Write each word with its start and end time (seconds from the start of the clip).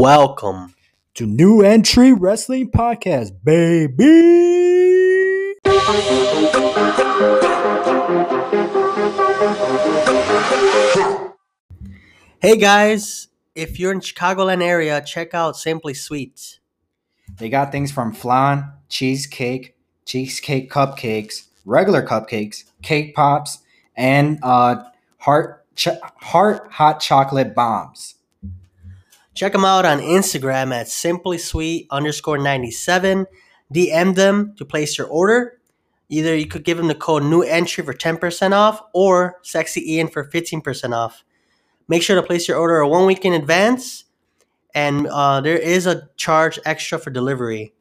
welcome. 0.00 0.74
to 1.12 1.26
New 1.26 1.60
Entry 1.60 2.14
Wrestling 2.14 2.70
Podcast, 2.70 3.32
baby. 3.44 3.98
Hey 12.40 12.56
guys, 12.56 13.28
if 13.54 13.78
you're 13.78 13.92
in 13.92 14.00
Chicagoland 14.00 14.62
area, 14.62 15.02
check 15.04 15.34
out 15.34 15.58
Simply 15.58 15.92
Sweet. 15.92 16.60
They 17.36 17.50
got 17.50 17.70
things 17.70 17.92
from 17.92 18.14
flan, 18.14 18.72
cheesecake, 18.88 19.76
cheesecake 20.06 20.70
cupcakes, 20.70 21.48
regular 21.66 22.02
cupcakes, 22.02 22.64
cake 22.80 23.14
pops, 23.14 23.58
and 23.94 24.38
uh, 24.42 24.82
heart 25.18 25.66
ch- 25.76 25.88
heart 26.22 26.72
hot 26.72 27.00
chocolate 27.00 27.54
bombs. 27.54 28.14
Check 29.34 29.52
them 29.52 29.64
out 29.64 29.86
on 29.86 30.00
Instagram 30.00 30.72
at 30.72 30.88
Simply 30.88 31.38
Sweet 31.38 31.86
underscore 31.90 32.38
97. 32.38 33.26
DM 33.72 34.14
them 34.14 34.54
to 34.56 34.64
place 34.64 34.98
your 34.98 35.06
order. 35.06 35.58
Either 36.08 36.36
you 36.36 36.46
could 36.46 36.64
give 36.64 36.76
them 36.76 36.88
the 36.88 36.94
code 36.94 37.22
new 37.22 37.42
entry 37.42 37.84
for 37.84 37.94
10% 37.94 38.52
off 38.52 38.82
or 38.92 39.38
sexy 39.42 39.94
Ian 39.94 40.08
for 40.08 40.24
15% 40.24 40.92
off. 40.92 41.24
Make 41.86 42.02
sure 42.02 42.20
to 42.20 42.26
place 42.26 42.48
your 42.48 42.58
order 42.58 42.84
one 42.84 43.06
week 43.06 43.24
in 43.24 43.32
advance, 43.32 44.04
and 44.74 45.06
uh, 45.06 45.40
there 45.40 45.58
is 45.58 45.86
a 45.86 46.08
charge 46.16 46.58
extra 46.64 46.98
for 46.98 47.10
delivery. 47.10 47.72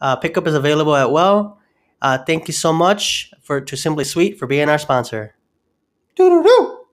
Uh, 0.00 0.16
pickup 0.16 0.46
is 0.46 0.54
available 0.54 0.94
at 0.94 1.10
well. 1.10 1.58
Uh, 2.00 2.18
thank 2.18 2.46
you 2.48 2.52
so 2.52 2.72
much 2.72 3.32
for 3.42 3.60
to 3.60 3.76
Simply 3.76 4.04
Sweet 4.04 4.38
for 4.38 4.46
being 4.46 4.68
our 4.68 4.78
sponsor. 4.78 5.34
Doo-doo-doo. 6.16 6.83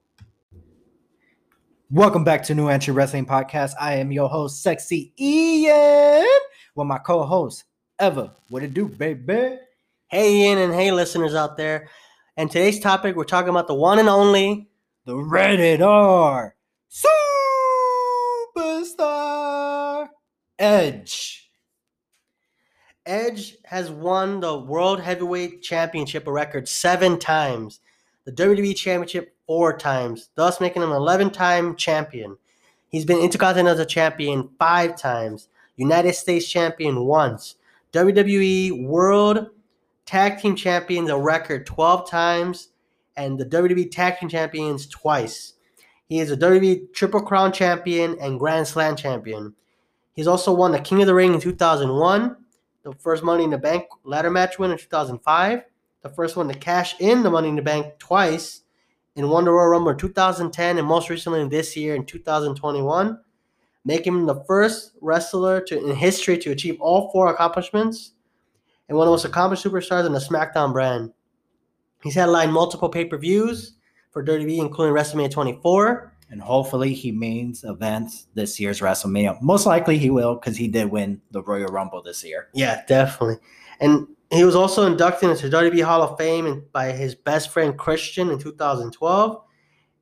Welcome 1.93 2.23
back 2.23 2.43
to 2.43 2.55
New 2.55 2.69
Entry 2.69 2.93
Wrestling 2.93 3.25
Podcast. 3.25 3.73
I 3.77 3.95
am 3.95 4.13
your 4.13 4.29
host, 4.29 4.63
Sexy 4.63 5.11
Ian, 5.19 6.25
with 6.73 6.87
my 6.87 6.97
co-host, 6.97 7.65
Eva. 8.01 8.31
What 8.47 8.63
it 8.63 8.73
do, 8.73 8.87
baby? 8.87 9.57
Hey 10.07 10.35
Ian 10.37 10.57
and 10.59 10.73
hey 10.73 10.93
listeners 10.93 11.35
out 11.35 11.57
there. 11.57 11.89
And 12.37 12.49
today's 12.49 12.79
topic 12.79 13.17
we're 13.17 13.25
talking 13.25 13.49
about 13.49 13.67
the 13.67 13.73
one 13.73 13.99
and 13.99 14.07
only 14.07 14.69
The 15.03 15.17
Rated 15.17 15.81
R 15.81 16.55
Superstar 18.57 20.07
Edge. 20.57 21.51
Edge 23.05 23.57
has 23.65 23.91
won 23.91 24.39
the 24.39 24.57
World 24.57 25.01
Heavyweight 25.01 25.61
Championship 25.61 26.25
a 26.25 26.31
record 26.31 26.69
seven 26.69 27.19
times, 27.19 27.81
the 28.23 28.31
WWE 28.31 28.77
Championship 28.77 29.35
four 29.51 29.75
times, 29.75 30.29
thus 30.35 30.61
making 30.61 30.81
him 30.81 30.91
an 30.91 30.95
11 30.95 31.29
time 31.29 31.75
champion. 31.75 32.37
He's 32.87 33.03
been 33.03 33.19
Intercontinental 33.19 33.83
Champion 33.83 34.49
five 34.57 34.95
times, 34.95 35.49
United 35.75 36.13
States 36.13 36.47
Champion 36.47 37.03
once, 37.03 37.55
WWE 37.91 38.85
World 38.85 39.49
Tag 40.05 40.39
Team 40.39 40.55
Champions 40.55 41.09
a 41.09 41.17
record 41.17 41.65
12 41.65 42.09
times, 42.09 42.69
and 43.17 43.37
the 43.37 43.45
WWE 43.45 43.91
Tag 43.91 44.19
Team 44.19 44.29
Champions 44.29 44.87
twice. 44.87 45.55
He 46.07 46.21
is 46.21 46.31
a 46.31 46.37
WWE 46.37 46.93
Triple 46.93 47.21
Crown 47.21 47.51
Champion 47.51 48.17
and 48.21 48.39
Grand 48.39 48.69
Slam 48.69 48.95
Champion. 48.95 49.53
He's 50.13 50.27
also 50.27 50.53
won 50.53 50.71
the 50.71 50.79
King 50.79 51.01
of 51.01 51.07
the 51.07 51.13
Ring 51.13 51.33
in 51.33 51.41
2001 51.41 52.37
the 52.83 52.93
first 52.93 53.21
Money 53.21 53.43
in 53.43 53.49
the 53.49 53.57
Bank 53.57 53.83
ladder 54.05 54.31
match 54.31 54.57
win 54.57 54.71
in 54.71 54.77
2005, 54.77 55.63
the 56.03 56.09
first 56.09 56.37
one 56.37 56.47
to 56.47 56.57
cash 56.57 56.95
in 57.01 57.21
the 57.21 57.29
Money 57.29 57.49
in 57.49 57.57
the 57.57 57.61
Bank 57.61 57.97
twice, 57.99 58.60
and 59.15 59.29
Wonder 59.29 59.73
in 59.73 59.97
2010, 59.97 60.77
and 60.77 60.87
most 60.87 61.09
recently 61.09 61.47
this 61.47 61.75
year 61.75 61.95
in 61.95 62.05
2021, 62.05 63.19
making 63.83 64.13
him 64.13 64.25
the 64.25 64.43
first 64.45 64.93
wrestler 65.01 65.61
to 65.61 65.83
in 65.83 65.95
history 65.95 66.37
to 66.37 66.51
achieve 66.51 66.79
all 66.79 67.11
four 67.11 67.27
accomplishments, 67.27 68.13
and 68.87 68.97
one 68.97 69.07
of 69.07 69.09
the 69.09 69.13
most 69.13 69.25
accomplished 69.25 69.65
superstars 69.65 70.05
in 70.05 70.13
the 70.13 70.19
SmackDown 70.19 70.71
brand. 70.71 71.11
He's 72.03 72.15
headlined 72.15 72.53
multiple 72.53 72.89
pay-per-views 72.89 73.73
for 74.11 74.23
WWE, 74.23 74.59
including 74.59 74.95
WrestleMania 74.95 75.31
24, 75.31 76.13
And 76.31 76.41
hopefully 76.41 76.93
he 76.93 77.11
mains 77.11 77.65
events 77.65 78.27
this 78.33 78.57
year's 78.57 78.79
WrestleMania. 78.79 79.41
Most 79.41 79.65
likely 79.65 79.97
he 79.97 80.09
will 80.09 80.35
because 80.35 80.55
he 80.55 80.69
did 80.69 80.89
win 80.89 81.21
the 81.31 81.43
Royal 81.43 81.67
Rumble 81.67 82.01
this 82.01 82.23
year. 82.23 82.47
Yeah, 82.53 82.83
definitely. 82.87 83.35
And 83.81 84.07
he 84.31 84.45
was 84.45 84.55
also 84.55 84.87
inducted 84.87 85.29
into 85.29 85.49
WWE 85.49 85.83
Hall 85.83 86.01
of 86.01 86.17
Fame 86.17 86.63
by 86.71 86.93
his 86.93 87.15
best 87.15 87.49
friend 87.49 87.77
Christian 87.77 88.29
in 88.29 88.39
2012. 88.39 89.43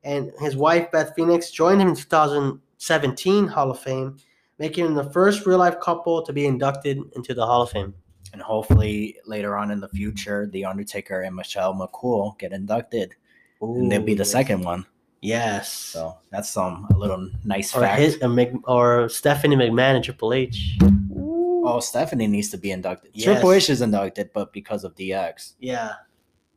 And 0.04 0.30
his 0.40 0.56
wife 0.56 0.90
Beth 0.92 1.12
Phoenix 1.16 1.50
joined 1.50 1.82
him 1.82 1.88
in 1.88 1.96
2017 1.96 3.48
Hall 3.48 3.70
of 3.72 3.80
Fame, 3.80 4.16
making 4.58 4.86
him 4.86 4.94
the 4.94 5.10
first 5.10 5.44
real 5.46 5.58
life 5.58 5.80
couple 5.80 6.22
to 6.22 6.32
be 6.32 6.46
inducted 6.46 6.98
into 7.16 7.34
the 7.34 7.44
Hall 7.44 7.62
of 7.62 7.70
Fame. 7.70 7.92
And 8.32 8.40
hopefully 8.40 9.16
later 9.26 9.56
on 9.56 9.72
in 9.72 9.80
the 9.80 9.88
future, 9.88 10.46
The 10.46 10.64
Undertaker 10.64 11.22
and 11.22 11.34
Michelle 11.34 11.74
McCool 11.74 12.38
get 12.38 12.52
inducted. 12.52 13.16
and 13.60 13.90
they'll 13.90 14.00
be 14.00 14.14
the 14.14 14.22
Ooh, 14.22 14.24
second 14.24 14.62
one. 14.62 14.86
Yes. 15.22 15.72
So 15.72 16.18
that's 16.30 16.48
some 16.48 16.86
a 16.90 16.96
little 16.96 17.30
nice 17.44 17.74
or 17.74 17.80
fact. 17.80 18.00
his 18.00 18.18
or, 18.22 18.28
Mc, 18.28 18.52
or 18.64 19.08
Stephanie 19.08 19.56
McMahon 19.56 19.96
and 19.96 20.04
Triple 20.04 20.32
H. 20.32 20.78
oh, 20.82 21.80
Stephanie 21.80 22.26
needs 22.26 22.48
to 22.50 22.58
be 22.58 22.70
inducted. 22.70 23.10
Yes. 23.14 23.24
Triple 23.24 23.52
H 23.52 23.68
is 23.68 23.82
inducted, 23.82 24.30
but 24.32 24.52
because 24.52 24.84
of 24.84 24.94
DX. 24.94 25.54
Yeah. 25.60 25.92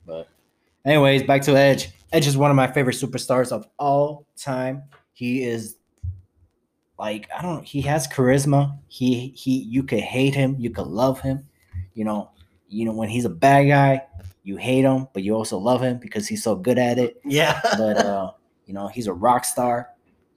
But 0.06 0.30
anyways, 0.86 1.24
back 1.24 1.42
to 1.44 1.58
Edge. 1.58 1.90
Edge 2.12 2.28
is 2.28 2.38
one 2.38 2.52
of 2.52 2.56
my 2.56 2.68
favorite 2.68 2.96
superstars 2.96 3.52
of 3.52 3.68
all 3.80 4.28
time. 4.38 4.84
He 5.14 5.44
is 5.44 5.78
like 6.98 7.30
I 7.38 7.42
don't 7.42 7.66
he 7.66 7.82
has 7.82 8.08
charisma. 8.08 8.78
He 8.88 9.30
he 9.36 9.64
you 9.64 9.84
could 9.84 10.00
hate 10.00 10.36
him, 10.36 10.56
you 10.58 10.70
could 10.70 10.88
love 10.88 11.20
him. 11.20 11.48
You 11.96 12.06
know, 12.06 12.32
you 12.70 12.86
know 12.86 12.94
when 12.94 13.10
he's 13.10 13.26
a 13.26 13.30
bad 13.30 13.64
guy, 13.64 14.04
you 14.44 14.58
hate 14.58 14.84
him, 14.84 15.08
but 15.14 15.24
you 15.24 15.34
also 15.34 15.58
love 15.58 15.82
him 15.82 15.98
because 15.98 16.28
he's 16.28 16.44
so 16.44 16.56
good 16.56 16.78
at 16.78 16.98
it. 16.98 17.20
Yeah. 17.26 17.60
But 17.64 17.98
uh, 17.98 18.32
you 18.66 18.74
know, 18.74 18.88
he's 18.88 19.08
a 19.08 19.14
rock 19.14 19.46
star 19.46 19.90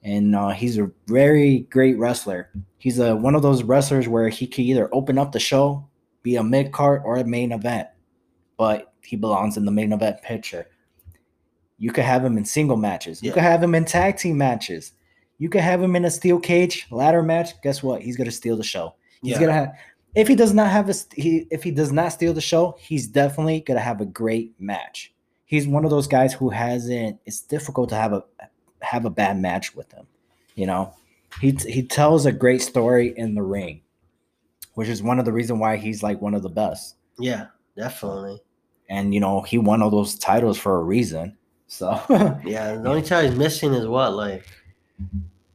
and 0.03 0.35
uh, 0.35 0.49
he's 0.49 0.77
a 0.77 0.91
very 1.07 1.59
great 1.69 1.97
wrestler. 1.97 2.49
He's 2.77 2.99
a 2.99 3.15
one 3.15 3.35
of 3.35 3.41
those 3.41 3.63
wrestlers 3.63 4.07
where 4.07 4.29
he 4.29 4.47
can 4.47 4.63
either 4.65 4.89
open 4.93 5.17
up 5.17 5.31
the 5.31 5.39
show, 5.39 5.87
be 6.23 6.35
a 6.35 6.43
mid 6.43 6.71
card 6.71 7.01
or 7.05 7.17
a 7.17 7.23
main 7.25 7.51
event, 7.51 7.87
but 8.57 8.93
he 9.01 9.15
belongs 9.15 9.57
in 9.57 9.65
the 9.65 9.71
main 9.71 9.93
event 9.93 10.21
picture. 10.21 10.67
You 11.77 11.91
could 11.91 12.03
have 12.03 12.23
him 12.25 12.37
in 12.37 12.45
single 12.45 12.77
matches. 12.77 13.21
You 13.21 13.29
Yeah. 13.29 13.33
could 13.35 13.43
have 13.43 13.63
him 13.63 13.75
in 13.75 13.85
tag 13.85 14.17
team 14.17 14.37
matches. 14.37 14.93
You 15.37 15.49
could 15.49 15.61
have 15.61 15.81
him 15.81 15.95
in 15.95 16.05
a 16.05 16.09
steel 16.11 16.39
cage 16.39 16.87
ladder 16.89 17.21
match. 17.21 17.59
Guess 17.61 17.83
what? 17.83 18.01
He's 18.01 18.17
gonna 18.17 18.31
steal 18.31 18.57
the 18.57 18.63
show. 18.63 18.95
He's 19.21 19.33
Yeah. 19.33 19.39
gonna 19.41 19.53
have. 19.53 19.73
If 20.15 20.27
he 20.27 20.35
does 20.35 20.53
not 20.53 20.71
have 20.71 20.89
a, 20.89 20.95
he, 21.15 21.45
if 21.51 21.63
he 21.63 21.69
does 21.69 21.91
not 21.91 22.11
steal 22.11 22.33
the 22.33 22.41
show, 22.41 22.75
he's 22.79 23.05
definitely 23.07 23.59
gonna 23.61 23.79
have 23.79 24.01
a 24.01 24.05
great 24.05 24.59
match. 24.59 25.13
He's 25.47 25.67
one 25.67 25.83
of 25.83 25.89
those 25.89 26.07
guys 26.07 26.33
who 26.33 26.49
hasn't. 26.49 27.19
It's 27.25 27.41
difficult 27.41 27.89
to 27.89 27.95
have 27.95 28.13
a 28.13 28.23
have 28.81 29.05
a 29.05 29.09
bad 29.09 29.39
match 29.39 29.75
with 29.75 29.91
him. 29.91 30.05
You 30.53 30.67
know, 30.67 30.93
he 31.41 31.51
he 31.67 31.81
tells 31.81 32.25
a 32.27 32.31
great 32.31 32.61
story 32.61 33.13
in 33.17 33.33
the 33.33 33.41
ring, 33.41 33.81
which 34.75 34.87
is 34.89 35.01
one 35.01 35.17
of 35.19 35.25
the 35.25 35.33
reason 35.33 35.57
why 35.57 35.77
he's 35.77 36.03
like 36.03 36.21
one 36.21 36.35
of 36.35 36.43
the 36.43 36.49
best. 36.49 36.95
yeah. 37.17 37.47
Definitely. 37.75 38.41
And 38.89 39.13
you 39.13 39.19
know, 39.19 39.41
he 39.41 39.57
won 39.59 39.81
all 39.83 39.89
those 39.91 40.15
titles 40.17 40.57
for 40.57 40.75
a 40.79 40.83
reason. 40.83 41.37
So 41.67 41.91
Yeah, 42.43 42.75
the 42.75 42.89
only 42.89 43.01
title 43.03 43.29
he's 43.29 43.37
missing 43.37 43.73
is 43.73 43.85
what, 43.87 44.13
like, 44.15 44.45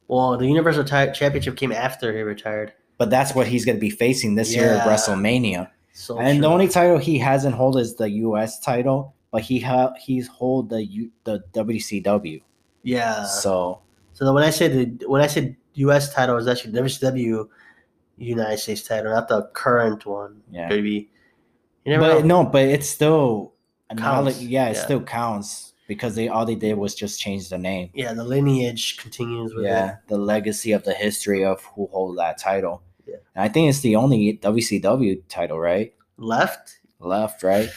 well, 0.08 0.36
the 0.36 0.46
Universal 0.46 0.84
Championship 0.84 1.56
came 1.56 1.72
after 1.72 2.12
he 2.16 2.22
retired. 2.22 2.72
but 2.98 3.10
that's 3.10 3.34
what 3.34 3.48
he's 3.48 3.64
going 3.64 3.76
to 3.76 3.80
be 3.80 3.90
facing 3.90 4.36
this 4.36 4.54
year 4.54 4.74
at 4.74 4.86
WrestleMania. 4.86 5.68
So 5.94 6.18
and 6.18 6.42
the 6.42 6.46
only 6.48 6.68
title 6.68 6.98
he 6.98 7.18
hasn't 7.18 7.54
hold 7.56 7.76
is 7.76 7.96
the 7.96 8.08
U.S. 8.10 8.60
title, 8.60 9.14
but 9.32 9.42
he 9.42 9.58
ha- 9.58 9.94
he's 9.98 10.28
hold 10.28 10.68
the 10.70 10.84
U- 10.84 11.10
the 11.24 11.42
WCW. 11.52 12.40
yeah. 12.84 13.24
So, 13.24 13.80
So 14.12 14.32
when 14.32 14.44
I 14.44 14.50
said 14.50 14.98
the 15.00 15.08
when 15.08 15.20
I 15.22 15.26
said 15.26 15.56
U.S. 15.74 16.12
title, 16.14 16.34
it 16.34 16.38
was 16.44 16.48
actually 16.48 16.74
WCW 16.74 17.48
United 18.18 18.58
States 18.58 18.82
title, 18.82 19.10
not 19.10 19.26
the 19.28 19.42
current 19.54 20.04
one. 20.06 20.42
yeah, 20.50 20.68
Maybe 20.68 21.10
you 21.84 21.92
never 21.98 22.02
but 22.14 22.24
know. 22.26 22.42
no, 22.44 22.48
but 22.50 22.62
it's 22.62 22.88
still 22.88 23.54
Counts. 23.96 24.40
Yeah, 24.40 24.68
it 24.68 24.76
Yeah. 24.76 24.82
still 24.84 25.02
counts 25.02 25.74
because 25.88 26.14
they 26.14 26.28
all 26.28 26.46
they 26.46 26.54
did 26.54 26.78
was 26.78 26.94
just 26.94 27.20
change 27.20 27.48
the 27.50 27.58
name. 27.58 27.90
Yeah, 27.94 28.14
the 28.14 28.24
lineage 28.24 28.96
continues 28.96 29.52
with 29.54 29.64
yeah, 29.66 29.96
the 30.08 30.16
legacy 30.16 30.72
of 30.72 30.84
the 30.84 30.94
history 30.94 31.44
of 31.44 31.62
who 31.74 31.88
hold 31.92 32.16
that 32.18 32.38
title. 32.38 32.82
Yeah. 33.06 33.16
And 33.34 33.44
I 33.44 33.48
think 33.48 33.68
it's 33.68 33.80
the 33.80 33.96
only 33.96 34.38
WCW 34.38 35.22
title, 35.28 35.58
right? 35.60 35.92
Left. 36.16 36.78
Left, 37.00 37.42
right? 37.42 37.68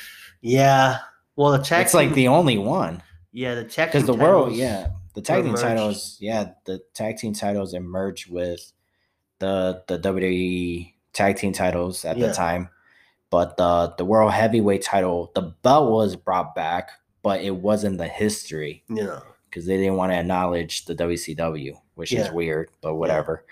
Yeah. 0.41 0.99
Well, 1.35 1.51
the 1.51 1.59
tag 1.63 1.85
it's 1.85 1.93
like 1.93 2.13
the 2.13 2.27
only 2.29 2.57
one 2.57 3.01
yeah 3.31 3.55
the 3.55 3.63
tag 3.65 3.89
because 3.89 4.05
the 4.05 4.13
team 4.13 4.21
world, 4.21 4.53
yeah, 4.53 4.87
the 5.13 5.21
tag 5.21 5.43
team 5.43 5.51
merged. 5.51 5.61
titles, 5.63 6.17
yeah, 6.21 6.51
the 6.65 6.81
tag 6.93 7.17
team 7.17 7.33
titles 7.33 7.73
emerged 7.73 8.31
with 8.31 8.71
the 9.39 9.83
the 9.87 9.99
WWE 9.99 10.93
tag 11.13 11.37
team 11.37 11.51
titles 11.53 12.05
at 12.05 12.17
Yeah. 12.17 12.27
the 12.27 12.33
time, 12.33 12.69
but 13.29 13.57
the 13.57 13.93
the 13.97 14.05
world 14.05 14.31
heavyweight 14.31 14.81
title, 14.81 15.31
the 15.35 15.41
belt 15.63 15.91
was 15.91 16.15
brought 16.15 16.55
back, 16.55 16.91
but 17.23 17.41
it 17.41 17.55
wasn't 17.57 17.97
the 17.97 18.07
history 18.07 18.83
Yeah, 18.89 19.19
because 19.49 19.65
they 19.65 19.77
didn't 19.77 19.95
want 19.97 20.11
to 20.13 20.17
acknowledge 20.17 20.85
the 20.85 20.95
WCW, 20.95 21.73
which 21.95 22.13
is 22.13 22.31
weird, 22.31 22.69
but 22.81 22.95
whatever. 22.95 23.43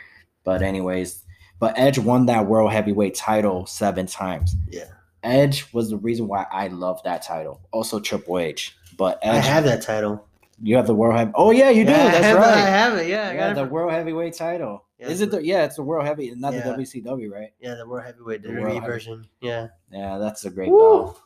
But 0.45 0.62
anyways, 0.62 1.24
but 1.59 1.77
Edge 1.77 2.00
won 2.00 2.25
that 2.27 2.45
world 2.47 2.71
heavyweight 2.71 3.15
title 3.15 3.65
seven 3.65 4.06
times. 4.07 4.56
Yeah. 4.69 4.85
Edge 5.23 5.71
was 5.73 5.89
the 5.89 5.97
reason 5.97 6.27
why 6.27 6.45
I 6.51 6.67
love 6.67 7.01
that 7.03 7.21
title. 7.23 7.61
Also 7.71 7.99
Triple 7.99 8.39
H. 8.39 8.75
But 8.97 9.19
I 9.25 9.37
have 9.37 9.63
that 9.63 9.81
title. 9.81 10.25
you 10.61 10.75
have 10.75 10.85
the 10.87 10.93
world 10.93 11.15
heavy. 11.17 11.31
Oh 11.35 11.51
yeah, 11.51 11.69
you 11.69 11.83
do. 11.85 11.91
Yeah, 11.91 11.97
I 12.07 12.11
That's 12.11 12.25
have, 12.25 12.37
I 12.39 12.57
have 12.59 12.97
it. 12.97 13.07
Yeah, 13.07 13.29
I 13.29 13.33
Yeah, 13.33 13.51
it. 13.51 13.53
the 13.55 13.65
world 13.65 13.91
heavyweight 13.91 14.33
title. 14.35 14.85
Yeah, 14.99 15.07
Is 15.07 15.21
it 15.21 15.31
the 15.31 15.43
yeah? 15.43 15.63
It's 15.65 15.75
the 15.77 15.83
world 15.83 16.05
heavy, 16.05 16.31
not 16.35 16.53
Yeah. 16.53 16.61
the 16.61 16.83
WCW, 16.83 17.31
right? 17.31 17.51
yeah, 17.59 17.75
the 17.75 17.87
world 17.87 18.05
heavyweight 18.05 18.43
The 18.43 18.49
WWE 18.49 18.61
world 18.61 18.73
heavy- 18.75 18.85
version. 18.85 19.25
Yeah. 19.41 19.67
Yeah, 19.91 20.17
that's 20.19 20.45
a 20.45 20.49
great 20.51 20.69
Woo. 20.69 20.77
belt. 20.79 21.21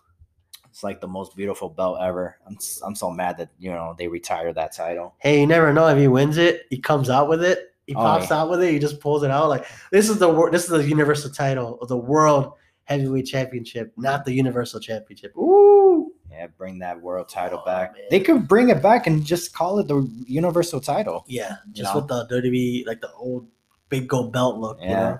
It's 0.69 0.83
like 0.83 1.01
the 1.01 1.07
most 1.07 1.35
beautiful 1.35 1.69
belt 1.69 1.97
ever. 2.01 2.38
I'm 2.45 2.57
I'm 2.83 2.95
so 2.95 3.09
mad 3.09 3.38
that 3.39 3.49
you 3.59 3.71
know 3.71 3.95
they 3.97 4.07
retired 4.07 4.55
that 4.55 4.73
title. 4.73 5.15
Hey, 5.17 5.41
you 5.41 5.47
never 5.47 5.73
know 5.73 5.88
if 5.88 5.97
he 5.97 6.07
wins 6.07 6.38
it. 6.38 6.63
He 6.69 6.77
comes 6.79 7.09
out 7.09 7.27
with 7.29 7.44
it. 7.44 7.73
He 7.88 7.95
Oh, 7.95 7.99
pops 7.99 8.31
out 8.31 8.49
with 8.49 8.61
it. 8.63 8.71
He 8.71 8.79
just 8.79 8.99
pulls 8.99 9.23
it 9.23 9.31
out. 9.31 9.49
Like 9.49 9.65
this 9.91 10.07
is 10.09 10.19
the 10.19 10.49
this 10.51 10.63
is 10.65 10.69
the 10.69 10.83
universal 10.88 11.31
title 11.31 11.79
of 11.81 11.88
the 11.88 11.97
world 11.97 12.53
heavyweight 12.88 13.25
championship, 13.25 13.92
not 13.98 14.24
the 14.25 14.31
universal 14.34 14.80
championship. 14.80 15.36
Ooh. 15.38 16.12
Yeah, 16.31 16.48
bring 16.57 16.80
that 16.80 17.01
world 17.01 17.30
title 17.30 17.60
Oh, 17.62 17.66
back. 17.66 17.94
man. 17.94 18.04
They 18.10 18.19
could 18.19 18.48
bring 18.48 18.69
it 18.69 18.81
back 18.81 19.07
and 19.07 19.24
just 19.25 19.54
call 19.54 19.80
it 19.80 19.88
the 19.88 20.07
universal 20.25 20.80
title. 20.80 21.24
Yeah, 21.28 21.57
just 21.72 21.94
know? 21.94 22.01
with 22.01 22.07
the 22.10 22.28
WWE 22.42 22.86
like 22.86 23.01
the 23.01 23.12
old 23.13 23.48
big 23.89 24.07
gold 24.07 24.31
belt 24.34 24.57
look. 24.57 24.80
You 24.81 24.89
Yeah. 24.89 25.00
know? 25.10 25.19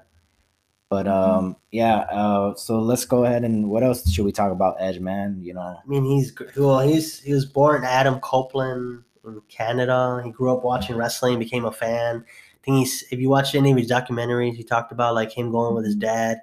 But 0.90 1.08
um, 1.08 1.58
yeah. 1.72 1.98
Uh, 2.12 2.56
so 2.56 2.80
let's 2.80 3.04
go 3.04 3.26
ahead 3.26 3.44
and 3.44 3.70
what 3.70 3.84
else 3.84 4.10
should 4.10 4.24
we 4.24 4.32
talk 4.32 4.52
about? 4.54 4.78
Edge, 4.80 5.00
man. 5.00 5.40
You 5.42 5.54
know, 5.54 5.62
I 5.62 5.76
mean, 5.86 6.06
he's 6.06 6.32
gr- 6.32 6.46
well. 6.56 6.80
He's 6.80 7.20
he 7.20 7.34
was 7.34 7.46
born 7.46 7.84
Adam 7.84 8.20
Copeland 8.22 9.04
in 9.26 9.42
Canada. 9.50 10.22
He 10.24 10.32
grew 10.32 10.54
up 10.56 10.64
watching 10.64 10.96
wrestling, 10.96 11.40
became 11.40 11.66
a 11.66 11.72
fan. 11.74 12.24
I 12.26 12.58
think 12.64 12.78
he's 12.80 13.04
if 13.12 13.20
you 13.20 13.28
watch 13.30 13.54
any 13.56 13.72
of 13.72 13.78
his 13.78 13.90
documentaries, 13.92 14.56
he 14.56 14.64
talked 14.64 14.94
about 14.94 15.14
like 15.14 15.32
him 15.38 15.52
going 15.52 15.76
with 15.76 15.84
his 15.84 15.96
dad 15.96 16.42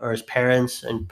or 0.00 0.10
his 0.12 0.22
parents 0.22 0.82
and 0.82 1.10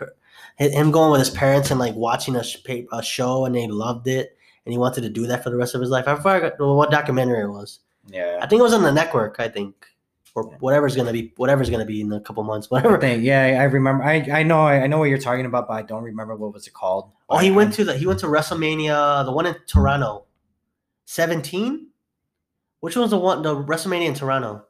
him 0.57 0.91
going 0.91 1.11
with 1.13 1.21
his 1.21 1.31
parents 1.31 1.71
and 1.71 1.79
like 1.79 1.95
watching 1.95 2.37
a, 2.37 2.43
sh- 2.45 2.57
a 2.93 3.03
show 3.03 3.45
and 3.45 3.55
they 3.55 3.67
loved 3.69 4.07
it 4.07 4.37
and 4.65 4.73
he 4.73 4.79
wanted 4.79 5.03
to 5.03 5.09
do 5.11 5.27
that 5.27 5.43
for 5.45 5.51
the 5.51 5.57
rest 5.57 5.75
of 5.75 5.81
his 5.81 5.91
life. 5.91 6.07
I 6.09 6.17
forgot 6.17 6.55
what 6.59 6.91
documentary 6.91 7.43
it 7.45 7.49
was. 7.49 7.81
yeah. 8.09 8.39
I 8.41 8.47
think 8.47 8.61
it 8.61 8.63
was 8.63 8.73
on 8.75 8.83
the 8.83 8.93
network. 8.93 9.37
I 9.39 9.49
think 9.49 9.75
or 10.35 10.45
whatever's 10.61 10.95
gonna 10.95 11.13
be 11.13 11.33
whatever's 11.37 11.69
gonna 11.69 11.85
be 11.85 12.01
in 12.01 12.13
a 12.13 12.21
couple 12.21 12.45
months. 12.45 12.69
I 12.71 12.77
Whatever. 12.77 13.01
think, 13.01 13.25
yeah, 13.25 13.59
I 13.61 13.65
remember. 13.65 14.05
I, 14.05 14.17
I 14.31 14.43
know 14.45 14.61
I 14.69 14.87
know 14.87 14.99
what 14.99 15.07
you're 15.09 15.19
talking 15.19 15.47
about, 15.47 15.67
but 15.67 15.75
I 15.75 15.83
don't 15.83 16.05
remember 16.05 16.37
what 16.37 16.53
was 16.55 16.65
it 16.67 16.75
called. 16.75 17.11
Oh, 17.29 17.39
he 17.39 17.51
went 17.51 17.75
to 17.75 17.83
the 17.85 17.97
he 17.97 18.07
went 18.07 18.21
to 18.21 18.27
WrestleMania, 18.27 19.25
the 19.25 19.33
one 19.33 19.47
in 19.47 19.57
Toronto, 19.67 20.27
seventeen. 21.07 21.89
Which 22.81 22.95
one 22.95 23.03
was 23.03 23.11
the 23.11 23.19
one 23.19 23.43
the 23.43 23.55
WrestleMania 23.57 24.07
in 24.07 24.15
Toronto? 24.15 24.65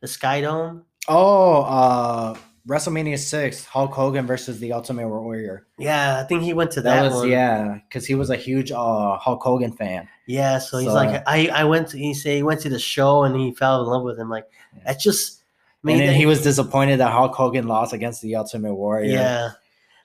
The 0.00 0.08
Sky 0.08 0.42
Dome. 0.42 0.84
Oh, 1.08 1.62
uh, 1.62 2.36
WrestleMania 2.68 3.18
six, 3.18 3.64
Hulk 3.66 3.92
Hogan 3.92 4.26
versus 4.26 4.58
the 4.58 4.72
Ultimate 4.72 5.08
Warrior. 5.08 5.66
Yeah, 5.78 6.20
I 6.20 6.24
think 6.24 6.42
he 6.42 6.54
went 6.54 6.70
to 6.72 6.80
That, 6.80 7.02
that, 7.02 7.10
was 7.10 7.20
one. 7.20 7.28
yeah, 7.30 7.78
because 7.88 8.06
he 8.06 8.14
was 8.14 8.30
a 8.30 8.36
huge 8.36 8.72
uh 8.72 9.18
Hulk 9.18 9.42
Hogan 9.42 9.72
fan. 9.72 10.08
yeah. 10.26 10.58
So 10.58 10.78
he's 10.78 10.88
So- 10.88 10.94
like, 10.94 11.22
I 11.26 11.48
I 11.48 11.64
went 11.64 11.88
to 11.88 11.98
he 11.98 12.14
say 12.14 12.36
he 12.36 12.42
went 12.42 12.60
to 12.62 12.68
the 12.70 12.78
show 12.78 13.24
and 13.24 13.36
he 13.36 13.52
fell 13.52 13.82
in 13.82 13.86
love 13.88 14.02
with 14.02 14.18
him. 14.18 14.30
Like 14.30 14.46
that's 14.84 15.02
just. 15.04 15.40
And 15.86 16.00
then 16.00 16.06
that- 16.06 16.16
he 16.16 16.24
was 16.24 16.42
disappointed 16.42 17.00
that 17.00 17.12
Hulk 17.12 17.34
Hogan 17.34 17.66
lost 17.68 17.92
against 17.92 18.22
the 18.22 18.36
Ultimate 18.36 18.74
Warrior. 18.74 19.10
yeah. 19.12 19.50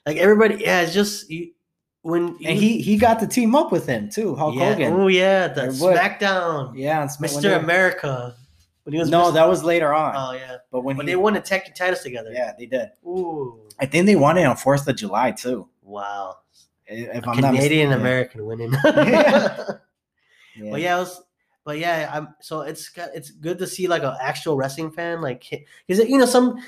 Like 0.06 0.18
everybody, 0.18 0.56
yeah. 0.62 0.82
It's 0.82 0.92
just 0.92 1.30
you, 1.30 1.52
when 2.02 2.28
and 2.44 2.58
he 2.58 2.80
he 2.82 2.96
got 2.98 3.20
to 3.20 3.26
team 3.26 3.54
up 3.54 3.72
with 3.72 3.86
him 3.86 4.10
too, 4.10 4.34
Hulk 4.34 4.54
yeah, 4.54 4.72
Hogan. 4.72 4.92
Oh 4.92 5.06
yeah, 5.08 5.48
the 5.48 5.62
SmackDown, 5.68 6.72
Yeah, 6.76 7.00
and 7.02 7.10
Sm- 7.10 7.22
when 7.24 7.30
Mr. 7.32 7.58
America. 7.58 8.34
When 8.90 8.94
he 8.94 8.98
was 8.98 9.08
No, 9.10 9.30
Mr. 9.30 9.34
that 9.34 9.48
was 9.48 9.62
later 9.62 9.94
on. 9.94 10.14
oh 10.16 10.32
yeah, 10.32 10.56
but 10.72 10.82
when 10.82 10.96
but 10.96 11.06
he, 11.06 11.12
they 11.12 11.16
won 11.16 11.34
the 11.34 11.40
tag 11.40 11.64
team 11.64 11.74
titles 11.74 12.00
together. 12.02 12.30
yeah, 12.32 12.52
they 12.58 12.66
did. 12.66 12.88
Ooh, 13.06 13.60
I 13.78 13.86
think 13.86 14.06
they 14.06 14.16
won 14.16 14.36
it 14.36 14.44
on 14.44 14.56
Fourth 14.56 14.86
of 14.88 14.96
July 14.96 15.30
too. 15.30 15.68
wow. 15.82 16.36
If 16.92 17.26
I'm 17.28 17.38
not 17.40 17.54
Canadian 17.54 17.90
mistaken. 17.90 17.92
American 18.00 18.46
winning. 18.46 18.72
Yeah. 18.84 19.64
But 20.70 20.80
yeah, 20.80 20.96
it 20.96 21.00
was, 21.00 21.22
but 21.64 21.78
yeah, 21.78 22.10
I'm 22.12 22.34
so 22.40 22.62
it's 22.62 22.88
got 22.88 23.10
it's 23.14 23.30
good 23.30 23.58
to 23.60 23.66
see 23.66 23.86
like 23.86 24.02
an 24.02 24.14
actual 24.20 24.56
wrestling 24.56 24.90
fan 24.90 25.20
like 25.22 25.44
because 25.86 26.06
you 26.08 26.18
know 26.18 26.26
some 26.26 26.58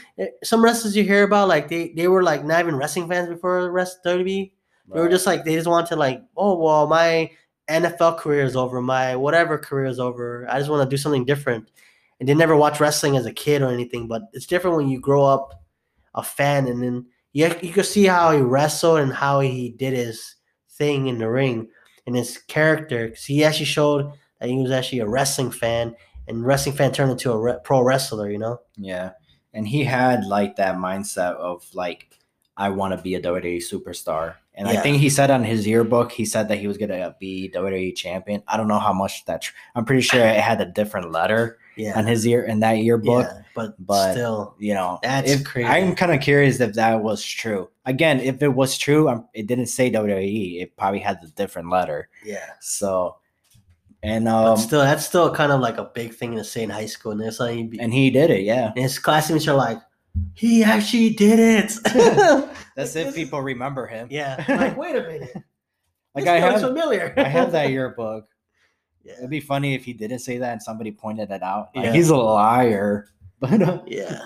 some 0.44 0.62
wrestlers 0.64 0.96
you 0.96 1.02
hear 1.02 1.24
about 1.24 1.48
like 1.48 1.68
they 1.68 1.88
they 1.96 2.06
were 2.08 2.22
like 2.22 2.44
not 2.44 2.60
even 2.60 2.76
wrestling 2.76 3.08
fans 3.08 3.28
before 3.28 3.62
the 3.62 3.70
rest 3.70 3.98
WWE. 4.04 4.24
They 4.24 4.98
were 4.98 5.02
Right. 5.02 5.10
just 5.10 5.26
like 5.26 5.44
they 5.44 5.54
just 5.56 5.66
want 5.68 5.88
to 5.88 5.96
like 5.96 6.22
oh 6.36 6.56
well 6.56 6.86
my 6.86 7.30
NFL 7.68 8.18
career 8.18 8.44
is 8.44 8.54
over, 8.56 8.80
my 8.80 9.16
whatever 9.16 9.58
career 9.58 9.86
is 9.86 9.98
over. 9.98 10.46
I 10.48 10.58
just 10.58 10.70
want 10.70 10.88
to 10.88 10.94
do 10.94 10.96
something 10.96 11.24
different, 11.24 11.70
and 12.22 12.28
they 12.28 12.34
mm-hmm. 12.34 12.38
never 12.38 12.56
watch 12.56 12.78
wrestling 12.78 13.16
as 13.16 13.26
a 13.26 13.32
kid 13.32 13.62
or 13.62 13.68
anything. 13.72 14.06
But 14.06 14.22
it's 14.32 14.46
different 14.46 14.76
when 14.76 14.88
you 14.88 15.00
grow 15.00 15.24
up 15.24 15.60
a 16.14 16.22
fan 16.22 16.68
and 16.68 16.80
then 16.80 17.06
you 17.32 17.52
you 17.60 17.72
can 17.72 17.82
see 17.82 18.04
how 18.04 18.30
he 18.30 18.40
wrestled 18.40 19.00
and 19.00 19.12
how 19.12 19.40
he 19.40 19.70
did 19.70 19.92
his 19.92 20.36
thing 20.70 21.08
in 21.08 21.18
the 21.18 21.28
ring 21.28 21.68
and 22.06 22.14
his 22.14 22.38
character 22.38 23.08
because 23.08 23.24
he 23.24 23.42
actually 23.42 23.64
showed 23.64 24.12
that 24.38 24.48
he 24.48 24.56
was 24.56 24.70
actually 24.70 25.00
a 25.00 25.08
wrestling 25.08 25.50
fan 25.50 25.96
and 26.28 26.46
wrestling 26.46 26.76
fan 26.76 26.92
turned 26.92 27.10
into 27.10 27.32
a 27.32 27.36
re- 27.36 27.58
pro 27.64 27.82
wrestler. 27.82 28.30
You 28.30 28.38
know? 28.38 28.60
Yeah. 28.76 29.14
And 29.52 29.66
he 29.66 29.82
had 29.82 30.24
like 30.24 30.54
that 30.56 30.76
mindset 30.76 31.34
of 31.34 31.66
like, 31.74 32.20
I 32.56 32.68
want 32.68 32.96
to 32.96 33.02
be 33.02 33.16
a 33.16 33.20
WWE 33.20 33.64
superstar. 33.68 34.36
And 34.54 34.68
I 34.68 34.76
think 34.76 34.98
he 34.98 35.10
said 35.10 35.32
on 35.32 35.42
his 35.42 35.66
yearbook, 35.66 36.12
he 36.12 36.24
said 36.24 36.46
that 36.48 36.58
he 36.58 36.68
was 36.68 36.78
going 36.78 36.90
to 36.90 37.16
be 37.18 37.50
WWE 37.52 37.96
champion. 37.96 38.44
I 38.46 38.56
don't 38.56 38.68
know 38.68 38.78
how 38.78 38.92
much 38.92 39.24
that, 39.24 39.42
tr- 39.42 39.54
I'm 39.74 39.84
pretty 39.84 40.02
sure 40.02 40.20
it 40.20 40.40
had 40.40 40.60
a 40.60 40.66
different 40.66 41.10
letter 41.10 41.58
Yeah. 41.76 41.98
on 41.98 42.06
his 42.06 42.26
year 42.26 42.44
in 42.44 42.60
that 42.60 42.78
yearbook. 42.78 43.26
yeah, 43.26 43.42
but 43.54 43.74
but- 43.84 44.12
still, 44.12 44.54
You 44.58 44.74
know, 44.74 44.98
That's 45.02 45.30
if- 45.30 45.44
crazy. 45.44 45.68
I'm 45.68 45.94
kind 45.94 46.12
of 46.12 46.20
curious 46.20 46.60
if 46.60 46.74
that 46.74 47.02
was 47.02 47.24
true. 47.24 47.70
Again, 47.86 48.20
if 48.20 48.42
it 48.42 48.48
was 48.54 48.76
true, 48.78 49.08
um 49.08 49.26
it 49.34 49.46
didn't 49.46 49.66
say 49.66 49.90
WWE. 49.90 50.60
It 50.62 50.76
probably 50.76 51.00
had 51.00 51.18
a 51.22 51.28
different 51.28 51.70
letter. 51.70 52.08
yeah. 52.24 52.50
So, 52.60 53.16
and 54.04 54.26
um, 54.28 54.56
still, 54.56 54.80
that's 54.80 55.06
still 55.06 55.32
kind 55.32 55.52
of 55.52 55.60
like 55.60 55.78
a 55.78 55.84
big 55.84 56.12
thing 56.14 56.34
to 56.36 56.42
say 56.44 56.62
in 56.64 56.70
high 56.70 56.86
school. 56.86 57.12
And 57.12 57.20
it's 57.22 57.38
like, 57.40 57.70
and 57.78 57.92
he 57.94 58.10
did 58.10 58.30
it. 58.30 58.42
Yeah, 58.42 58.72
his 58.74 58.98
classmates 58.98 59.46
are 59.48 59.54
like, 59.56 59.78
he 60.34 60.62
actually 60.64 61.10
did 61.10 61.38
it. 61.38 61.72
that's 62.76 62.96
if 62.96 63.14
people 63.14 63.40
remember 63.40 63.86
him. 63.86 64.08
yeah. 64.10 64.44
Like, 64.60 64.76
wait 64.76 64.96
a 64.96 65.02
minute. 65.02 65.32
like 66.14 66.24
This 66.24 66.28
I 66.28 66.38
have, 66.38 66.60
familiar. 66.60 67.14
I 67.16 67.22
have 67.24 67.52
that 67.52 67.70
yearbook. 67.70 68.26
Yeah. 69.04 69.14
It'd 69.18 69.30
be 69.30 69.40
funny 69.40 69.74
if 69.74 69.84
he 69.84 69.92
didn't 69.92 70.20
say 70.20 70.38
that 70.38 70.52
and 70.52 70.62
somebody 70.62 70.92
pointed 70.92 71.30
it 71.30 71.42
out. 71.42 71.70
Like, 71.74 71.86
Yeah. 71.86 71.92
He's 71.92 72.08
a 72.10 72.16
liar. 72.16 73.08
But 73.40 73.60
uh, 73.60 73.82
Yeah. 73.86 74.20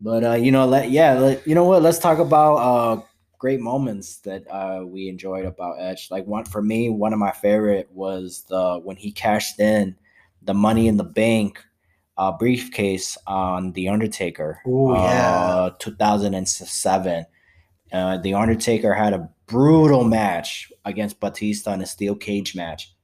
but 0.00 0.22
uh, 0.24 0.34
you 0.34 0.52
know, 0.52 0.64
let 0.64 0.90
yeah, 0.90 1.14
let, 1.14 1.44
you 1.46 1.56
know 1.56 1.64
what? 1.64 1.82
Let's 1.82 1.98
talk 1.98 2.18
about 2.20 2.54
uh 2.56 3.02
great 3.38 3.58
moments 3.58 4.18
that 4.18 4.44
uh 4.48 4.84
we 4.86 5.08
enjoyed 5.08 5.44
about 5.44 5.80
Edge. 5.80 6.08
Like 6.10 6.24
one 6.26 6.44
for 6.44 6.62
me, 6.62 6.88
one 6.88 7.12
of 7.12 7.18
my 7.18 7.32
favorite 7.32 7.88
was 7.90 8.44
the 8.48 8.78
when 8.84 8.96
he 8.96 9.10
cashed 9.10 9.58
in 9.58 9.96
the 10.42 10.54
Money 10.54 10.86
in 10.86 10.96
the 10.98 11.04
Bank 11.04 11.58
uh 12.16 12.30
briefcase 12.30 13.18
on 13.26 13.72
the 13.72 13.88
Undertaker. 13.88 14.60
Oh 14.64 14.94
yeah. 14.94 15.36
uh, 15.36 15.70
2007. 15.80 17.26
Uh, 17.92 18.18
the 18.18 18.34
Undertaker 18.34 18.94
had 18.94 19.12
a 19.14 19.28
brutal 19.46 20.04
match 20.04 20.70
against 20.84 21.18
Batista 21.18 21.72
in 21.72 21.82
a 21.82 21.86
steel 21.86 22.14
cage 22.14 22.54
match. 22.54 22.94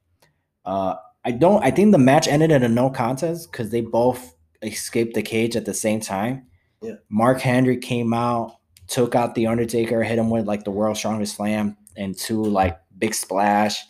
Uh, 0.63 0.95
I 1.27 1.31
don't. 1.31 1.61
I 1.61 1.71
think 1.71 1.91
the 1.91 1.97
match 1.97 2.25
ended 2.29 2.51
in 2.51 2.63
a 2.63 2.69
no 2.69 2.89
contest 2.89 3.51
because 3.51 3.69
they 3.69 3.81
both 3.81 4.33
escaped 4.61 5.13
the 5.13 5.21
cage 5.21 5.57
at 5.57 5.65
the 5.65 5.73
same 5.73 5.99
time. 5.99 6.47
Yeah. 6.81 6.93
Mark 7.09 7.41
Henry 7.41 7.75
came 7.75 8.13
out, 8.13 8.55
took 8.87 9.13
out 9.13 9.35
the 9.35 9.45
Undertaker, 9.45 10.01
hit 10.03 10.17
him 10.17 10.29
with 10.29 10.47
like 10.47 10.63
the 10.63 10.71
world's 10.71 10.99
strongest 10.99 11.35
slam 11.35 11.75
and 11.97 12.17
two 12.17 12.41
like 12.41 12.79
big 12.97 13.13
splash. 13.13 13.83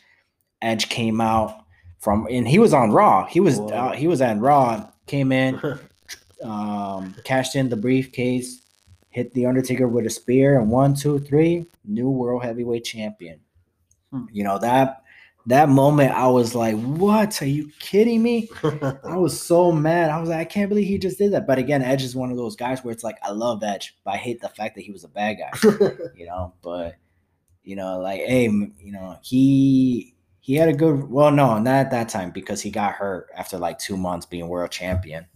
Edge 0.64 0.90
came 0.90 1.22
out 1.22 1.64
from 2.00 2.26
and 2.32 2.48
he 2.48 2.58
was 2.58 2.74
on 2.74 2.92
Raw. 2.92 3.28
He 3.28 3.40
was 3.40 3.60
uh, 3.60 3.92
he 3.92 4.08
was 4.08 4.20
on 4.20 4.40
Raw. 4.40 4.90
Came 5.06 5.32
in, 5.32 5.62
um, 6.44 7.14
cashed 7.24 7.56
in 7.56 7.70
the 7.70 7.78
briefcase, 7.78 8.64
hit 9.12 9.32
the 9.36 9.46
Undertaker 9.46 9.88
with 9.88 10.08
a 10.08 10.10
spear, 10.10 10.60
and 10.60 10.72
one, 10.72 10.96
two, 10.96 11.20
three, 11.20 11.68
new 11.86 12.10
world 12.10 12.42
heavyweight 12.42 12.84
champion. 12.84 13.40
Hmm. 14.12 14.26
You 14.32 14.44
know 14.44 14.58
that 14.58 15.04
that 15.48 15.70
moment, 15.70 16.12
I 16.12 16.28
was 16.28 16.54
like, 16.54 16.76
"What? 16.76 17.42
Are 17.42 17.48
you 17.48 17.72
kidding 17.80 18.22
me?" 18.22 18.50
I 19.04 19.16
was 19.16 19.42
so 19.42 19.72
mad. 19.72 20.10
I 20.10 20.20
was 20.20 20.30
like, 20.30 20.40
"I 20.40 20.46
can't 20.46 20.68
believe 20.68 20.88
he 20.88 20.98
just 20.98 21.18
did 21.18 21.32
that." 21.32 21.48
But 21.48 21.58
again, 21.58 21.82
Edge 21.82 22.04
is 22.04 22.16
one 22.16 22.32
of 22.32 22.38
those 22.38 22.58
guys 22.58 22.84
where 22.84 22.92
it's 22.92 23.04
like, 23.04 23.18
I 23.24 23.32
love 23.32 23.64
Edge, 23.64 23.96
but 24.04 24.14
I 24.14 24.18
hate 24.18 24.42
the 24.42 24.50
fact 24.50 24.76
that 24.76 24.82
he 24.82 24.92
was 24.92 25.06
a 25.06 25.08
bad 25.08 25.38
guy. 25.38 25.58
you 26.16 26.26
know, 26.26 26.54
but 26.62 26.96
you 27.64 27.78
know, 27.78 28.00
like, 28.00 28.20
hey, 28.20 28.44
you 28.44 28.92
know, 28.92 29.18
he 29.24 30.16
he 30.42 30.56
had 30.56 30.68
a 30.68 30.74
good. 30.74 31.10
Well, 31.10 31.32
no, 31.32 31.58
not 31.60 31.76
at 31.76 31.92
that 31.92 32.10
time 32.10 32.32
because 32.32 32.62
he 32.62 32.70
got 32.70 32.94
hurt 32.94 33.30
after 33.34 33.58
like 33.58 33.80
two 33.80 33.96
months 33.96 34.26
being 34.26 34.50
world 34.50 34.72
champion. 34.72 35.28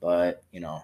But 0.00 0.42
you 0.50 0.60
know, 0.60 0.82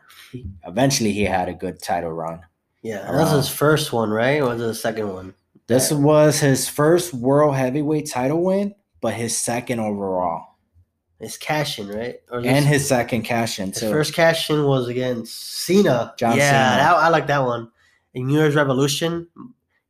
eventually 0.67 1.13
he 1.13 1.25
had 1.25 1.49
a 1.49 1.55
good 1.55 1.81
title 1.81 2.13
run. 2.13 2.43
yeah. 2.83 3.11
That 3.11 3.15
was 3.15 3.31
his 3.31 3.49
um, 3.49 3.57
first 3.57 3.95
one, 3.95 4.11
right? 4.11 4.43
Or 4.43 4.51
was 4.51 4.61
it 4.61 4.67
the 4.67 4.75
second 4.75 5.09
one? 5.11 5.35
This 5.69 5.93
was 5.93 6.41
his 6.41 6.67
first 6.67 7.13
world 7.13 7.55
heavyweight 7.55 8.11
title 8.11 8.43
win, 8.43 8.75
but 9.03 9.13
his 9.13 9.37
second 9.37 9.81
overall. 9.81 10.57
His 11.21 11.37
cash 11.37 11.79
in, 11.79 11.89
right? 11.89 12.17
Or 12.31 12.39
and 12.39 12.65
his 12.65 12.89
second 12.89 13.23
cash 13.23 13.59
in 13.59 13.69
his 13.69 13.81
too. 13.81 13.91
first 13.91 14.15
cash 14.15 14.49
in 14.49 14.65
was 14.65 14.89
against 14.89 15.63
Cena. 15.65 16.15
John 16.17 16.39
yeah, 16.39 16.51
Cena. 16.51 16.83
That, 16.83 16.95
I 16.95 17.09
like 17.11 17.27
that 17.27 17.45
one. 17.45 17.71
In 18.15 18.29
New 18.29 18.39
Year's 18.39 18.55
Revolution, 18.55 19.29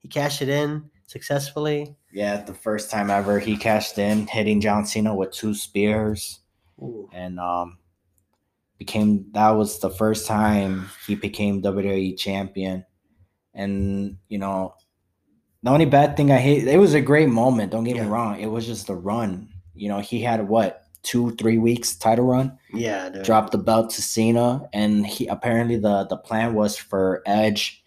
he 0.01 0.09
cashed 0.09 0.43
it 0.43 0.49
in 0.49 0.91
successfully. 1.07 1.97
yeah, 2.13 2.43
the 2.43 2.55
first 2.55 2.91
time 2.91 3.09
ever 3.09 3.39
he 3.39 3.57
cashed 3.57 3.99
in, 3.99 4.27
hitting 4.27 4.61
John 4.61 4.85
Cena 4.85 5.15
with 5.15 5.31
two 5.31 5.55
spears, 5.55 6.41
Ooh. 6.83 7.09
and 7.13 7.39
um, 7.39 7.79
became 8.79 9.27
that 9.33 9.51
was 9.51 9.79
the 9.79 9.91
first 9.91 10.27
time 10.27 10.89
he 11.07 11.15
became 11.15 11.63
WWE 11.63 12.19
champion. 12.19 12.85
And 13.55 14.19
you 14.29 14.39
know, 14.39 14.75
the 15.69 15.75
only 15.75 15.85
bad 15.85 16.17
thing 16.17 16.33
I 16.33 16.39
hate 16.39 16.67
it 16.67 16.79
was 16.79 16.95
a 16.95 17.01
great 17.01 17.29
moment. 17.29 17.73
Don't 17.73 17.85
get 17.85 17.97
Yeah. 17.97 18.05
me 18.05 18.09
wrong. 18.09 18.41
It 18.41 18.47
was 18.47 18.67
just 18.67 18.87
the 18.87 18.95
run. 18.95 19.49
You 19.75 19.89
know, 19.91 19.99
he 20.01 20.23
had 20.23 20.49
what 20.49 20.85
two, 21.03 21.31
three 21.37 21.59
weeks 21.59 21.95
title 21.95 22.25
run. 22.25 22.59
Yeah, 22.73 23.11
dude. 23.11 23.23
dropped 23.25 23.53
the 23.53 23.59
belt 23.59 23.91
to 23.91 24.03
Cena, 24.03 24.69
and 24.73 25.07
he 25.07 25.27
apparently 25.27 25.77
the 25.77 26.05
the 26.05 26.17
plan 26.17 26.55
was 26.55 26.77
for 26.77 27.23
Edge 27.27 27.83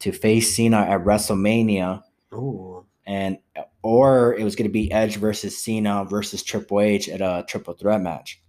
to 0.00 0.12
face 0.12 0.56
Cena 0.56 0.78
at 0.78 1.04
WrestleMania, 1.04 2.02
Ooh. 2.32 2.84
and 3.06 3.38
or 3.82 4.34
it 4.34 4.42
was 4.44 4.56
going 4.56 4.68
to 4.68 4.72
be 4.72 4.90
Edge 4.90 5.16
versus 5.16 5.56
Cena 5.62 6.04
versus 6.06 6.42
Triple 6.42 6.80
H 6.80 7.08
at 7.08 7.20
a 7.20 7.44
triple 7.46 7.74
threat 7.74 8.00
match, 8.00 8.40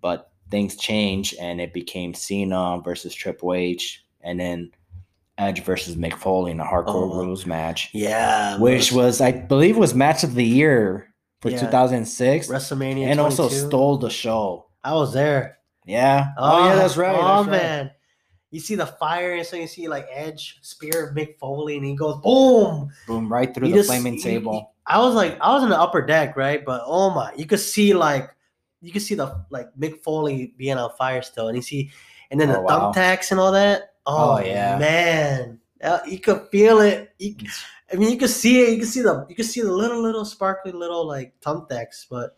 but 0.00 0.30
things 0.50 0.76
changed 0.76 1.34
and 1.40 1.60
it 1.60 1.72
became 1.74 2.14
Cena 2.14 2.80
versus 2.84 3.14
Triple 3.14 3.52
H, 3.54 4.04
and 4.22 4.38
then 4.40 4.70
Edge 5.38 5.62
versus 5.64 5.96
Mick 5.96 6.14
Foley 6.14 6.50
in 6.50 6.60
a 6.60 6.64
Hardcore 6.64 6.86
Oh. 7.10 7.14
Rules 7.20 7.46
match, 7.46 7.90
Yeah. 7.94 8.58
which 8.58 8.92
was 8.92 9.20
I 9.20 9.32
believe 9.32 9.76
was 9.76 9.94
match 9.94 10.24
of 10.24 10.34
the 10.34 10.44
year 10.44 11.14
for 11.40 11.50
Yeah. 11.50 11.58
2006, 11.60 12.48
WrestleMania 12.48 13.06
and 13.06 13.20
also 13.20 13.48
stole 13.48 13.96
the 13.98 14.10
show. 14.10 14.66
I 14.84 14.94
was 14.94 15.12
there. 15.12 15.58
Yeah. 15.86 16.28
Oh, 16.36 16.66
yeah, 16.66 16.72
oh, 16.72 16.76
that's 16.76 16.96
right. 16.96 17.14
Oh 17.16 17.44
that's 17.44 17.48
right. 17.48 17.62
man. 17.62 17.90
You 18.50 18.60
see 18.60 18.74
the 18.74 18.86
fire, 18.86 19.34
and 19.34 19.46
so 19.46 19.56
you 19.56 19.66
see 19.66 19.88
like 19.88 20.06
Edge 20.10 20.58
spear 20.62 21.12
Mick 21.16 21.38
Foley, 21.38 21.76
and 21.76 21.84
he 21.86 21.94
goes 21.94 22.16
boom. 22.22 22.90
Boom, 23.06 23.30
right 23.32 23.54
through 23.54 23.66
He 23.66 23.72
the 23.72 23.78
just- 23.80 23.88
flaming 23.90 24.14
he- 24.14 24.22
table. 24.22 24.72
I 24.86 24.98
was 25.00 25.14
like, 25.14 25.36
I 25.42 25.52
was 25.52 25.62
in 25.62 25.68
the 25.68 25.78
upper 25.78 26.00
deck, 26.00 26.34
right? 26.36 26.64
But 26.64 26.82
oh 26.86 27.10
my, 27.10 27.30
you 27.36 27.44
could 27.44 27.60
see 27.60 27.92
like, 27.92 28.30
you 28.80 28.90
could 28.90 29.02
see 29.02 29.14
the 29.14 29.44
like 29.50 29.68
Mick 29.78 30.02
Foley 30.02 30.54
being 30.56 30.78
on 30.78 30.90
fire 30.96 31.20
still, 31.22 31.48
and 31.48 31.56
you 31.56 31.62
see, 31.62 31.90
and 32.30 32.40
then 32.40 32.48
oh, 32.48 32.52
the 32.54 32.58
Oh, 32.58 32.62
wow. 32.62 32.92
thumbtacks 32.92 33.30
and 33.30 33.38
all 33.38 33.52
that. 33.52 33.92
Oh, 34.08 34.36
Oh, 34.36 34.38
yeah. 34.44 34.78
man, 34.78 35.60
Uh, 35.82 36.00
you 36.08 36.18
could 36.18 36.48
feel 36.50 36.80
it. 36.80 37.12
You, 37.18 37.36
I 37.92 37.96
mean, 37.96 38.10
you 38.10 38.18
could 38.18 38.30
see 38.30 38.62
it. 38.62 38.70
You 38.72 38.78
could 38.80 38.88
see 38.88 39.02
the, 39.02 39.24
you 39.28 39.36
could 39.36 39.46
see 39.46 39.60
the 39.62 39.72
little, 39.72 40.02
little 40.02 40.24
sparkly 40.24 40.72
little 40.72 41.06
like 41.06 41.34
thumbtacks, 41.40 42.06
but. 42.10 42.36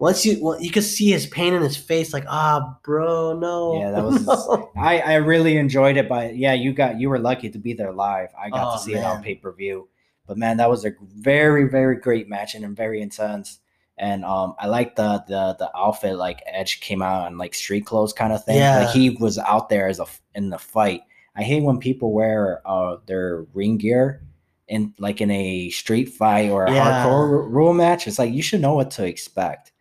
Once 0.00 0.24
you, 0.24 0.42
well, 0.42 0.58
you 0.58 0.70
could 0.70 0.82
see 0.82 1.10
his 1.10 1.26
pain 1.26 1.52
in 1.52 1.60
his 1.60 1.76
face, 1.76 2.14
like, 2.14 2.24
ah, 2.26 2.78
bro, 2.82 3.34
no. 3.38 3.78
Yeah, 3.78 3.90
that 3.90 4.02
was- 4.06 4.26
no." 4.26 4.70
I, 4.74 4.98
I 5.00 5.14
really 5.16 5.58
enjoyed 5.58 5.98
it, 5.98 6.08
but 6.08 6.36
yeah, 6.36 6.54
you 6.54 6.72
got 6.72 6.98
you 6.98 7.10
were 7.10 7.18
lucky 7.18 7.50
to 7.50 7.58
be 7.58 7.74
there 7.74 7.92
live. 7.92 8.30
I 8.42 8.48
got 8.48 8.68
Oh, 8.72 8.76
to 8.78 8.82
see 8.82 8.94
it 8.94 9.04
on 9.04 9.22
pay 9.22 9.34
per 9.34 9.52
view. 9.52 9.90
But 10.26 10.38
man, 10.38 10.56
that 10.56 10.70
was 10.70 10.86
a 10.86 10.92
very 11.02 11.68
very 11.68 11.96
great 11.96 12.30
match 12.30 12.54
and 12.54 12.74
very 12.74 13.02
intense. 13.02 13.58
And 13.98 14.24
um, 14.24 14.54
I 14.58 14.68
like 14.68 14.96
the 14.96 15.22
the 15.28 15.54
the 15.58 15.70
outfit 15.76 16.16
like 16.16 16.40
Edge 16.46 16.80
came 16.80 17.02
out 17.02 17.30
in 17.30 17.36
like 17.36 17.52
street 17.52 17.84
clothes 17.84 18.14
kind 18.14 18.32
of 18.32 18.42
thing. 18.42 18.56
Yeah. 18.56 18.78
Like 18.86 18.94
he 18.94 19.10
was 19.10 19.36
out 19.36 19.68
there 19.68 19.86
as 19.86 20.00
a 20.00 20.06
in 20.34 20.48
the 20.48 20.56
fight. 20.58 21.02
I 21.36 21.42
hate 21.42 21.62
when 21.62 21.78
people 21.78 22.12
wear 22.12 22.60
uh 22.66 22.96
their 23.06 23.42
ring 23.54 23.76
gear 23.78 24.22
in 24.68 24.94
like 24.98 25.20
in 25.20 25.30
a 25.30 25.70
street 25.70 26.06
fight 26.10 26.50
or 26.50 26.64
a 26.64 26.72
Yeah. 26.72 27.04
hardcore 27.04 27.30
ru- 27.30 27.48
rule 27.48 27.72
match. 27.72 28.06
It's 28.06 28.18
like 28.18 28.32
you 28.32 28.42
should 28.42 28.60
know 28.60 28.74
what 28.74 28.90
to 28.92 29.04
expect. 29.06 29.72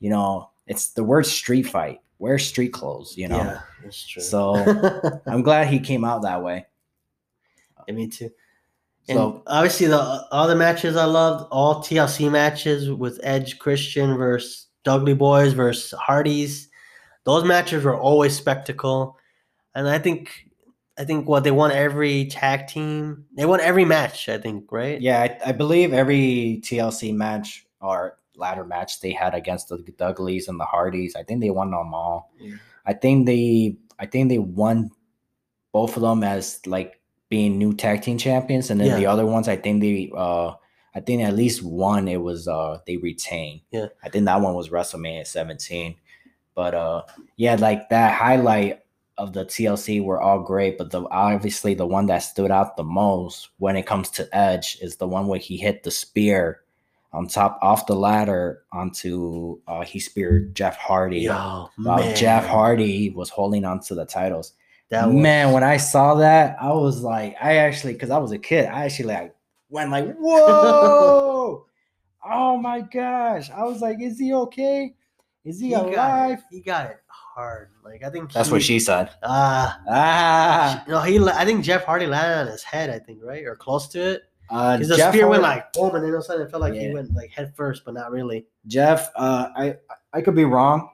You 0.00 0.10
know, 0.10 0.50
it's 0.66 0.88
the 0.92 1.04
word 1.04 1.26
street 1.26 1.64
fight. 1.64 2.00
Wear 2.18 2.38
street 2.38 2.72
clothes. 2.72 3.16
You 3.16 3.28
know. 3.28 3.36
Yeah, 3.38 3.60
that's 3.82 4.06
true. 4.06 4.22
So 4.22 4.54
I'm 5.26 5.42
glad 5.42 5.68
he 5.68 5.78
came 5.80 6.04
out 6.04 6.22
that 6.22 6.42
way. 6.42 6.66
Yeah, 7.86 7.94
me 7.94 8.08
too. 8.08 8.30
And 9.08 9.16
So 9.16 9.42
obviously 9.46 9.86
the 9.86 9.98
other 10.30 10.54
matches 10.54 10.96
I 10.96 11.04
loved, 11.06 11.48
all 11.50 11.76
TLC 11.82 12.30
matches 12.30 12.90
with 12.90 13.18
Edge 13.22 13.58
Christian 13.58 14.16
versus 14.18 14.66
Dudley 14.84 15.14
Boyz 15.14 15.54
versus 15.54 15.92
Hardys. 15.98 16.68
Those 17.24 17.44
matches 17.44 17.84
were 17.84 17.98
always 17.98 18.36
spectacle. 18.36 19.16
And 19.74 19.88
I 19.88 19.98
think 19.98 20.47
I 20.98 21.04
think 21.04 21.28
what 21.28 21.44
they 21.44 21.50
won 21.52 21.70
every 21.70 22.26
tag 22.26 22.66
team. 22.66 23.26
They 23.36 23.46
won 23.46 23.60
every 23.60 23.84
match, 23.84 24.28
I 24.28 24.38
think, 24.38 24.72
right? 24.72 25.00
yeah, 25.00 25.20
I, 25.22 25.50
I 25.50 25.52
believe 25.52 25.92
every 25.92 26.60
TLC 26.64 27.14
match 27.14 27.66
or 27.80 28.18
ladder 28.34 28.64
match 28.64 29.00
they 29.00 29.12
had 29.12 29.34
against 29.34 29.68
the 29.68 29.78
Dudleys 29.96 30.48
and 30.48 30.58
the 30.58 30.64
Hardys, 30.64 31.14
I 31.16 31.22
think 31.22 31.40
they 31.40 31.50
won 31.50 31.70
them 31.70 31.94
all. 31.94 32.32
Yeah. 32.40 32.56
I 32.86 32.92
think 32.94 33.26
they 33.26 33.76
I 33.98 34.06
think 34.06 34.28
they 34.28 34.38
won 34.38 34.90
both 35.72 35.96
of 35.96 36.02
them 36.02 36.22
as 36.24 36.60
like 36.66 37.00
being 37.28 37.58
new 37.58 37.74
tag 37.74 38.02
team 38.02 38.16
champions, 38.18 38.70
and 38.70 38.80
then 38.80 38.88
Yeah. 38.88 38.96
the 38.96 39.06
other 39.06 39.26
ones 39.26 39.48
I 39.48 39.56
think 39.56 39.80
they 39.82 40.10
uh 40.16 40.52
I 40.94 41.00
think 41.00 41.22
at 41.22 41.34
least 41.36 41.62
one 41.62 42.08
it 42.08 42.20
was 42.22 42.48
uh 42.48 42.78
they 42.86 42.96
retained. 42.96 43.60
Yeah. 43.70 43.86
I 44.02 44.08
think 44.08 44.24
that 44.24 44.40
one 44.40 44.54
was 44.54 44.70
WrestleMania 44.70 45.26
17. 45.26 45.96
But 46.54 46.74
uh 46.74 47.02
yeah, 47.36 47.56
like 47.56 47.88
that 47.90 48.14
highlight 48.14 48.80
of 49.18 49.32
the 49.32 49.44
TLC 49.44 50.02
were 50.02 50.20
all 50.20 50.40
great, 50.40 50.78
but 50.78 50.90
the 50.90 51.02
obviously 51.10 51.74
the 51.74 51.86
one 51.86 52.06
that 52.06 52.18
stood 52.18 52.50
out 52.50 52.76
the 52.76 52.84
most 52.84 53.50
when 53.58 53.76
it 53.76 53.86
comes 53.86 54.10
to 54.10 54.28
Edge 54.36 54.78
is 54.80 54.96
the 54.96 55.06
one 55.06 55.26
where 55.26 55.38
he 55.38 55.56
hit 55.56 55.82
the 55.82 55.90
spear 55.90 56.62
on 57.12 57.26
top 57.26 57.58
off 57.62 57.86
the 57.86 57.94
ladder 57.94 58.62
onto 58.72 59.58
uh 59.66 59.82
he 59.82 59.98
speared 59.98 60.54
Jeff 60.54 60.76
Hardy. 60.76 61.20
Yo. 61.20 61.70
Jeff 62.14 62.46
Hardy 62.46 63.10
was 63.10 63.30
holding 63.30 63.64
on 63.64 63.80
to 63.80 63.94
the 63.94 64.04
titles. 64.04 64.52
That 64.90 65.06
was, 65.06 65.16
Man, 65.16 65.52
when 65.52 65.64
I 65.64 65.76
saw 65.76 66.14
that, 66.14 66.56
I 66.60 66.72
was 66.72 67.02
like, 67.02 67.36
I 67.42 67.56
actually, 67.56 67.92
because 67.92 68.10
I 68.10 68.18
was 68.18 68.32
a 68.32 68.38
kid, 68.38 68.66
I 68.66 68.86
actually 68.86 69.06
like 69.06 69.34
went 69.68 69.90
like, 69.90 70.16
whoa, 70.16 71.66
oh 72.24 72.56
my 72.56 72.80
gosh! 72.80 73.50
I 73.50 73.64
was 73.64 73.82
like, 73.82 74.00
is 74.00 74.18
he 74.18 74.32
okay? 74.32 74.94
Is 75.44 75.60
he, 75.60 75.68
he 75.68 75.74
alive? 75.74 76.38
it. 76.38 76.44
he 76.50 76.60
got 76.60 76.90
it 76.90 77.00
hard. 77.38 77.70
Like 77.84 78.02
I 78.02 78.10
think 78.10 78.32
That's 78.32 78.48
he, 78.48 78.52
what 78.52 78.62
she 78.62 78.80
said. 78.80 79.10
Ah, 79.22 79.80
Ah, 79.88 80.84
no, 80.88 81.00
he. 81.00 81.18
I 81.20 81.44
think 81.44 81.64
Jeff 81.64 81.84
Hardy 81.84 82.06
landed 82.06 82.40
on 82.40 82.46
his 82.48 82.64
head. 82.64 82.90
I 82.90 82.98
think 82.98 83.20
right 83.22 83.44
or 83.44 83.54
close 83.54 83.86
to 83.88 84.00
it. 84.00 84.22
uh, 84.50 84.76
the 84.78 84.96
Jeff 84.96 85.12
spear 85.14 85.28
went 85.28 85.42
like 85.42 85.72
boom, 85.72 85.94
and 85.94 86.02
then 86.04 86.10
all 86.10 86.16
of 86.18 86.22
a 86.22 86.24
sudden 86.24 86.46
it 86.46 86.50
felt 86.50 86.62
like 86.62 86.74
he 86.74 86.90
went 86.92 87.14
like 87.14 87.30
head 87.30 87.54
first, 87.56 87.84
but 87.84 87.94
not 87.94 88.10
really. 88.10 88.46
Jeff. 88.66 89.10
Uh, 89.14 89.48
I 89.56 89.76
I 90.12 90.20
could 90.20 90.34
be 90.34 90.44
wrong, 90.44 90.90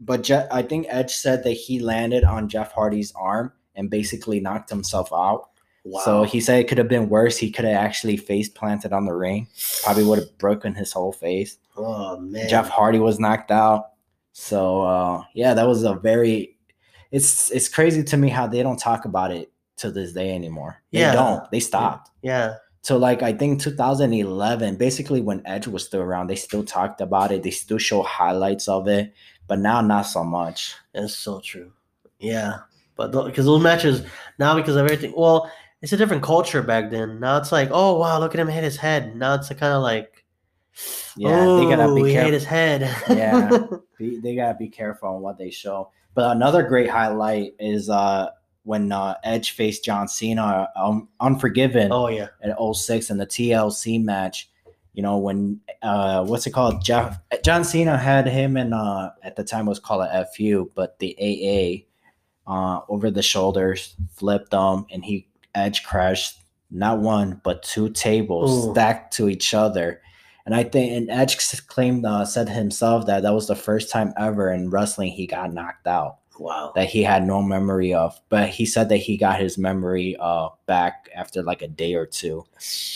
but 0.00 0.22
Jeff, 0.22 0.48
I 0.50 0.62
think 0.62 0.86
Edge 0.88 1.14
said 1.14 1.44
that 1.44 1.52
he 1.52 1.78
landed 1.78 2.24
on 2.24 2.48
Jeff 2.48 2.72
Hardy's 2.72 3.12
arm 3.14 3.52
and 3.76 3.90
basically 3.90 4.40
knocked 4.40 4.70
himself 4.70 5.12
out. 5.12 5.50
Wow. 5.84 6.00
So 6.04 6.22
he 6.22 6.40
said 6.40 6.60
it 6.60 6.68
could 6.68 6.78
have 6.78 6.88
been 6.88 7.08
worse. 7.08 7.36
He 7.36 7.50
could 7.50 7.64
have 7.64 7.76
actually 7.76 8.16
face 8.16 8.48
planted 8.48 8.92
on 8.92 9.04
the 9.04 9.12
ring. 9.12 9.48
Probably 9.82 10.04
would 10.04 10.20
have 10.20 10.38
broken 10.38 10.74
his 10.74 10.92
whole 10.92 11.12
face. 11.12 11.58
Oh 11.76 12.18
man, 12.18 12.48
Jeff 12.48 12.68
Hardy 12.68 12.98
was 12.98 13.18
knocked 13.18 13.50
out. 13.50 13.91
So 14.32 14.82
uh, 14.82 15.22
yeah, 15.34 15.54
that 15.54 15.66
was 15.66 15.84
a 15.84 15.94
very. 15.94 16.56
It's 17.10 17.50
it's 17.50 17.68
crazy 17.68 18.02
to 18.04 18.16
me 18.16 18.28
how 18.30 18.46
they 18.46 18.62
don't 18.62 18.78
talk 18.78 19.04
about 19.04 19.30
it 19.32 19.52
to 19.78 19.90
this 19.90 20.12
day 20.12 20.34
anymore. 20.34 20.82
They 20.92 21.00
Yeah. 21.00 21.12
don't. 21.12 21.50
They 21.50 21.60
stopped. 21.60 22.10
Yeah, 22.22 22.56
So 22.82 22.96
like 22.96 23.22
I 23.22 23.32
think 23.32 23.60
2011, 23.60 24.76
basically 24.76 25.20
when 25.20 25.42
Edge 25.46 25.66
was 25.66 25.84
still 25.84 26.00
around, 26.00 26.28
they 26.28 26.36
still 26.36 26.64
talked 26.64 27.00
about 27.00 27.32
it. 27.32 27.42
They 27.42 27.50
still 27.50 27.78
show 27.78 28.02
highlights 28.02 28.68
of 28.68 28.88
it, 28.88 29.12
but 29.46 29.58
now 29.58 29.80
not 29.80 30.02
so 30.02 30.24
much. 30.24 30.74
that's 30.94 31.14
so 31.14 31.40
true. 31.40 31.72
Yeah, 32.18 32.60
but 32.96 33.10
because 33.26 33.44
those 33.46 33.62
matches 33.62 34.04
now 34.38 34.54
because 34.54 34.76
of 34.76 34.84
everything. 34.84 35.12
Well, 35.16 35.50
it's 35.82 35.92
a 35.92 35.96
different 35.96 36.22
culture 36.22 36.62
back 36.62 36.90
then. 36.90 37.18
Now 37.20 37.36
it's 37.38 37.50
like, 37.52 37.68
oh 37.72 37.98
wow, 37.98 38.18
look 38.20 38.34
at 38.34 38.40
him 38.40 38.48
hit 38.48 38.64
his 38.64 38.76
head. 38.76 39.16
Now 39.16 39.34
it's 39.34 39.48
kind 39.48 39.74
of 39.74 39.82
like, 39.82 40.21
Yeah, 41.16 41.44
oh, 41.46 41.58
they 41.58 41.76
gotta 41.76 41.94
be 41.94 42.02
hit 42.04 42.12
careful. 42.14 42.32
his 42.32 42.44
head. 42.44 42.96
Yeah. 43.08 43.66
Be- 43.98 44.18
they 44.20 44.34
gotta 44.34 44.56
be 44.58 44.68
careful 44.68 45.10
on 45.10 45.20
what 45.22 45.38
they 45.38 45.50
show. 45.50 45.90
But 46.14 46.34
another 46.36 46.62
great 46.62 46.88
highlight 46.88 47.54
is 47.58 47.88
uh 47.90 48.30
when 48.64 48.92
uh, 48.92 49.16
Edge 49.24 49.50
faced 49.50 49.84
John 49.84 50.06
Cena, 50.06 50.68
um, 50.76 51.08
Unforgiven. 51.20 51.90
oh 51.90 52.06
yeah. 52.08 52.28
at 52.42 52.56
06 52.60 53.10
in 53.10 53.18
the 53.18 53.26
TLC 53.26 54.02
match. 54.02 54.48
You 54.94 55.02
know, 55.02 55.18
when 55.18 55.60
uh 55.82 56.24
what's 56.24 56.46
it 56.46 56.52
called? 56.52 56.82
Jeff 56.84 57.18
John 57.44 57.64
Cena 57.64 57.96
had 57.98 58.26
him 58.28 58.56
and 58.56 58.72
uh 58.74 59.10
at 59.22 59.36
the 59.36 59.44
time 59.44 59.66
it 59.66 59.70
was 59.70 59.78
called 59.80 60.02
a 60.04 60.26
FU, 60.34 60.70
but 60.74 60.98
the 60.98 61.16
AA 61.18 62.50
uh 62.50 62.80
over 62.88 63.10
the 63.10 63.22
shoulders, 63.22 63.94
flipped 64.14 64.50
them, 64.50 64.86
and 64.90 65.04
he 65.04 65.28
edge 65.54 65.82
crashed 65.82 66.38
not 66.70 67.00
one 67.00 67.40
but 67.44 67.62
two 67.62 67.90
tables 67.90 68.68
Ooh. 68.68 68.72
stacked 68.72 69.12
to 69.14 69.28
each 69.28 69.52
other. 69.54 70.00
And 70.46 70.54
I 70.54 70.64
think 70.64 70.92
and 70.92 71.10
Edge 71.10 71.66
claimed 71.66 72.04
uh, 72.04 72.24
said 72.24 72.48
himself 72.48 73.06
that 73.06 73.22
that 73.22 73.32
was 73.34 73.46
the 73.46 73.54
first 73.56 73.90
time 73.90 74.12
ever 74.18 74.50
in 74.52 74.70
wrestling 74.70 75.10
he 75.12 75.26
got 75.26 75.52
knocked 75.52 75.86
out 75.86 76.18
Wow. 76.38 76.72
that 76.74 76.88
he 76.88 77.02
had 77.02 77.24
no 77.24 77.42
memory 77.42 77.94
of. 77.94 78.18
But 78.28 78.48
he 78.48 78.66
said 78.66 78.88
that 78.88 78.96
he 78.96 79.16
got 79.16 79.38
his 79.40 79.56
memory 79.58 80.16
uh 80.18 80.48
back 80.66 81.08
after 81.14 81.42
like 81.42 81.62
a 81.62 81.68
day 81.68 81.94
or 81.94 82.06
two 82.06 82.44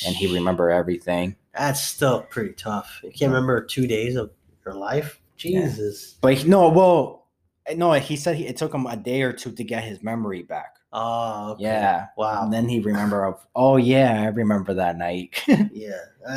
and 0.06 0.16
he 0.16 0.32
remembered 0.32 0.70
everything. 0.70 1.36
That's 1.56 1.80
still 1.80 2.22
pretty 2.22 2.54
tough. 2.54 3.00
You 3.04 3.10
can't 3.10 3.30
remember 3.30 3.60
two 3.64 3.86
days 3.86 4.16
of 4.16 4.30
your 4.64 4.74
life. 4.74 5.20
Jesus. 5.36 6.16
But 6.20 6.34
he, 6.34 6.48
no, 6.48 6.68
well, 6.68 7.26
no, 7.74 7.92
he 7.92 8.16
said 8.16 8.36
he, 8.36 8.46
it 8.46 8.56
took 8.56 8.74
him 8.74 8.86
a 8.86 8.96
day 8.96 9.22
or 9.22 9.32
two 9.32 9.52
to 9.52 9.64
get 9.64 9.84
his 9.84 10.02
memory 10.02 10.42
back. 10.42 10.75
Oh, 10.92 11.52
okay. 11.52 11.64
Yeah. 11.64 12.06
Wow. 12.16 12.44
And 12.44 12.52
then 12.52 12.68
he 12.68 12.80
remember 12.80 13.24
of, 13.26 13.46
oh 13.54 13.76
yeah, 13.76 14.22
I 14.22 14.26
remember 14.26 14.72
that 14.74 14.96
night. 14.96 15.42
Yeah. 15.72 15.92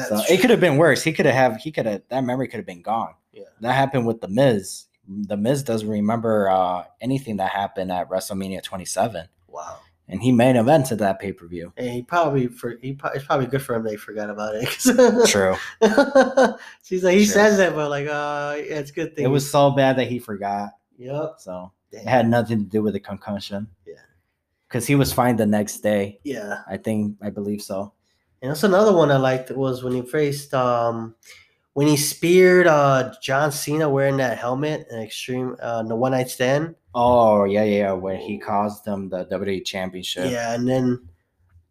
so 0.08 0.22
it 0.30 0.42
could 0.42 0.50
have 0.50 0.60
been 0.60 0.78
worse. 0.78 1.04
He 1.04 1.14
could 1.14 1.26
have 1.26 1.58
he 1.58 1.72
could 1.72 1.86
have 1.86 2.02
that 2.10 2.24
memory 2.24 2.48
could 2.48 2.58
have 2.58 2.66
been 2.66 2.82
gone. 2.82 3.14
Yeah. 3.32 3.44
That 3.62 3.74
happened 3.74 4.06
with 4.06 4.22
the 4.22 4.28
Miz. 4.28 4.86
The 5.08 5.38
Miz 5.38 5.64
doesn't 5.64 5.88
remember 5.90 6.50
uh, 6.50 6.84
anything 7.02 7.38
that 7.38 7.50
happened 7.52 7.92
at 7.92 8.10
WrestleMania 8.10 8.62
27, 8.62 9.28
Wow. 9.48 9.80
and 10.08 10.22
he 10.22 10.32
main 10.32 10.56
evented 10.56 11.00
that 11.00 11.20
pay 11.20 11.32
per 11.32 11.48
view. 11.48 11.74
And 11.78 11.90
he 11.90 12.02
probably 12.04 12.48
for 12.48 12.78
he 12.82 12.94
pro- 12.94 13.12
it's 13.12 13.26
probably 13.26 13.48
good 13.48 13.62
for 13.62 13.76
him 13.76 13.84
they 13.84 13.96
forgot 13.96 14.30
about 14.30 14.54
it. 14.56 15.28
True. 15.28 15.56
She's 16.84 17.04
like 17.04 17.18
he 17.18 17.26
Sure. 17.26 17.34
says 17.34 17.58
that, 17.58 17.74
but 17.76 17.90
like 17.90 18.08
uh 18.08 18.56
yeah, 18.58 18.80
it's 18.80 18.92
a 18.92 18.94
good 18.94 19.16
thing. 19.16 19.26
It 19.26 19.30
was 19.30 19.50
so 19.50 19.72
bad 19.72 19.98
that 19.98 20.08
he 20.08 20.20
forgot. 20.20 20.72
Yep. 20.98 21.36
So 21.40 21.72
Damn. 21.92 22.02
it 22.02 22.08
had 22.08 22.28
nothing 22.30 22.60
to 22.60 22.66
do 22.66 22.82
with 22.84 22.94
the 22.94 23.00
concussion. 23.00 23.68
Yeah. 23.88 23.94
Because 24.70 24.86
he 24.86 24.94
was 24.96 25.12
fine 25.12 25.36
the 25.36 25.46
next 25.48 25.80
day. 25.80 26.20
Yeah. 26.24 26.60
I 26.70 26.78
think 26.78 27.18
I 27.22 27.32
believe 27.32 27.62
so. 27.62 27.92
And 28.42 28.52
that's 28.52 28.64
another 28.64 28.94
one 28.94 29.12
I 29.12 29.18
liked 29.18 29.50
was 29.52 29.84
when 29.84 29.94
he 29.94 30.02
faced 30.04 30.54
um 30.54 31.16
when 31.74 31.88
he 31.88 31.98
speared 31.98 32.68
uh 32.68 33.14
John 33.22 33.52
Cena 33.52 33.90
wearing 33.90 34.18
that 34.18 34.38
helmet 34.38 34.88
in 34.92 35.00
extreme 35.00 35.56
uh 35.62 35.84
the 35.84 35.96
one 35.96 36.12
night 36.12 36.30
stand. 36.30 36.76
Oh 36.96 37.44
yeah, 37.46 37.64
yeah. 37.64 37.92
When 37.94 38.18
he 38.20 38.38
caused 38.38 38.86
them 38.86 39.10
the 39.10 39.26
WWE 39.26 39.66
championship. 39.66 40.32
Yeah, 40.32 40.54
and 40.54 40.68
then 40.68 41.02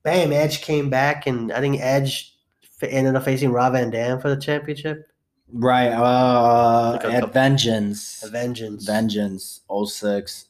bam, 0.02 0.32
Edge 0.32 0.60
came 0.62 0.90
back 0.90 1.26
and 1.26 1.52
I 1.52 1.60
think 1.60 1.80
Edge 1.80 2.34
ended 2.82 3.14
up 3.16 3.24
facing 3.24 3.50
Rob 3.50 3.72
Van 3.74 3.90
Dam 3.90 4.20
for 4.20 4.28
the 4.28 4.40
championship. 4.40 5.06
Right. 5.52 5.88
Uh 5.92 6.92
Like 6.94 7.04
a 7.04 7.06
at 7.12 7.20
couple- 7.20 7.32
Vengeance. 7.32 8.22
A 8.24 8.28
vengeance. 8.28 8.84
Vengeance 8.84 9.60
06. 9.86 10.46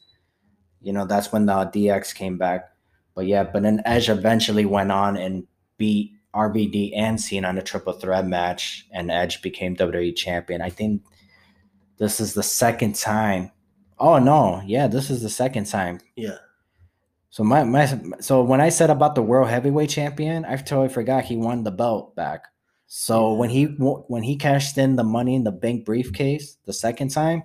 You 0.80 0.92
know, 0.92 1.04
that's 1.06 1.32
when 1.32 1.46
the 1.46 1.52
DX 1.52 2.14
came 2.14 2.38
back. 2.38 2.70
But 3.14 3.26
yeah, 3.26 3.42
but 3.44 3.62
then 3.62 3.82
Edge 3.84 4.08
eventually 4.08 4.64
went 4.64 4.92
on 4.92 5.16
and 5.16 5.46
beat 5.76 6.12
RVD 6.34 6.92
and 6.96 7.20
Cena 7.20 7.50
in 7.50 7.58
a 7.58 7.62
triple 7.62 7.92
threat 7.94 8.26
match, 8.26 8.86
and 8.92 9.10
Edge 9.10 9.42
became 9.42 9.74
WWE 9.76 10.14
champion. 10.14 10.60
I 10.62 10.70
think 10.70 11.02
this 11.98 12.20
is 12.20 12.34
the 12.34 12.42
second 12.42 12.94
time. 12.94 13.50
Oh 13.98 14.18
no, 14.18 14.62
yeah, 14.64 14.86
this 14.86 15.10
is 15.10 15.22
the 15.22 15.28
second 15.28 15.64
time. 15.66 15.98
Yeah. 16.14 16.36
So 17.30 17.42
my 17.44 17.64
my 17.64 17.86
so 18.20 18.42
when 18.42 18.60
I 18.60 18.68
said 18.68 18.90
about 18.90 19.14
the 19.14 19.22
world 19.22 19.48
heavyweight 19.48 19.90
champion, 19.90 20.44
I 20.44 20.56
totally 20.56 20.88
forgot 20.88 21.24
he 21.24 21.36
won 21.36 21.64
the 21.64 21.70
belt 21.72 22.14
back. 22.14 22.44
So 22.86 23.32
Yeah. 23.32 23.38
when 23.38 23.50
he 23.50 23.64
when 23.64 24.22
he 24.22 24.36
cashed 24.36 24.78
in 24.78 24.96
the 24.96 25.04
money 25.04 25.34
in 25.34 25.44
the 25.44 25.52
bank 25.52 25.84
briefcase 25.84 26.56
the 26.66 26.72
second 26.72 27.08
time, 27.10 27.42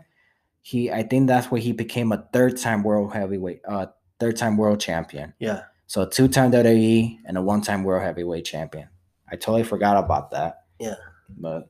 he 0.63 0.89
I 0.91 1.03
think 1.03 1.27
that's 1.27 1.51
where 1.51 1.62
he 1.62 1.72
became 1.74 2.12
a 2.12 2.25
third 2.34 2.58
time 2.58 2.82
world 2.84 3.13
heavyweight 3.13 3.62
uh 3.67 3.88
third 4.20 4.38
time 4.38 4.58
world 4.58 4.79
champion. 4.79 5.34
Yeah. 5.38 5.63
So 5.88 6.05
two 6.05 6.27
time 6.27 6.51
WWE 6.51 7.20
and 7.25 7.38
a 7.38 7.41
one 7.41 7.62
time 7.62 7.84
world 7.84 8.01
heavyweight 8.01 8.46
champion. 8.46 8.88
I 9.32 9.36
totally 9.36 9.63
forgot 9.63 9.98
about 10.03 10.32
that. 10.32 10.63
Yeah. 10.79 10.96
But 11.38 11.70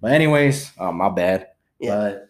but 0.00 0.12
anyways, 0.12 0.70
oh 0.78 0.92
my 0.92 1.08
bad. 1.08 1.48
Yeah. 1.80 1.96
But 1.96 2.28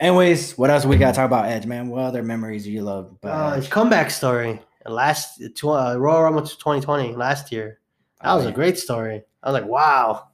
anyways, 0.00 0.56
what 0.56 0.70
else 0.70 0.84
we 0.84 0.96
got 0.96 1.08
to 1.10 1.16
talk 1.16 1.26
about 1.26 1.46
Edge, 1.46 1.66
man? 1.66 1.88
What 1.88 2.02
other 2.04 2.22
memories 2.22 2.64
do 2.64 2.70
you 2.72 2.82
love? 2.82 3.12
about 3.22 3.52
Uh, 3.52 3.56
his 3.56 3.68
comeback 3.68 4.10
story. 4.10 4.60
Last 4.86 5.40
tw- 5.56 5.64
uh, 5.66 5.94
Royal 5.98 6.22
Rumble 6.22 6.42
2020 6.42 7.14
last 7.14 7.52
year. 7.52 7.80
That 8.20 8.30
Oh, 8.32 8.36
was 8.36 8.44
yeah. 8.44 8.50
a 8.50 8.54
great 8.54 8.78
story. 8.78 9.22
I 9.42 9.50
was 9.50 9.60
like, 9.60 9.68
wow. 9.70 10.28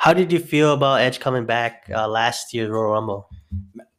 How 0.00 0.14
did 0.14 0.32
you 0.32 0.38
feel 0.40 0.72
about 0.72 1.02
Edge 1.02 1.20
coming 1.20 1.44
back 1.44 1.84
uh, 1.94 2.08
last 2.08 2.54
year's 2.54 2.70
Royal 2.70 2.92
Rumble? 2.92 3.28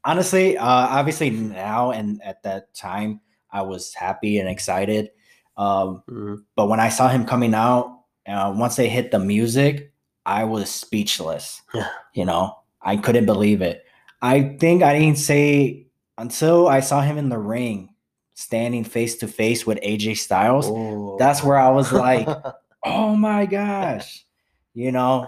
honestly 0.03 0.57
uh 0.57 0.65
obviously 0.97 1.29
now 1.29 1.91
and 1.91 2.19
at 2.25 2.41
that 2.41 2.73
time 2.73 3.21
i 3.51 3.61
was 3.61 3.93
happy 3.93 4.39
and 4.39 4.49
excited 4.49 5.11
um 5.57 6.01
Mhm. 6.09 6.37
but 6.55 6.65
when 6.69 6.79
i 6.79 6.89
saw 6.89 7.07
him 7.07 7.23
coming 7.23 7.53
out 7.53 7.99
uh, 8.25 8.51
once 8.57 8.77
they 8.77 8.89
hit 8.89 9.11
the 9.11 9.19
music 9.19 9.93
i 10.25 10.43
was 10.43 10.71
speechless 10.71 11.61
Yeah. 11.75 11.89
you 12.15 12.25
know 12.25 12.55
i 12.81 12.97
couldn't 12.97 13.27
believe 13.27 13.61
it 13.61 13.85
i 14.23 14.57
think 14.57 14.81
i 14.81 14.97
didn't 14.97 15.19
say 15.19 15.85
until 16.17 16.67
i 16.67 16.79
saw 16.79 17.01
him 17.01 17.19
in 17.19 17.29
the 17.29 17.37
ring 17.37 17.93
standing 18.33 18.83
face 18.83 19.17
to 19.21 19.27
face 19.27 19.67
with 19.67 19.77
aj 19.85 20.17
styles 20.17 20.65
Oh. 20.67 21.15
that's 21.19 21.43
where 21.43 21.59
i 21.59 21.69
was 21.69 21.93
like 21.93 22.25
oh 22.85 23.15
my 23.15 23.45
gosh 23.45 24.25
you 24.73 24.91
know 24.91 25.27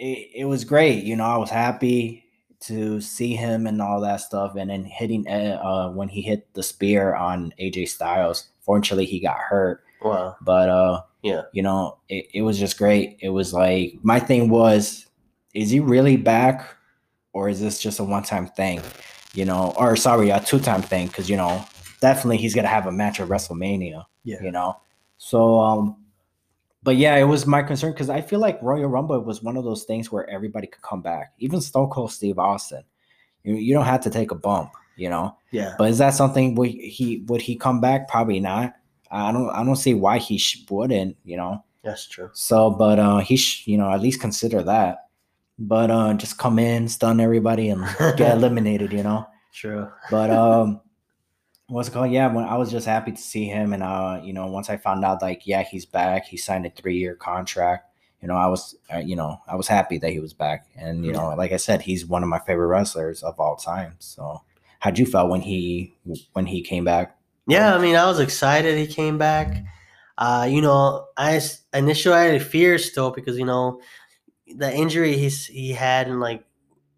it, 0.00 0.30
it 0.34 0.44
was 0.46 0.64
great 0.64 1.04
you 1.04 1.14
know 1.16 1.24
i 1.24 1.36
was 1.36 1.50
happy 1.50 2.24
to 2.60 3.00
see 3.00 3.34
him 3.34 3.66
and 3.66 3.80
all 3.80 4.00
that 4.00 4.20
stuff 4.20 4.54
and 4.56 4.70
then 4.70 4.84
hitting 4.84 5.26
uh 5.28 5.60
uh, 5.62 5.90
when 5.92 6.08
he 6.08 6.20
hit 6.22 6.52
the 6.54 6.62
spear 6.62 7.14
on 7.14 7.52
aj 7.60 7.88
styles 7.88 8.48
fortunately 8.60 9.06
he 9.06 9.20
got 9.20 9.38
hurt 9.38 9.82
wow. 10.02 10.34
but 10.42 10.68
uh 10.68 11.00
Yeah. 11.22 11.42
you 11.52 11.62
know 11.62 11.98
it, 12.08 12.26
it 12.34 12.42
was 12.42 12.58
just 12.58 12.78
great 12.78 13.16
it 13.20 13.30
was 13.30 13.52
like 13.52 13.94
my 14.02 14.18
thing 14.20 14.48
was 14.48 15.06
is 15.54 15.70
he 15.70 15.80
really 15.80 16.16
back 16.16 16.76
or 17.32 17.48
is 17.48 17.60
this 17.60 17.80
just 17.80 18.00
a 18.00 18.04
one-time 18.04 18.46
thing 18.48 18.80
you 19.34 19.44
know 19.44 19.72
or 19.76 19.96
sorry 19.96 20.30
a 20.30 20.40
two-time 20.40 20.82
thing 20.82 21.06
because 21.08 21.28
you 21.30 21.36
know 21.36 21.64
definitely 22.00 22.38
he's 22.38 22.54
gonna 22.54 22.68
have 22.68 22.86
a 22.86 22.92
match 22.92 23.20
at 23.20 23.28
wrestlemania 23.28 24.04
Yeah. 24.24 24.42
you 24.42 24.50
know 24.50 24.80
so 25.18 25.60
um 25.60 25.96
but 26.82 26.96
yeah 26.96 27.16
it 27.16 27.24
was 27.24 27.46
my 27.46 27.62
concern 27.62 27.92
because 27.92 28.08
i 28.10 28.20
feel 28.20 28.38
like 28.40 28.60
royal 28.62 28.88
rumble 28.88 29.20
was 29.20 29.42
one 29.42 29.56
of 29.56 29.64
those 29.64 29.84
things 29.84 30.10
where 30.10 30.28
everybody 30.30 30.66
could 30.66 30.82
come 30.82 31.02
back 31.02 31.32
even 31.38 31.60
stone 31.60 31.88
cold 31.90 32.12
steve 32.12 32.38
austin. 32.38 32.82
You, 33.44 33.54
you 33.54 33.74
don't 33.74 33.86
have 33.86 34.00
to 34.02 34.10
take 34.10 34.30
a 34.30 34.34
bump 34.34 34.72
you 34.96 35.08
know? 35.08 35.34
Yeah. 35.50 35.74
but 35.78 35.88
is 35.90 35.98
that 35.98 36.10
something 36.14 36.54
would 36.56 36.68
he 36.70 37.24
would 37.26 37.40
he 37.40 37.56
come 37.56 37.80
back? 37.80 38.06
Probably 38.06 38.38
not. 38.38 38.74
I 39.10 39.32
don't 39.32 39.48
i 39.50 39.64
don't 39.64 39.76
see 39.76 39.94
why 39.94 40.18
he 40.18 40.36
sh- 40.36 40.64
wouldn't 40.70 41.16
you 41.24 41.36
know? 41.38 41.64
That's 41.82 42.06
true. 42.06 42.28
so 42.34 42.70
but 42.70 42.98
uh 42.98 43.18
he 43.18 43.36
sh- 43.36 43.66
you 43.66 43.78
know 43.78 43.90
at 43.90 44.00
least 44.02 44.20
consider 44.20 44.62
that. 44.64 45.06
But 45.58 45.90
uh 45.90 46.14
just 46.14 46.36
come 46.38 46.58
in 46.58 46.88
stun 46.88 47.18
everybody 47.20 47.70
and 47.70 47.82
get 48.16 48.36
eliminated 48.36 48.92
you 48.92 49.02
know? 49.02 49.26
True. 49.54 49.88
but 50.10 50.30
um 50.30 50.80
what's 51.70 51.88
it 51.88 51.92
called 51.92 52.10
yeah 52.10 52.26
when 52.26 52.44
i 52.44 52.56
was 52.56 52.70
just 52.70 52.86
happy 52.86 53.12
to 53.12 53.20
see 53.20 53.44
him 53.46 53.72
and 53.72 53.82
uh 53.82 54.20
you 54.22 54.32
know 54.32 54.46
once 54.46 54.68
i 54.68 54.76
found 54.76 55.04
out 55.04 55.22
like 55.22 55.46
yeah 55.46 55.62
he's 55.62 55.86
back 55.86 56.26
he 56.26 56.36
signed 56.36 56.66
a 56.66 56.70
three-year 56.70 57.14
contract 57.14 57.94
you 58.20 58.28
know 58.28 58.34
i 58.34 58.46
was 58.46 58.76
uh, 58.92 58.98
you 58.98 59.16
know 59.16 59.40
i 59.48 59.54
was 59.54 59.68
happy 59.68 59.96
that 59.96 60.10
he 60.10 60.20
was 60.20 60.32
back 60.32 60.66
and 60.76 61.06
you 61.06 61.12
know 61.12 61.28
like 61.36 61.52
i 61.52 61.56
said 61.56 61.80
he's 61.82 62.04
one 62.04 62.22
of 62.22 62.28
my 62.28 62.40
favorite 62.40 62.66
wrestlers 62.66 63.22
of 63.22 63.38
all 63.38 63.56
time 63.56 63.94
so 63.98 64.42
how'd 64.80 64.98
you 64.98 65.06
feel 65.06 65.28
when 65.28 65.40
he 65.40 65.94
when 66.32 66.46
he 66.46 66.60
came 66.62 66.84
back 66.84 67.16
Yeah, 67.46 67.74
I 67.74 67.78
mean, 67.78 67.96
I 67.96 68.06
was 68.06 68.20
excited 68.20 68.78
he 68.78 68.86
came 68.86 69.18
back. 69.18 69.64
Uh, 70.16 70.46
you 70.48 70.60
know, 70.60 71.06
I 71.16 71.40
initially 71.72 72.14
I 72.14 72.24
had 72.24 72.42
fear 72.42 72.78
still 72.78 73.10
because 73.10 73.38
you 73.38 73.44
know 73.44 73.80
the 74.46 74.72
injury 74.72 75.16
he's 75.16 75.46
he 75.46 75.72
had 75.72 76.06
and 76.06 76.20
like 76.20 76.44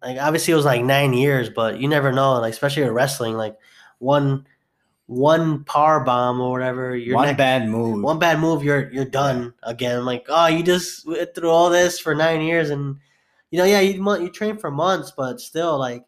like 0.01 0.17
obviously 0.19 0.51
it 0.53 0.57
was 0.57 0.65
like 0.65 0.83
nine 0.83 1.13
years, 1.13 1.49
but 1.49 1.79
you 1.79 1.87
never 1.87 2.11
know. 2.11 2.33
Like 2.39 2.53
especially 2.53 2.83
in 2.83 2.91
wrestling, 2.91 3.35
like 3.35 3.57
one 3.99 4.45
one 5.13 5.63
power 5.65 5.99
bomb 5.99 6.41
or 6.41 6.51
whatever, 6.51 6.95
you're 6.95 7.15
one 7.15 7.27
neck- 7.27 7.37
bad 7.37 7.67
move 7.67 8.01
one 8.03 8.19
bad 8.19 8.39
move, 8.39 8.63
you're 8.63 8.91
you're 8.91 9.05
done 9.05 9.53
again. 9.63 10.05
Like 10.05 10.25
oh, 10.29 10.47
you 10.47 10.63
just 10.63 11.07
went 11.07 11.35
through 11.35 11.49
all 11.49 11.69
this 11.69 11.99
for 11.99 12.15
nine 12.15 12.41
years, 12.41 12.69
and 12.69 12.97
you 13.51 13.59
know, 13.59 13.65
yeah, 13.65 13.79
you 13.79 13.93
you 14.19 14.29
train 14.29 14.57
for 14.57 14.71
months, 14.71 15.11
but 15.15 15.39
still, 15.39 15.77
like 15.77 16.03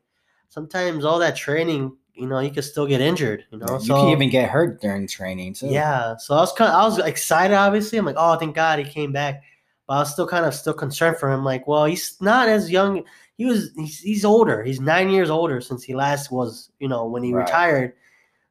sometimes 0.50 1.06
all 1.06 1.20
that 1.20 1.36
training, 1.36 1.96
you 2.14 2.28
know, 2.28 2.40
you 2.40 2.50
could 2.52 2.64
still 2.64 2.88
get 2.88 3.02
injured. 3.02 3.46
You 3.52 3.60
know, 3.60 3.74
you 3.74 3.80
so 3.80 4.00
can 4.00 4.10
even 4.10 4.30
get 4.30 4.50
hurt 4.50 4.82
during 4.82 5.08
training 5.08 5.54
too 5.54 5.68
yeah, 5.68 6.18
so 6.18 6.36
I 6.36 6.40
was 6.40 6.54
kind 6.54 6.72
of, 6.72 6.76
I 6.76 6.84
was 6.86 7.00
excited. 7.00 7.54
Obviously, 7.56 7.98
I'm 7.98 8.06
like, 8.06 8.16
oh, 8.18 8.36
thank 8.38 8.56
God 8.56 8.80
he 8.80 8.86
came 8.86 9.12
back. 9.12 9.44
But 9.88 9.94
I 9.94 10.00
was 10.00 10.12
still 10.12 10.28
kind 10.28 10.46
of 10.46 10.56
still 10.56 10.74
concerned 10.74 11.18
for 11.18 11.32
him. 11.32 11.44
Like, 11.44 11.68
well, 11.68 11.86
he's 11.86 12.20
not 12.20 12.50
as 12.50 12.72
young. 12.72 13.04
He 13.38 13.46
was. 13.46 13.72
He's, 13.76 14.00
he's 14.00 14.26
older. 14.26 14.64
He's 14.64 14.80
nine 14.80 15.10
years 15.10 15.30
older 15.30 15.62
since 15.62 15.84
he 15.84 15.94
last 15.94 16.32
was. 16.32 16.72
You 16.80 16.88
know, 16.88 17.06
when 17.06 17.22
he 17.22 17.34
Right. 17.34 17.46
retired. 17.46 17.94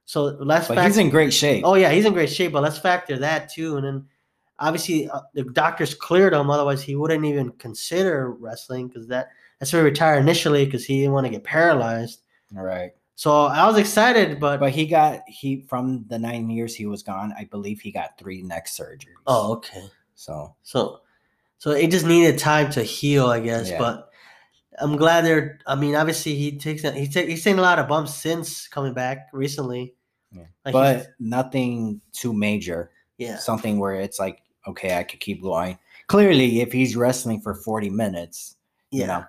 So 0.04 0.24
let's. 0.40 0.68
but 0.68 0.74
fact- 0.76 0.86
he's 0.88 0.98
in 0.98 1.10
great 1.10 1.32
shape 1.32 1.64
Oh 1.64 1.74
yeah, 1.74 1.90
he's 1.90 2.04
in 2.04 2.12
great 2.12 2.30
shape. 2.30 2.52
But 2.52 2.62
let's 2.62 2.78
factor 2.78 3.18
that 3.18 3.50
too. 3.52 3.76
And 3.76 3.86
then, 3.86 4.06
obviously, 4.58 5.08
uh, 5.08 5.20
the 5.32 5.44
doctors 5.44 5.94
cleared 5.94 6.32
him. 6.34 6.50
Otherwise, 6.50 6.82
he 6.82 6.94
wouldn't 6.96 7.24
even 7.24 7.50
consider 7.52 8.32
wrestling 8.32 8.88
because 8.88 9.06
that 9.08 9.28
that's 9.58 9.72
where 9.72 9.82
he 9.82 9.88
retired 9.88 10.18
initially 10.18 10.64
because 10.64 10.84
he 10.84 10.98
didn't 11.00 11.12
want 11.12 11.26
to 11.26 11.30
get 11.30 11.44
paralyzed. 11.44 12.20
all 12.56 12.62
right 12.64 12.90
So 13.14 13.46
I 13.46 13.66
was 13.66 13.78
excited, 13.78 14.40
but, 14.40 14.60
but 14.60 14.72
he 14.72 14.86
got 14.86 15.20
he 15.28 15.62
from 15.68 16.04
the 16.08 16.18
nine 16.18 16.50
years 16.50 16.74
he 16.74 16.84
was 16.86 17.02
gone 17.02 17.32
i 17.38 17.44
believe 17.44 17.80
he 17.80 17.90
got 17.92 18.18
three 18.18 18.42
neck 18.42 18.66
surgeries 18.66 19.22
oh 19.26 19.52
okay. 19.54 19.88
so 20.16 20.54
So, 20.64 21.00
so 21.58 21.70
it 21.70 21.90
just 21.90 22.04
needed 22.04 22.38
time 22.38 22.70
to 22.72 22.82
heal, 22.82 23.26
I 23.28 23.40
guess. 23.40 23.70
Yeah. 23.70 23.78
But 23.78 24.10
I'm 24.78 24.96
glad 24.96 25.24
they're. 25.24 25.58
I 25.66 25.74
mean, 25.74 25.94
obviously 25.94 26.34
he 26.34 26.58
takes 26.58 26.82
he 26.82 27.08
take, 27.08 27.28
he's 27.28 27.44
taken 27.44 27.58
a 27.58 27.62
lot 27.62 27.78
of 27.78 27.88
bumps 27.88 28.14
since 28.14 28.66
coming 28.68 28.92
back 28.94 29.28
recently. 29.32 29.94
Yeah. 30.32 30.44
Like 30.64 30.72
but 30.72 31.06
nothing 31.20 32.00
too 32.12 32.32
major 32.32 32.90
yeah, 33.18 33.38
something 33.38 33.78
where 33.78 33.94
it's 33.94 34.18
like 34.18 34.42
okay 34.66 34.98
i 34.98 35.04
could 35.04 35.20
keep 35.20 35.40
going 35.40 35.78
clearly, 36.08 36.60
if 36.60 36.72
he's 36.72 36.96
wrestling 36.96 37.40
for 37.40 37.54
40 37.54 37.90
minutes, 37.90 38.56
Yeah. 38.90 39.00
you 39.00 39.06
know. 39.06 39.24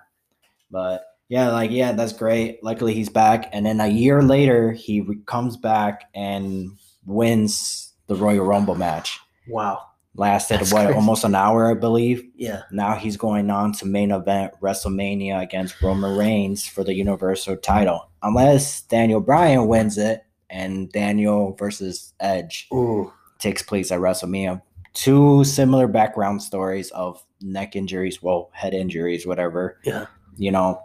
But 0.70 1.04
yeah, 1.28 1.50
like 1.52 1.70
yeah, 1.70 1.92
that's 1.92 2.12
great. 2.12 2.62
Luckily, 2.62 2.92
he's 2.94 3.08
back, 3.08 3.48
and 3.52 3.64
then 3.66 3.80
a 3.80 3.86
year 3.88 4.22
later, 4.22 4.72
he 4.72 5.00
re- 5.00 5.18
comes 5.26 5.56
back 5.56 6.10
and 6.14 6.70
wins 7.04 7.92
the 8.08 8.14
Royal 8.16 8.44
Rumble 8.44 8.74
match. 8.74 9.18
Wow. 9.48 9.82
Lasted 10.18 10.60
That's 10.60 10.72
what 10.72 10.84
crazy. 10.86 10.96
almost 10.96 11.24
an 11.24 11.34
hour, 11.34 11.70
I 11.70 11.74
believe. 11.74 12.24
Yeah. 12.36 12.62
Now 12.70 12.94
he's 12.94 13.16
going 13.16 13.50
on 13.50 13.72
to 13.74 13.86
main 13.86 14.10
event 14.10 14.54
WrestleMania 14.62 15.42
against 15.42 15.80
Roman 15.82 16.16
Reigns 16.16 16.66
for 16.66 16.82
the 16.84 16.94
Universal 16.94 17.58
title. 17.58 18.08
Unless 18.22 18.82
Daniel 18.82 19.20
Bryan 19.20 19.66
wins 19.68 19.98
it 19.98 20.24
and 20.48 20.90
Daniel 20.90 21.54
versus 21.58 22.14
Edge 22.20 22.66
Ooh. 22.72 23.12
takes 23.38 23.62
place 23.62 23.92
at 23.92 24.00
WrestleMania. 24.00 24.62
Two 24.94 25.44
similar 25.44 25.86
background 25.86 26.42
stories 26.42 26.90
of 26.92 27.22
neck 27.42 27.76
injuries, 27.76 28.22
well, 28.22 28.48
head 28.54 28.72
injuries, 28.72 29.26
whatever, 29.26 29.78
Yeah. 29.84 30.06
you 30.38 30.50
know. 30.50 30.82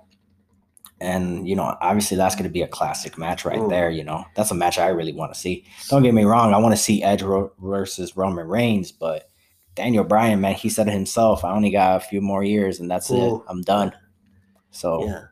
And, 1.02 1.48
you 1.48 1.56
know, 1.56 1.76
obviously 1.82 2.16
that's 2.16 2.36
going 2.36 2.44
to 2.44 2.50
be 2.50 2.62
a 2.62 2.68
classic 2.68 3.18
match 3.18 3.44
right 3.44 3.58
Ooh. 3.58 3.68
there, 3.68 3.90
you 3.90 4.04
know. 4.04 4.24
That's 4.36 4.52
a 4.52 4.56
match 4.56 4.78
I 4.78 4.90
really 4.90 5.14
want 5.14 5.34
to 5.34 5.40
see. 5.40 5.66
Don't 5.90 6.04
get 6.04 6.14
me 6.14 6.26
wrong, 6.26 6.54
I 6.54 6.58
want 6.60 6.74
to 6.74 6.82
see 6.82 7.02
Edge 7.02 7.24
ro- 7.24 7.52
versus 7.60 8.16
Roman 8.16 8.48
Reigns, 8.48 8.92
but 8.92 9.30
Daniel 9.74 10.04
Bryan, 10.04 10.40
man, 10.42 10.54
he 10.54 10.70
said 10.70 10.88
it 10.88 10.94
himself. 10.94 11.44
I 11.44 11.52
only 11.52 11.72
got 11.72 11.98
a 11.98 12.06
few 12.06 12.22
more 12.22 12.44
years 12.44 12.80
and 12.80 12.90
that's 12.90 13.10
it. 13.10 13.34
I'm 13.48 13.64
done. 13.64 13.94
So, 14.70 15.06
Yeah. 15.06 15.24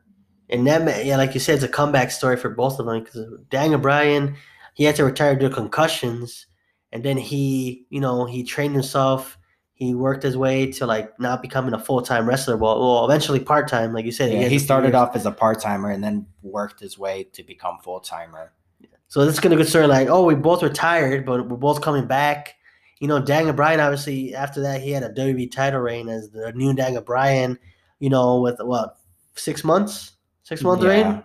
And 0.50 0.66
that, 0.66 1.06
yeah, 1.06 1.18
like 1.18 1.36
you 1.36 1.40
said, 1.40 1.56
it's 1.56 1.64
a 1.64 1.68
comeback 1.68 2.10
story 2.10 2.36
for 2.36 2.50
both 2.50 2.80
of 2.80 2.88
them 2.88 3.04
because 3.04 3.28
Daniel 3.52 3.80
Bryan, 3.80 4.36
he 4.74 4.84
had 4.84 4.96
to 4.96 5.06
retire 5.06 5.36
due 5.36 5.50
to 5.50 5.54
concussions, 5.54 6.48
and 6.92 7.04
then 7.04 7.18
he, 7.18 7.86
you 7.90 8.00
know, 8.00 8.26
he 8.26 8.44
trained 8.44 8.74
himself. 8.74 9.38
He 9.80 9.96
worked 9.96 10.24
his 10.24 10.36
way 10.38 10.70
to 10.74 10.86
like 10.86 11.18
not 11.20 11.42
becoming 11.42 11.74
a 11.74 11.80
full 11.80 12.02
time 12.02 12.28
wrestler. 12.28 12.58
Well, 12.58 12.80
well, 12.80 13.06
eventually 13.06 13.40
part 13.40 13.68
time, 13.70 13.94
like 13.94 14.06
you 14.06 14.12
said. 14.12 14.32
yeah, 14.32 14.42
had 14.42 14.52
he 14.52 14.60
started 14.60 14.90
years. 14.90 14.96
off 14.96 15.16
as 15.16 15.26
a 15.26 15.32
part 15.32 15.62
timer 15.62 15.90
and 15.90 16.04
then 16.04 16.26
worked 16.44 16.82
his 16.82 17.00
way 17.00 17.24
to 17.34 17.44
become 17.44 17.78
full 17.82 18.02
timer. 18.02 18.52
So 19.08 19.24
this 19.26 19.34
is 19.36 19.40
gonna 19.40 19.56
go 19.56 19.64
story 19.64 19.88
like, 19.88 20.10
oh, 20.10 20.26
we 20.26 20.36
both 20.36 20.62
retired, 20.62 21.26
but 21.26 21.48
we're 21.50 21.58
both 21.58 21.82
coming 21.82 22.06
back. 22.06 22.56
You 23.00 23.08
know, 23.08 23.20
Daniel 23.22 23.54
Bryan 23.54 23.80
obviously 23.80 24.36
after 24.36 24.62
that 24.62 24.82
he 24.82 24.92
had 24.92 25.02
a 25.04 25.10
WWE 25.14 25.50
title 25.50 25.80
reign 25.80 26.10
as 26.10 26.30
the 26.30 26.52
new 26.54 26.74
Daniel 26.74 27.02
Bryan. 27.02 27.58
You 28.00 28.10
know, 28.10 28.42
with 28.42 28.58
what 28.60 28.98
six 29.36 29.64
months, 29.64 30.12
six 30.44 30.62
months 30.62 30.84
Yeah. 30.84 30.90
reign. 30.90 31.24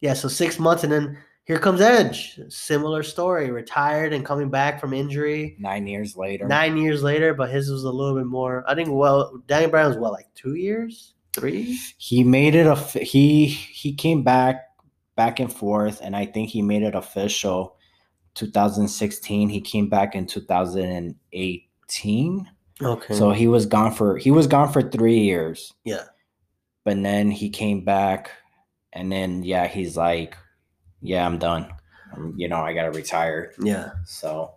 Yeah, 0.00 0.12
so 0.14 0.26
six 0.28 0.58
months, 0.58 0.82
and 0.84 0.92
then 0.92 1.16
here 1.46 1.58
comes 1.58 1.80
Edge. 1.80 2.38
Similar 2.48 3.02
story, 3.02 3.50
retired 3.50 4.12
and 4.12 4.24
coming 4.24 4.50
back 4.50 4.80
from 4.80 4.92
injury. 4.92 5.56
Nine 5.58 5.86
years 5.86 6.16
later. 6.16 6.46
Nine 6.46 6.76
years 6.76 7.02
later, 7.02 7.34
but 7.34 7.50
his 7.50 7.70
was 7.70 7.84
a 7.84 7.90
little 7.90 8.16
bit 8.16 8.26
more. 8.26 8.64
I 8.66 8.74
think. 8.74 8.88
Well, 8.90 9.42
Daniel 9.46 9.70
Bryan 9.70 9.88
was 9.88 9.96
what, 9.96 10.12
like 10.12 10.26
two 10.34 10.54
years, 10.54 11.14
three? 11.36 11.78
he 11.98 12.24
made 12.24 12.54
it 12.54 12.66
a 12.66 12.74
he 12.98 13.46
he 13.46 13.94
came 13.94 14.22
back 14.22 14.62
back 15.14 15.38
and 15.40 15.52
forth 15.52 16.00
and 16.02 16.16
i 16.16 16.24
think 16.26 16.48
he 16.50 16.62
made 16.62 16.82
it 16.82 16.94
official 16.94 17.76
2016 18.34 19.48
he 19.48 19.60
came 19.60 19.88
back 19.88 20.14
in 20.14 20.26
2018 20.26 22.50
Okay. 22.82 23.14
so 23.14 23.30
he 23.30 23.48
was 23.48 23.64
gone 23.64 23.90
for 23.92 24.18
he 24.18 24.30
was 24.30 24.46
gone 24.46 24.70
for 24.70 24.82
three 24.82 25.20
years 25.20 25.72
yeah, 25.84 26.02
but 26.84 27.02
then 27.02 27.30
he 27.30 27.48
came 27.48 27.82
back 27.84 28.30
and 28.92 29.10
then 29.10 29.42
yeah 29.42 29.66
he's 29.66 29.96
like 29.96 30.36
yeah 31.02 31.24
i'm 31.26 31.38
done 31.38 31.66
Um, 32.12 32.34
you 32.36 32.48
know 32.48 32.58
i 32.58 32.72
gotta 32.72 32.90
retire 32.90 33.52
yeah, 33.62 33.90
so 34.04 34.54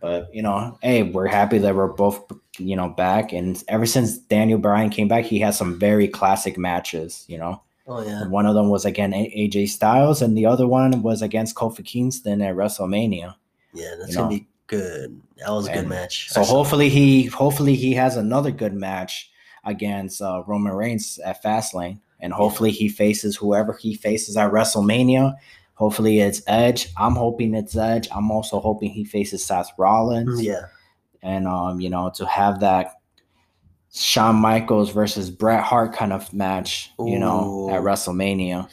but 0.00 0.32
you 0.32 0.42
know 0.42 0.78
hey 0.82 1.02
we're 1.02 1.26
happy 1.26 1.58
that 1.58 1.74
we're 1.74 1.88
both 1.88 2.30
you 2.58 2.76
know 2.76 2.88
back 2.88 3.32
and 3.32 3.62
ever 3.68 3.86
since 3.86 4.18
daniel 4.18 4.58
bryan 4.58 4.90
came 4.90 5.08
back 5.08 5.24
he 5.24 5.40
has 5.40 5.56
some 5.56 5.78
very 5.78 6.08
classic 6.08 6.56
matches 6.58 7.24
you 7.28 7.38
know 7.38 7.62
oh 7.88 8.02
yeah, 8.04 8.22
and 8.22 8.30
one 8.30 8.46
of 8.46 8.54
them 8.54 8.68
was 8.68 8.84
against 8.84 9.16
AJ 9.16 9.68
Styles, 9.70 10.22
and 10.22 10.36
the 10.36 10.46
other 10.46 10.66
one 10.68 11.02
was 11.02 11.22
against 11.22 11.56
Kofi 11.56 11.84
Kingston 11.84 12.42
at 12.42 12.54
WrestleMania. 12.54 13.34
yeah. 13.72 13.94
That's 13.98 14.10
you 14.10 14.16
gonna 14.16 14.30
know. 14.30 14.38
be 14.38 14.46
good. 14.66 15.20
That 15.38 15.50
was 15.50 15.66
a 15.68 15.72
good 15.72 15.88
match. 15.88 16.28
So 16.28 16.44
hopefully 16.44 16.90
he, 16.90 17.24
hopefully 17.24 17.74
he 17.74 17.94
has 17.94 18.16
another 18.16 18.50
good 18.50 18.74
match 18.74 19.30
against 19.64 20.20
uh, 20.20 20.42
Roman 20.46 20.74
Reigns 20.74 21.18
at 21.24 21.42
Fastlane, 21.42 22.00
and 22.20 22.32
hopefully 22.32 22.70
he 22.70 22.88
faces 22.88 23.36
whoever 23.36 23.74
he 23.74 23.94
faces 23.94 24.36
at 24.36 24.50
WrestleMania. 24.50 25.34
Hopefully 25.74 26.20
it's 26.20 26.42
Edge. 26.46 26.88
I'm 26.96 27.14
hoping 27.14 27.54
it's 27.54 27.76
Edge. 27.76 28.08
I'm 28.14 28.30
also 28.30 28.58
hoping 28.60 28.90
he 28.90 29.04
faces 29.04 29.44
Seth 29.44 29.70
Rollins. 29.78 30.42
yeah. 30.42 30.66
and 31.22 31.46
um, 31.46 31.80
you 31.80 31.90
know, 31.90 32.10
to 32.16 32.26
have 32.26 32.60
that 32.60 32.94
Shawn 33.92 34.36
Michaels 34.36 34.90
versus 34.90 35.30
Bret 35.30 35.62
Hart 35.62 35.94
kind 35.94 36.12
of 36.12 36.32
match, 36.32 36.90
you 36.98 37.18
know, 37.18 37.70
at 37.70 37.82
WrestleMania. 37.82 38.68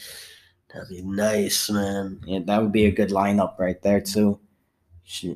That'd 0.73 0.89
be 0.89 1.03
nice, 1.03 1.69
man. 1.69 2.19
Yeah, 2.25 2.39
that 2.45 2.61
would 2.61 2.73
be 2.73 2.85
a 2.85 2.91
good 2.91 3.09
lineup 3.09 3.57
right 3.57 3.81
there 3.81 4.01
too. 4.01 4.39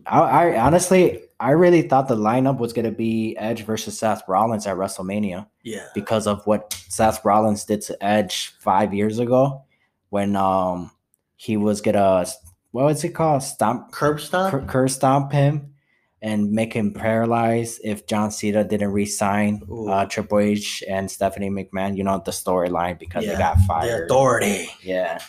I, 0.07 0.19
I 0.19 0.59
honestly, 0.59 1.21
I 1.39 1.51
really 1.51 1.83
thought 1.83 2.07
the 2.07 2.15
lineup 2.15 2.57
was 2.57 2.73
gonna 2.73 2.91
be 2.91 3.35
Edge 3.37 3.63
versus 3.63 3.97
Seth 3.99 4.23
Rollins 4.27 4.65
at 4.67 4.75
WrestleMania 4.77 5.47
Yeah. 5.63 5.85
because 5.93 6.25
of 6.27 6.45
what 6.47 6.73
Seth 6.89 7.23
Rollins 7.23 7.65
did 7.65 7.81
to 7.83 8.03
Edge 8.03 8.53
five 8.59 8.93
years 8.93 9.19
ago 9.19 9.63
when 10.09 10.35
um 10.35 10.91
he 11.35 11.55
was 11.57 11.81
gonna 11.81 12.25
what 12.71 12.85
was 12.85 13.03
it 13.03 13.09
called 13.09 13.43
stomp 13.43 13.91
Curb 13.91 14.19
stop? 14.19 14.51
cur- 14.51 14.65
curb 14.65 14.89
stomp 14.89 15.31
him 15.31 15.73
and 16.21 16.51
make 16.51 16.73
him 16.73 16.91
paralyzed 16.93 17.79
if 17.83 18.05
John 18.07 18.29
Cena 18.31 18.63
didn't 18.63 18.91
resign 18.91 19.61
uh, 19.87 20.05
Triple 20.05 20.39
H 20.39 20.83
and 20.89 21.09
Stephanie 21.09 21.49
McMahon. 21.49 21.95
You 21.95 22.03
know 22.03 22.21
the 22.25 22.31
storyline 22.31 22.99
because 22.99 23.23
they 23.23 23.31
Yeah, 23.31 23.37
got 23.39 23.55
the 23.57 23.63
fired. 23.63 24.05
authority. 24.05 24.67
yeah, 24.83 25.19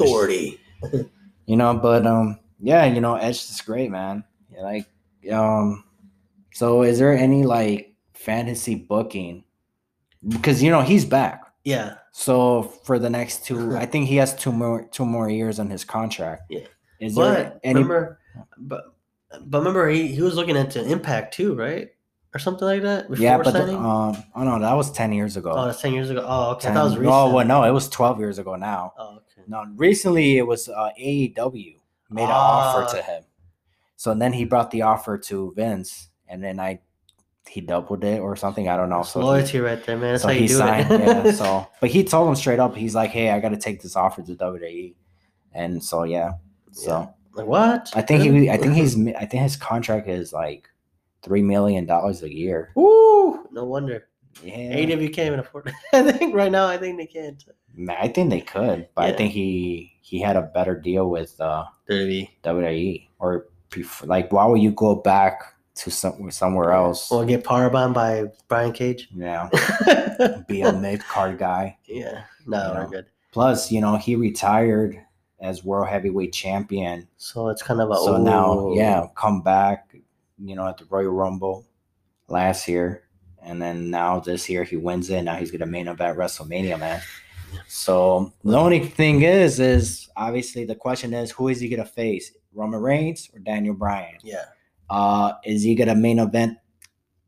Authority. 0.00 0.58
you 1.46 1.56
know, 1.56 1.74
but 1.74 2.06
um, 2.06 2.38
yeah, 2.62 2.84
you 2.86 3.00
know, 3.00 3.16
Edge 3.16 3.36
is 3.36 3.60
great, 3.60 3.90
man. 3.90 4.24
Yeah, 4.50 4.62
like 4.62 4.86
um, 5.32 5.84
so 6.52 6.82
is 6.82 6.98
there 6.98 7.12
any 7.16 7.42
like 7.44 7.94
fantasy 8.14 8.74
booking? 8.76 9.44
Because 10.26 10.62
you 10.62 10.70
know 10.70 10.80
he's 10.82 11.04
back. 11.04 11.42
Yeah. 11.64 11.94
So 12.12 12.62
for 12.84 12.98
the 12.98 13.10
next 13.10 13.44
two, 13.44 13.76
I 13.76 13.86
think 13.86 14.06
he 14.08 14.16
has 14.16 14.34
two 14.34 14.52
more 14.52 14.86
two 14.92 15.04
more 15.06 15.28
years 15.28 15.58
on 15.58 15.68
his 15.70 15.84
contract. 15.84 16.44
Yeah. 16.50 16.66
Is 17.00 17.14
there 17.16 17.44
But 17.44 17.60
any? 17.64 17.74
remember 17.82 18.18
but 18.58 18.84
but 19.46 19.58
remember 19.58 19.88
he, 19.88 20.08
he 20.08 20.22
was 20.22 20.34
looking 20.34 20.56
into 20.56 20.82
impact 20.84 21.34
too, 21.34 21.54
right? 21.54 21.88
Or 22.34 22.38
something 22.38 22.66
like 22.66 22.82
that? 22.82 23.06
Yeah, 23.18 23.38
but 23.38 23.52
the- 23.52 23.76
um, 23.76 24.16
oh 24.34 24.44
no, 24.44 24.58
that 24.58 24.72
was 24.74 24.90
ten 24.92 25.12
years 25.12 25.36
ago. 25.36 25.52
oh, 25.54 25.66
that's 25.66 25.80
ten 25.82 25.92
years 25.92 26.10
ago. 26.10 26.24
Oh, 26.26 26.52
okay. 26.52 26.68
I 26.68 26.72
10 26.72 26.74
thought 26.74 26.80
it 26.80 26.84
was 26.84 26.96
recent. 26.98 27.14
Oh 27.14 27.32
well, 27.34 27.46
no, 27.46 27.64
it 27.64 27.70
was 27.72 27.88
twelve 27.88 28.18
years 28.20 28.38
ago 28.38 28.56
now. 28.56 28.92
Oh, 28.98 29.16
okay. 29.16 29.42
No, 29.48 29.64
recently 29.76 30.38
it 30.38 30.46
was 30.46 30.68
uh, 30.68 30.90
AEW 31.00 31.76
made 32.12 32.24
an 32.24 32.30
Ah. 32.32 32.76
offer 32.76 32.96
to 32.96 33.02
him. 33.02 33.24
So 33.96 34.14
then 34.14 34.32
he 34.32 34.44
brought 34.44 34.70
the 34.70 34.82
offer 34.82 35.16
to 35.18 35.52
Vince, 35.56 36.08
and 36.28 36.42
then 36.42 36.58
I 36.60 36.80
he 37.48 37.60
doubled 37.60 38.04
it 38.04 38.20
or 38.20 38.36
something. 38.36 38.68
I 38.68 38.76
don't 38.76 38.88
know. 38.88 38.98
That's 38.98 39.10
So 39.10 39.20
he, 39.20 39.26
loyalty 39.26 39.60
right 39.60 39.84
there, 39.84 39.96
man. 39.96 40.12
That's 40.12 40.22
so 40.22 40.28
how 40.28 40.34
you 40.34 40.40
he 40.42 40.46
do 40.46 40.54
signed. 40.54 40.90
it. 40.90 41.00
yeah. 41.26 41.30
So, 41.32 41.66
but 41.80 41.90
he 41.90 42.04
told 42.04 42.28
him 42.28 42.34
straight 42.36 42.58
up. 42.60 42.74
He's 42.76 42.94
like, 42.94 43.10
"Hey, 43.10 43.30
I 43.30 43.40
got 43.40 43.50
to 43.50 43.56
take 43.56 43.82
this 43.82 43.96
offer 43.96 44.22
to 44.22 44.34
WWE," 44.34 44.94
and 45.52 45.82
so 45.82 46.04
yeah. 46.04 46.32
So 46.70 47.12
like 47.34 47.46
what? 47.46 47.90
I 47.94 48.02
think 48.02 48.22
he. 48.22 48.50
I 48.50 48.56
think 48.56 48.74
he's. 48.74 48.96
I 49.16 49.26
think 49.26 49.42
his 49.42 49.56
contract 49.56 50.08
is 50.08 50.32
like 50.32 50.68
three 51.22 51.42
million 51.42 51.84
dollars 51.86 52.22
a 52.22 52.32
year. 52.32 52.72
Ooh, 52.78 53.46
No 53.52 53.64
wonder. 53.64 54.08
Yeah. 54.42 54.76
AW 54.76 55.08
can't 55.08 55.18
even 55.18 55.40
afford 55.40 55.68
it. 55.68 55.74
I 55.92 56.12
think 56.12 56.34
right 56.34 56.50
now 56.50 56.66
I 56.66 56.78
think 56.78 56.98
they 56.98 57.06
can't. 57.06 57.42
Man, 57.74 57.96
I 58.00 58.08
think 58.08 58.30
they 58.30 58.40
could, 58.40 58.88
but 58.94 59.04
I 59.04 59.12
think 59.12 59.32
he 59.32 59.94
he 60.02 60.20
had 60.20 60.36
a 60.36 60.42
better 60.42 60.78
deal 60.78 61.08
with 61.08 61.40
uh, 61.40 61.64
WWE. 61.88 62.28
WWE 62.44 63.08
or 63.18 63.46
prefer, 63.70 64.06
like 64.06 64.32
why 64.32 64.44
would 64.46 64.60
you 64.60 64.72
go 64.72 64.94
back 64.94 65.54
to 65.76 65.90
some, 65.90 66.30
somewhere 66.30 66.72
else? 66.72 67.10
Or 67.10 67.24
get 67.24 67.44
powerbombed 67.44 67.94
by 67.94 68.24
Brian 68.48 68.72
Cage. 68.72 69.08
yeah, 69.14 69.48
be 70.48 70.62
a 70.62 70.72
mid 70.72 71.00
card 71.04 71.38
guy. 71.38 71.78
yeah. 71.86 72.24
No, 72.46 72.74
we're 72.76 72.88
good. 72.88 73.06
Plus, 73.32 73.70
you 73.72 73.80
know, 73.80 73.96
he 73.96 74.16
retired 74.16 75.00
as 75.40 75.64
world 75.64 75.88
heavyweight 75.88 76.32
champion. 76.32 77.08
So 77.16 77.48
it's 77.48 77.62
kind 77.62 77.80
of 77.80 77.90
a 77.90 77.94
So 77.96 78.16
now, 78.18 78.72
yeah, 78.74 79.06
come 79.16 79.42
back, 79.42 79.94
you 80.38 80.54
know, 80.54 80.68
at 80.68 80.76
the 80.76 80.84
Royal 80.86 81.12
Rumble 81.12 81.66
last 82.28 82.68
year. 82.68 83.04
And 83.44 83.60
then 83.60 83.90
now 83.90 84.20
this 84.20 84.48
year 84.48 84.64
he 84.64 84.76
wins 84.76 85.10
it. 85.10 85.22
Now 85.22 85.36
he's 85.36 85.50
gonna 85.50 85.66
main 85.66 85.88
event 85.88 86.16
WrestleMania, 86.18 86.78
man. 86.78 87.00
So 87.68 88.32
the 88.44 88.56
only 88.56 88.80
thing 88.80 89.22
is, 89.22 89.60
is 89.60 90.08
obviously 90.16 90.64
the 90.64 90.74
question 90.74 91.12
is 91.12 91.30
who 91.30 91.48
is 91.48 91.60
he 91.60 91.68
gonna 91.68 91.84
face? 91.84 92.32
Roman 92.54 92.80
Reigns 92.80 93.30
or 93.34 93.40
Daniel 93.40 93.74
Bryan? 93.74 94.16
Yeah. 94.22 94.44
Uh 94.88 95.32
is 95.44 95.62
he 95.62 95.74
gonna 95.74 95.94
main 95.94 96.18
event 96.18 96.58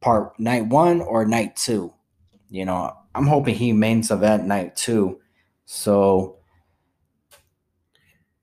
part 0.00 0.38
night 0.38 0.66
one 0.66 1.00
or 1.00 1.24
night 1.27 1.57
two? 1.57 1.92
You 2.50 2.64
know, 2.64 2.92
I'm 3.14 3.27
hoping 3.27 3.55
he 3.55 3.72
mains 3.72 4.11
event 4.11 4.44
night 4.46 4.77
two. 4.77 5.20
So 5.64 6.37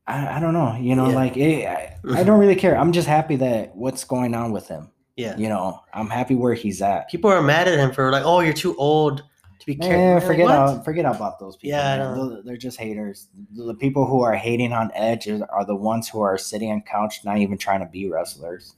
I, 0.07 0.37
I 0.37 0.39
don't 0.39 0.53
know, 0.53 0.75
you 0.75 0.95
know, 0.95 1.09
Yeah. 1.09 1.15
like 1.15 1.37
it, 1.37 1.67
I, 1.67 1.95
I 2.19 2.23
don't 2.23 2.39
really 2.43 2.55
care. 2.55 2.77
I'm 2.77 2.91
just 2.91 3.07
happy 3.07 3.37
that 3.37 3.75
what's 3.75 4.03
going 4.03 4.33
on 4.33 4.51
with 4.51 4.67
him. 4.67 4.89
Yeah. 5.15 5.37
You 5.37 5.49
know, 5.49 5.79
I'm 5.93 6.09
happy 6.09 6.35
where 6.35 6.53
he's 6.53 6.81
at. 6.81 7.09
People 7.09 7.29
are 7.31 7.41
mad 7.41 7.67
at 7.67 7.77
him 7.77 7.91
for 7.91 8.11
like, 8.11 8.23
oh, 8.25 8.39
you're 8.39 8.53
too 8.53 8.75
old 8.77 9.23
to 9.59 9.65
be 9.65 9.75
Man, 9.75 9.89
carried. 9.89 10.23
forget 10.23 10.47
out, 10.49 10.83
forget 10.85 11.05
about 11.05 11.37
those 11.39 11.55
people. 11.57 11.77
Yeah, 11.77 11.93
I 11.93 11.97
man. 11.97 12.17
know. 12.17 12.29
Those- 12.29 12.45
They're 12.45 12.57
just 12.57 12.79
haters. 12.79 13.27
The 13.55 13.75
people 13.75 14.05
who 14.07 14.21
are 14.21 14.33
hating 14.33 14.73
on 14.73 14.89
Edge 14.95 15.27
are 15.29 15.65
the 15.65 15.75
ones 15.75 16.09
who 16.09 16.21
are 16.21 16.37
sitting 16.37 16.71
on 16.71 16.81
couch, 16.81 17.23
not 17.25 17.37
even 17.37 17.57
trying 17.57 17.81
to 17.81 17.85
be 17.85 18.09
wrestlers. 18.09 18.75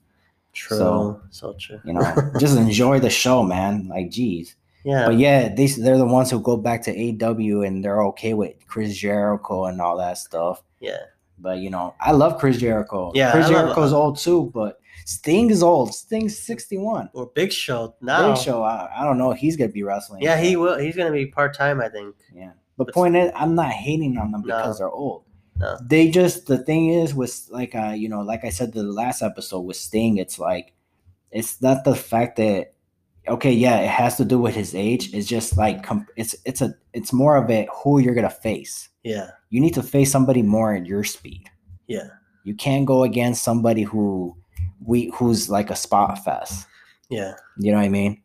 True. 0.53 0.77
So- 0.77 1.21
So, 1.29 1.53
true. 1.59 1.79
You 1.85 1.93
know, 1.93 2.31
just 2.39 2.57
enjoy 2.57 2.99
the 2.99 3.09
show, 3.09 3.43
man. 3.43 3.87
Like, 3.87 4.09
geez. 4.09 4.55
yeah. 4.83 5.05
But 5.05 5.17
yeah, 5.17 5.47
these 5.53 5.77
they're 5.77 5.97
the 5.97 6.05
ones 6.05 6.29
who 6.31 6.39
go 6.41 6.57
back 6.57 6.81
to 6.83 6.91
AW 6.91 7.61
and 7.61 7.83
they're 7.83 8.03
okay 8.07 8.33
with 8.33 8.53
Chris 8.67 8.95
Jericho 8.97 9.65
and 9.65 9.79
all 9.79 9.97
that 9.97 10.17
stuff. 10.17 10.63
yeah. 10.79 10.97
But 11.39 11.57
you 11.57 11.69
know, 11.71 11.95
I 11.99 12.11
love 12.11 12.39
Chris 12.39 12.57
Jericho. 12.57 13.11
Yeah, 13.15 13.31
Chris 13.31 13.47
I 13.47 13.49
love- 13.49 13.63
Jericho's 13.65 13.91
uh, 13.93 13.97
old 13.99 14.17
too, 14.17 14.51
but 14.53 14.79
Sting 15.05 15.49
is 15.49 15.61
old. 15.63 15.93
Sting's 15.93 16.37
sixty 16.37 16.77
one. 16.77 17.09
Or 17.13 17.27
Big 17.35 17.51
Show 17.51 17.95
now. 18.01 18.33
Big 18.33 18.41
Show, 18.41 18.63
I, 18.63 18.89
I 19.01 19.03
don't 19.03 19.17
know. 19.17 19.31
He's 19.31 19.57
gonna 19.57 19.71
be 19.71 19.83
wrestling. 19.83 20.21
Yeah, 20.21 20.39
he 20.39 20.55
will. 20.55 20.77
He's 20.77 20.95
gonna 20.95 21.11
be 21.11 21.25
part 21.27 21.55
time, 21.55 21.81
I 21.81 21.89
think. 21.89 22.15
Yeah. 22.33 22.51
But 22.77 22.87
But- 22.87 22.93
point 22.93 23.15
is, 23.15 23.31
I'm 23.35 23.55
not 23.55 23.71
hating 23.71 24.17
on 24.17 24.31
them 24.31 24.41
No. 24.45 24.57
because 24.57 24.79
they're 24.79 24.89
old. 24.89 25.23
No. 25.59 25.77
They 25.85 26.09
just 26.09 26.47
the 26.47 26.57
thing 26.57 26.89
is 26.89 27.13
with 27.13 27.47
like 27.51 27.75
uh 27.75 27.89
you 27.95 28.09
know 28.09 28.21
like 28.21 28.43
I 28.43 28.49
said 28.49 28.73
the 28.73 28.83
last 28.83 29.21
episode 29.21 29.61
with 29.61 29.77
Sting, 29.77 30.17
it's 30.17 30.39
like 30.39 30.73
it's 31.31 31.61
not 31.61 31.83
the 31.83 31.95
fact 31.95 32.37
that 32.37 32.73
okay 33.27 33.51
yeah 33.53 33.77
it 33.79 33.89
has 33.89 34.17
to 34.17 34.25
do 34.25 34.39
with 34.39 34.55
his 34.55 34.73
age. 34.73 35.13
It's 35.13 35.27
just 35.27 35.55
like 35.57 35.85
it's 36.15 36.35
it's 36.45 36.61
a 36.61 36.73
it's 36.93 37.13
more 37.13 37.35
of 37.37 37.49
a 37.51 37.67
who 37.83 37.99
you're 37.99 38.15
gonna 38.15 38.29
face. 38.31 38.89
Yeah. 39.03 39.29
You 39.51 39.61
need 39.61 39.75
to 39.75 39.83
face 39.83 40.11
somebody 40.11 40.41
more 40.41 40.73
at 40.73 40.85
your 40.87 41.03
speed. 41.03 41.43
Yeah. 41.87 42.07
You 42.43 42.55
can't 42.55 42.85
go 42.87 43.03
against 43.03 43.43
somebody 43.43 43.83
who 43.83 44.35
we 44.85 45.11
who's 45.15 45.49
like 45.49 45.69
a 45.69 45.75
spot 45.75 46.23
fest. 46.23 46.67
Yeah. 47.09 47.33
You 47.57 47.71
know 47.71 47.77
what 47.77 47.85
I 47.85 47.89
mean? 47.89 48.21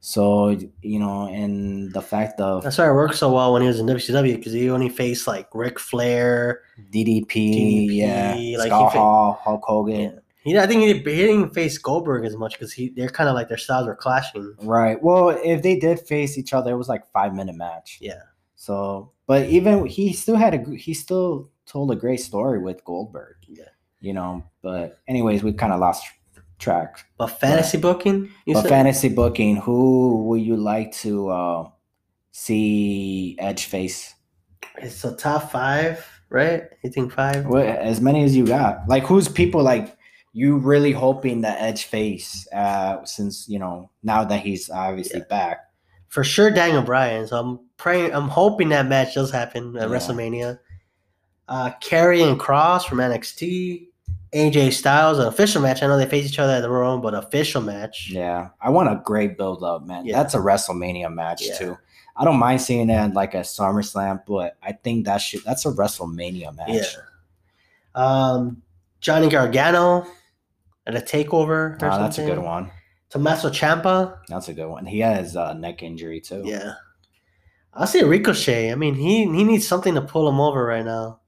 So 0.00 0.56
you 0.80 0.98
know, 0.98 1.26
and 1.26 1.92
the 1.92 2.00
fact 2.00 2.40
of 2.40 2.62
That's 2.62 2.78
why 2.78 2.88
it 2.88 2.94
worked 2.94 3.16
so 3.16 3.32
well 3.32 3.52
when 3.52 3.62
he 3.62 3.68
was 3.68 3.78
in 3.80 3.86
WCW 3.86 4.36
because 4.36 4.52
he 4.52 4.70
only 4.70 4.88
faced 4.88 5.26
like 5.26 5.48
Ric 5.54 5.78
Flair. 5.78 6.62
DDP, 6.90 7.26
DDP, 7.26 7.88
yeah, 7.90 8.58
like, 8.58 8.68
Scott 8.68 8.92
he 8.92 8.98
Hall, 8.98 9.38
Hulk 9.42 9.62
Hogan, 9.64 10.00
Yeah. 10.00 10.10
He, 10.42 10.58
I 10.58 10.66
think 10.66 10.80
he, 10.80 10.94
he 10.94 11.00
didn't 11.26 11.50
face 11.50 11.76
Goldberg 11.76 12.24
as 12.24 12.34
much 12.34 12.54
because 12.54 12.72
he 12.72 12.88
they're 12.88 13.10
kind 13.10 13.28
of 13.28 13.34
like 13.34 13.48
their 13.48 13.58
styles 13.58 13.86
were 13.86 13.94
clashing. 13.94 14.54
right? 14.62 15.00
Well, 15.02 15.28
if 15.44 15.62
they 15.62 15.78
did 15.78 16.00
face 16.00 16.38
each 16.38 16.54
other, 16.54 16.72
it 16.72 16.76
was 16.78 16.88
like 16.88 17.06
five 17.12 17.34
minute 17.34 17.56
match. 17.56 17.98
Yeah. 18.00 18.22
So, 18.56 19.12
but 19.26 19.48
even 19.48 19.84
he 19.84 20.14
still 20.14 20.36
had 20.36 20.54
a 20.54 20.76
he 20.76 20.94
still 20.94 21.50
told 21.66 21.90
a 21.90 21.96
great 21.96 22.20
story 22.20 22.58
with 22.58 22.82
Goldberg. 22.84 23.36
You 24.00 24.14
know, 24.14 24.44
but 24.62 24.98
anyways, 25.06 25.42
we 25.42 25.52
kind 25.52 25.72
of 25.72 25.80
lost 25.80 26.06
track. 26.58 27.04
But 27.18 27.28
fantasy 27.28 27.78
booking, 27.78 28.30
you 28.46 28.54
but 28.54 28.62
said? 28.62 28.68
fantasy 28.70 29.08
booking, 29.10 29.56
who 29.56 30.24
would 30.28 30.40
you 30.40 30.56
like 30.56 30.92
to 30.98 31.28
uh, 31.28 31.68
see 32.32 33.36
Edge 33.38 33.64
face? 33.66 34.14
it's 34.78 35.04
a 35.04 35.14
top 35.14 35.50
five, 35.50 36.06
right? 36.30 36.62
You 36.82 36.90
think 36.90 37.12
five? 37.12 37.44
Well, 37.46 37.76
as 37.80 38.00
many 38.00 38.24
as 38.24 38.34
you 38.34 38.46
got. 38.46 38.88
Like, 38.88 39.04
who's 39.04 39.28
people 39.28 39.62
like 39.62 39.96
you 40.32 40.56
really 40.58 40.92
hoping 40.92 41.42
that 41.42 41.60
Edge 41.60 41.84
face? 41.84 42.46
Uh, 42.52 43.04
since 43.04 43.48
you 43.48 43.58
know 43.58 43.90
now 44.02 44.24
that 44.24 44.40
he's 44.40 44.70
obviously 44.70 45.20
Yeah. 45.20 45.26
back. 45.28 45.58
For 46.08 46.24
sure, 46.24 46.50
Daniel 46.50 46.82
Bryan. 46.82 47.26
So 47.26 47.38
I'm 47.38 47.60
praying. 47.76 48.14
I'm 48.14 48.28
hoping 48.28 48.70
that 48.70 48.86
match 48.86 49.14
does 49.14 49.30
happen 49.30 49.76
at 49.76 49.88
Yeah. 49.90 49.94
WrestleMania. 49.96 50.58
Uh, 51.48 51.70
and 51.92 52.38
Kross 52.40 52.84
from 52.84 52.98
NXT. 53.00 53.88
AJ 54.32 54.72
Styles, 54.74 55.18
an 55.18 55.26
official 55.26 55.60
match. 55.60 55.82
I 55.82 55.86
know 55.88 55.96
they 55.98 56.06
face 56.06 56.26
each 56.26 56.38
other 56.38 56.52
at 56.52 56.60
the 56.60 56.70
Royal, 56.70 56.98
but 56.98 57.14
official 57.14 57.60
match. 57.60 58.10
Yeah, 58.10 58.50
I 58.60 58.70
want 58.70 58.88
a 58.88 59.00
great 59.04 59.36
build 59.36 59.64
up, 59.64 59.84
man. 59.86 60.06
Yeah. 60.06 60.16
That's 60.16 60.34
a 60.34 60.38
WrestleMania 60.38 61.12
match 61.12 61.42
Yeah. 61.42 61.58
too. 61.58 61.78
I 62.16 62.24
don't 62.24 62.38
mind 62.38 62.60
seeing 62.60 62.88
that 62.88 63.14
like 63.14 63.34
a 63.34 63.38
SummerSlam, 63.40 64.22
but 64.26 64.56
I 64.62 64.72
think 64.72 65.06
that 65.06 65.18
should 65.18 65.42
that's 65.44 65.64
a 65.66 65.70
WrestleMania 65.72 66.54
match. 66.56 66.68
Yeah. 66.68 66.84
Um, 67.94 68.62
Johnny 69.00 69.28
Gargano 69.28 70.06
at 70.86 70.94
a 70.94 71.00
takeover. 71.00 71.80
Or 71.82 71.90
Oh, 71.90 71.98
that's 71.98 72.18
a 72.18 72.24
good 72.24 72.38
one. 72.38 72.70
Tommaso 73.08 73.50
Ciampa. 73.50 74.18
That's 74.28 74.48
a 74.48 74.52
good 74.52 74.68
one. 74.68 74.86
He 74.86 75.00
has 75.00 75.34
a 75.34 75.54
neck 75.54 75.82
injury 75.82 76.20
too. 76.20 76.42
Yeah. 76.44 76.74
I 77.74 77.84
see 77.86 78.02
Ricochet. 78.02 78.70
I 78.70 78.74
mean, 78.74 78.94
he 78.94 79.20
he 79.24 79.44
needs 79.44 79.66
something 79.66 79.94
to 79.94 80.02
pull 80.02 80.28
him 80.28 80.40
over 80.40 80.64
right 80.64 80.84
now. 80.84 81.20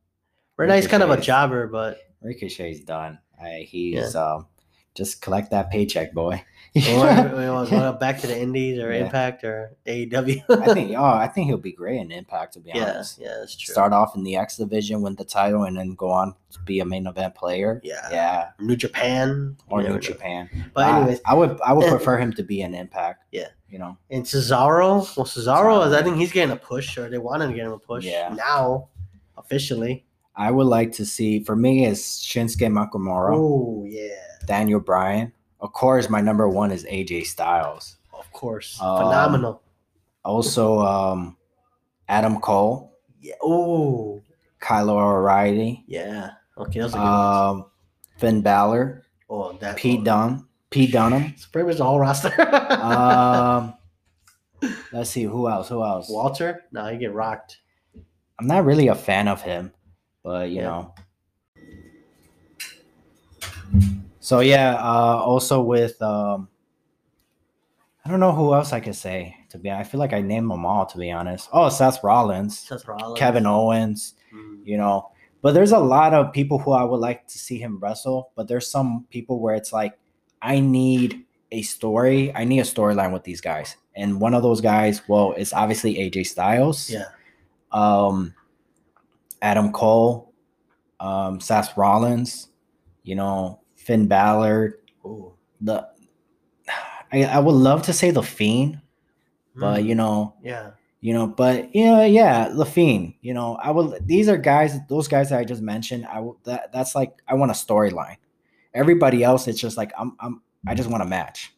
Right 0.56 0.68
now 0.68 0.76
he's 0.76 0.86
kind 0.86 1.02
of 1.02 1.10
a 1.10 1.20
jobber, 1.20 1.66
but 1.66 1.98
Ricochet's 2.22 2.80
done. 2.80 3.18
I, 3.40 3.66
he's 3.68 4.14
um 4.14 4.46
just 4.94 5.22
collect 5.22 5.50
that 5.52 5.70
paycheck, 5.70 6.12
boy. 6.12 6.44
we 6.74 6.82
want, 6.96 7.34
we 7.36 7.48
want 7.48 7.68
to 7.70 7.74
go 7.76 7.92
back 7.94 8.20
to 8.20 8.26
the 8.26 8.38
Indies 8.38 8.78
or 8.78 8.92
Yeah. 8.92 9.04
Impact 9.06 9.42
or 9.42 9.74
AEW. 9.86 10.42
I 10.50 10.74
think 10.74 10.92
oh, 10.96 11.02
I 11.04 11.28
think 11.28 11.46
he'll 11.46 11.56
be 11.56 11.72
great 11.72 11.98
in 11.98 12.12
Impact 12.12 12.52
to 12.54 12.60
be 12.60 12.72
yeah, 12.74 12.90
honest. 12.90 13.18
yeah, 13.18 13.36
that's 13.40 13.56
true. 13.56 13.72
Start 13.72 13.94
off 13.94 14.14
in 14.16 14.22
the 14.22 14.36
X 14.36 14.58
division, 14.58 15.00
win 15.00 15.14
the 15.14 15.24
title, 15.24 15.64
and 15.64 15.76
then 15.78 15.94
go 15.94 16.10
on 16.10 16.34
to 16.50 16.58
be 16.66 16.80
a 16.80 16.84
main 16.84 17.06
event 17.06 17.34
player. 17.34 17.80
Yeah. 17.82 18.06
Yeah. 18.10 18.48
New 18.60 18.76
Japan 18.76 19.56
Or 19.70 19.78
New 19.78 19.84
never 19.84 19.94
know. 19.94 20.00
Japan. 20.00 20.50
But 20.74 20.84
I- 20.84 20.98
anyways, 20.98 21.20
I, 21.24 21.34
would 21.34 21.58
I 21.62 21.72
would 21.72 21.88
prefer 21.96 22.18
him 22.18 22.32
to 22.34 22.42
be 22.42 22.60
an 22.60 22.74
impact. 22.74 23.24
Yeah. 23.32 23.48
You 23.70 23.78
know. 23.78 23.96
and 24.10 24.24
Cesaro. 24.24 25.16
Well, 25.16 25.24
Cesaro 25.24 25.86
is. 25.86 25.94
I 25.94 26.02
think 26.02 26.18
he's 26.18 26.32
getting 26.32 26.52
a 26.52 26.56
push, 26.56 26.98
or 26.98 27.08
they 27.08 27.16
want 27.16 27.42
him 27.42 27.48
to 27.50 27.56
get 27.56 27.64
him 27.64 27.72
a 27.72 27.78
push. 27.78 28.04
Yeah. 28.04 28.34
Now, 28.34 28.88
officially. 29.38 30.04
I 30.36 30.50
would 30.50 30.66
like 30.66 30.92
to 30.92 31.04
see 31.06 31.40
for 31.44 31.54
me 31.56 31.84
is 31.86 32.00
Shinsuke 32.02 32.68
Nakamura, 32.72 33.34
Oh 33.36 33.84
yeah. 33.86 34.08
Daniel 34.46 34.80
Bryan. 34.80 35.32
Of 35.60 35.72
course, 35.72 36.08
my 36.10 36.20
number 36.20 36.48
one 36.48 36.72
is 36.72 36.84
AJ 36.86 37.26
Styles. 37.26 37.96
Of 38.12 38.30
course. 38.32 38.78
Um, 38.80 38.96
Phenomenal. 39.04 39.62
Also, 40.24 40.78
um, 40.80 41.36
Adam 42.08 42.40
Cole, 42.40 42.96
Yeah. 43.20 43.34
Oh. 43.42 44.22
Kyle 44.60 44.90
O'Reilly, 44.90 45.84
Yeah. 45.86 46.30
Okay, 46.56 46.78
that 46.80 46.84
was 46.84 46.94
a 46.94 46.98
good 46.98 47.02
one. 47.02 47.56
um, 47.62 47.66
Finn 48.18 48.42
Balor, 48.42 49.02
Oh, 49.28 49.52
that 49.58 49.76
Pete 49.76 50.04
Dunne, 50.04 50.46
Pete 50.70 50.92
Dunham. 50.92 51.24
It's 51.34 51.46
pretty 51.46 51.66
much 51.68 51.78
the 51.78 51.84
whole 51.84 51.98
roster. 51.98 52.30
Um, 52.72 53.74
let's 54.92 55.10
see 55.10 55.24
who 55.24 55.48
else. 55.48 55.68
Who 55.68 55.82
else? 55.82 56.08
Walter? 56.08 56.64
No, 56.72 56.86
he 56.86 56.96
get 56.98 57.12
rocked. 57.12 57.58
I'm 58.38 58.46
not 58.46 58.64
really 58.64 58.88
a 58.88 58.94
fan 58.94 59.26
of 59.28 59.42
him, 59.42 59.72
but 60.22 60.48
you 60.50 60.56
Yeah. 60.56 60.62
know. 60.62 60.94
So 64.20 64.40
yeah, 64.40 64.74
uh, 64.74 65.20
also 65.24 65.62
with 65.62 66.00
um, 66.02 66.48
I 68.04 68.10
don't 68.10 68.20
know 68.20 68.32
who 68.32 68.54
else 68.54 68.72
I 68.72 68.80
could 68.80 68.94
say. 68.94 69.36
To 69.50 69.58
be, 69.58 69.70
I 69.70 69.84
feel 69.84 70.00
like 70.00 70.12
I 70.12 70.20
named 70.22 70.50
them 70.50 70.64
all. 70.64 70.86
To 70.86 70.98
be 70.98 71.10
honest, 71.10 71.48
oh 71.52 71.68
Seth 71.68 72.02
Rollins, 72.04 72.58
Seth 72.58 72.86
Rollins. 72.86 73.18
Kevin 73.18 73.46
Owens, 73.46 74.14
Mm. 74.34 74.60
you 74.64 74.76
know. 74.78 75.10
But 75.42 75.54
there's 75.54 75.72
a 75.72 75.78
lot 75.78 76.14
of 76.14 76.32
people 76.32 76.58
who 76.58 76.70
I 76.70 76.84
would 76.84 77.00
like 77.00 77.26
to 77.26 77.38
see 77.38 77.58
him 77.58 77.78
wrestle. 77.80 78.30
But 78.36 78.46
there's 78.48 78.70
some 78.70 79.06
people 79.10 79.40
where 79.40 79.54
it's 79.56 79.72
like 79.72 79.98
I 80.40 80.60
need 80.60 81.24
a 81.50 81.62
story. 81.62 82.32
I 82.34 82.44
need 82.44 82.60
a 82.60 82.64
storyline 82.64 83.12
with 83.12 83.24
these 83.24 83.40
guys, 83.40 83.76
and 83.96 84.20
one 84.20 84.34
of 84.34 84.42
those 84.42 84.60
guys, 84.60 85.02
well, 85.08 85.34
it's 85.36 85.52
obviously 85.52 85.96
AJ 85.96 86.26
Styles 86.26 86.88
Yeah. 86.90 87.06
um, 87.72 88.34
Adam 89.42 89.72
Cole, 89.72 90.32
um, 91.00 91.40
Seth 91.40 91.76
Rollins, 91.76 92.48
you 93.02 93.14
know, 93.16 93.60
Finn 93.76 94.06
Balor. 94.08 94.78
Ooh. 95.04 95.34
The 95.60 95.86
I, 97.12 97.24
I 97.24 97.38
would 97.40 97.52
love 97.54 97.82
to 97.82 97.92
say 97.92 98.10
the 98.10 98.22
Fiend, 98.22 98.80
but 99.54 99.80
Mm. 99.82 99.86
you 99.86 99.94
know, 99.94 100.34
Yeah. 100.42 100.70
you 101.00 101.12
know, 101.12 101.26
but 101.26 101.74
yeah, 101.74 102.04
yeah, 102.04 102.48
the 102.48 102.64
Fiend. 102.64 103.14
You 103.20 103.34
know, 103.34 103.56
I 103.56 103.70
would. 103.70 104.06
These 104.06 104.28
are 104.28 104.38
guys. 104.38 104.78
Those 104.88 105.08
guys 105.08 105.28
that 105.30 105.38
I 105.40 105.44
just 105.44 105.60
mentioned. 105.60 106.06
I 106.06 106.20
will- 106.20 106.38
that 106.44 106.72
that's 106.72 106.94
like 106.94 107.12
I 107.28 107.34
want 107.34 107.50
a 107.50 107.54
storyline. 107.54 108.16
Everybody 108.74 109.22
else, 109.22 109.46
it's 109.48 109.60
just 109.60 109.76
like 109.76 109.92
I'm. 109.98 110.16
I'm. 110.20 110.40
I 110.66 110.74
just 110.74 110.88
want 110.88 111.02
a 111.02 111.06
match. 111.06 111.52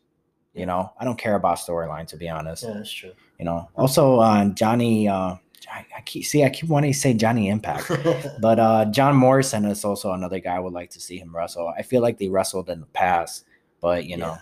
You 0.55 0.67
know, 0.67 0.93
I 0.99 1.05
don't 1.05 1.19
care 1.19 1.35
about 1.35 1.59
storyline 1.59 2.07
to 2.09 2.17
be 2.17 2.29
honest 2.29 2.63
Yeah, 2.65 2.73
that's 2.75 2.91
true. 2.91 3.13
you 3.39 3.45
know. 3.45 3.69
Also, 3.77 4.19
uh, 4.21 4.47
Johnny, 4.51 5.07
uh, 5.09 5.35
I, 5.73 5.87
I 5.97 6.01
keep 6.03 6.25
see, 6.25 6.45
I 6.45 6.51
keep 6.51 6.69
wanting 6.69 6.93
to 6.93 6.99
say 6.99 7.15
Johnny 7.15 7.49
Impact, 7.49 7.91
but 8.41 8.59
uh, 8.59 8.85
John 8.87 9.17
Morrison 9.17 9.65
is 9.65 9.85
also 9.85 10.13
another 10.13 10.39
guy 10.39 10.57
I 10.57 10.59
would 10.59 10.73
like 10.73 10.91
to 10.91 11.01
see 11.01 11.19
him 11.19 11.35
wrestle. 11.35 11.73
I 11.77 11.83
feel 11.83 12.03
like 12.03 12.19
they 12.19 12.29
wrestled 12.29 12.69
in 12.71 12.81
the 12.81 12.87
past, 12.87 13.45
but 13.81 14.05
you 14.07 14.17
know, 14.17 14.37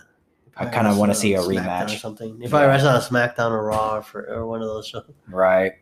I 0.55 0.65
Probably 0.65 0.73
kinda 0.73 0.95
wanna 0.95 1.15
see 1.15 1.33
a 1.33 1.39
rematch. 1.39 1.95
or 1.95 1.97
something. 1.97 2.39
If 2.41 2.53
I 2.53 2.65
wrestle 2.65 2.89
on 2.89 3.01
SmackDown 3.01 3.51
or 3.51 3.65
Raw 3.65 3.95
or, 3.97 4.01
for, 4.03 4.21
or 4.29 4.45
one 4.47 4.61
of 4.61 4.67
those 4.67 4.87
shows. 4.87 5.03
right? 5.27 5.73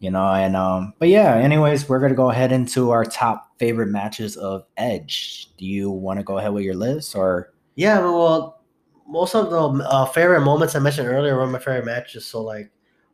You 0.00 0.10
know, 0.10 0.26
and 0.34 0.56
um, 0.56 0.94
but 0.98 1.08
yeah. 1.08 1.36
Anyways, 1.36 1.88
we're 1.88 2.00
gonna 2.00 2.14
go 2.14 2.30
ahead 2.30 2.50
into 2.52 2.90
our 2.90 3.04
top 3.04 3.56
favorite 3.58 3.86
matches 3.88 4.36
of 4.36 4.64
Edge. 4.76 5.48
Do 5.56 5.64
you 5.64 5.90
want 5.90 6.18
to 6.18 6.24
go 6.24 6.38
ahead 6.38 6.52
with 6.52 6.64
your 6.64 6.74
list, 6.74 7.14
or 7.14 7.52
Yeah, 7.76 8.00
well, 8.00 8.62
most 9.06 9.34
of 9.36 9.50
the 9.50 9.84
uh, 9.84 10.04
favorite 10.06 10.40
moments 10.40 10.74
I 10.74 10.80
mentioned 10.80 11.06
earlier 11.08 11.36
were 11.36 11.46
my 11.46 11.58
favorite 11.60 11.84
matches. 11.86 12.26
So 12.26 12.42
like 12.42 12.70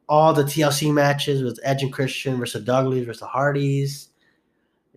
all 0.09 0.33
the 0.33 0.44
TLC 0.44 0.92
matches 0.92 1.42
with 1.42 1.61
Edge 1.62 1.83
and 1.83 1.92
Christian 1.92 2.38
versus 2.38 2.64
Dudleys 2.64 3.07
versus 3.07 3.21
the 3.21 3.27
Hardys, 3.27 4.09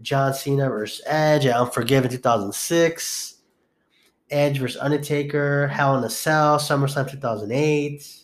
John 0.01 0.33
Cena 0.33 0.69
versus 0.69 1.01
Edge 1.05 1.45
at 1.45 1.55
Unforgiven 1.55 2.09
2006, 2.09 3.35
Edge 4.29 4.59
versus 4.59 4.81
Undertaker, 4.81 5.67
Hell 5.67 5.97
in 5.97 6.03
a 6.03 6.09
Cell, 6.09 6.57
SummerSlam 6.57 7.09
2008. 7.09 8.17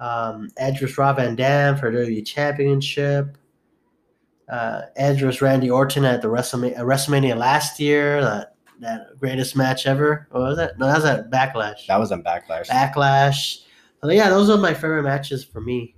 Um, 0.00 0.48
Edge 0.56 0.80
versus 0.80 0.98
Rob 0.98 1.16
Van 1.16 1.36
Dam 1.36 1.76
for 1.76 1.90
the 1.90 1.98
WWE 1.98 2.26
Championship. 2.26 3.36
Uh, 4.50 4.82
Edge 4.96 5.20
versus 5.20 5.40
Randy 5.40 5.70
Orton 5.70 6.04
at 6.04 6.22
the 6.22 6.28
WrestleMania, 6.28 6.78
WrestleMania 6.78 7.36
last 7.36 7.78
year. 7.78 8.20
That 8.20 8.56
that 8.80 9.18
greatest 9.18 9.54
match 9.54 9.86
ever. 9.86 10.26
What 10.30 10.40
was 10.40 10.56
that? 10.56 10.78
No, 10.78 10.86
that 10.86 10.96
was 10.96 11.04
at 11.04 11.30
Backlash. 11.30 11.86
That 11.86 12.00
was 12.00 12.10
in 12.10 12.24
Backlash. 12.24 12.66
Backlash. 12.66 13.64
So 14.02 14.10
yeah, 14.10 14.30
those 14.30 14.48
are 14.50 14.56
my 14.56 14.74
favorite 14.74 15.02
matches 15.02 15.44
for 15.44 15.60
me. 15.60 15.94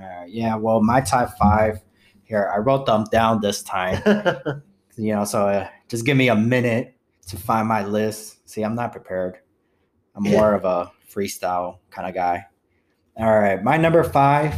Uh, 0.00 0.24
yeah, 0.26 0.56
well, 0.56 0.82
my 0.82 1.00
top 1.00 1.36
five 1.38 1.80
here, 2.24 2.50
I 2.54 2.58
wrote 2.58 2.86
them 2.86 3.04
down 3.12 3.40
this 3.40 3.62
time. 3.62 4.02
you 4.96 5.14
know, 5.14 5.24
so 5.24 5.48
uh, 5.48 5.68
just 5.88 6.06
give 6.06 6.16
me 6.16 6.28
a 6.28 6.36
minute 6.36 6.96
to 7.28 7.36
find 7.36 7.68
my 7.68 7.84
list. 7.84 8.48
See, 8.48 8.62
I'm 8.62 8.74
not 8.74 8.92
prepared. 8.92 9.38
I'm 10.14 10.24
more 10.24 10.54
of 10.54 10.64
a 10.64 10.90
freestyle 11.10 11.78
kind 11.90 12.08
of 12.08 12.14
guy. 12.14 12.46
All 13.16 13.38
right, 13.38 13.62
my 13.62 13.76
number 13.76 14.02
five 14.04 14.54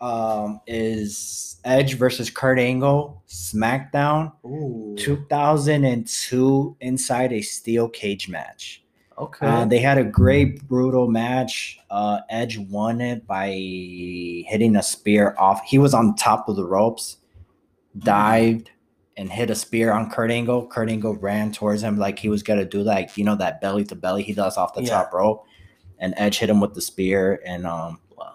um, 0.00 0.60
is 0.66 1.58
Edge 1.64 1.94
versus 1.94 2.30
Kurt 2.30 2.58
Angle 2.58 3.22
SmackDown 3.28 4.32
Ooh. 4.44 4.94
2002 4.98 6.76
inside 6.80 7.32
a 7.32 7.42
steel 7.42 7.88
cage 7.88 8.28
match. 8.28 8.82
Okay. 9.20 9.46
Uh, 9.46 9.64
they 9.66 9.78
had 9.78 9.98
a 9.98 10.04
great 10.04 10.66
brutal 10.66 11.06
match. 11.08 11.78
Uh, 11.90 12.20
Edge 12.30 12.56
won 12.58 13.02
it 13.02 13.26
by 13.26 13.48
hitting 13.48 14.76
a 14.76 14.82
spear 14.82 15.34
off. 15.38 15.60
He 15.66 15.76
was 15.78 15.92
on 15.92 16.14
top 16.16 16.48
of 16.48 16.56
the 16.56 16.64
ropes, 16.64 17.18
dived 17.98 18.70
and 19.18 19.30
hit 19.30 19.50
a 19.50 19.54
spear 19.54 19.92
on 19.92 20.10
Kurt 20.10 20.30
Angle. 20.30 20.68
Kurt 20.68 20.88
Angle 20.88 21.16
ran 21.16 21.52
towards 21.52 21.82
him 21.82 21.98
like 21.98 22.18
he 22.18 22.30
was 22.30 22.42
gonna 22.42 22.64
do 22.64 22.82
like 22.82 23.16
you 23.18 23.24
know 23.24 23.36
that 23.36 23.60
belly 23.60 23.84
to 23.84 23.94
belly 23.94 24.22
he 24.22 24.32
does 24.32 24.56
off 24.56 24.72
the 24.74 24.82
Yeah. 24.82 24.90
top 24.90 25.12
rope, 25.12 25.44
and 25.98 26.14
Edge 26.16 26.38
hit 26.38 26.48
him 26.48 26.60
with 26.60 26.72
the 26.74 26.80
spear. 26.80 27.42
And 27.44 27.66
um, 27.66 28.00
wow. 28.16 28.32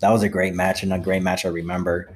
that 0.00 0.10
was 0.10 0.22
a 0.22 0.28
great 0.28 0.54
match 0.54 0.82
and 0.82 0.92
a 0.92 0.98
great 0.98 1.22
match 1.22 1.46
I 1.46 1.48
remember. 1.48 2.14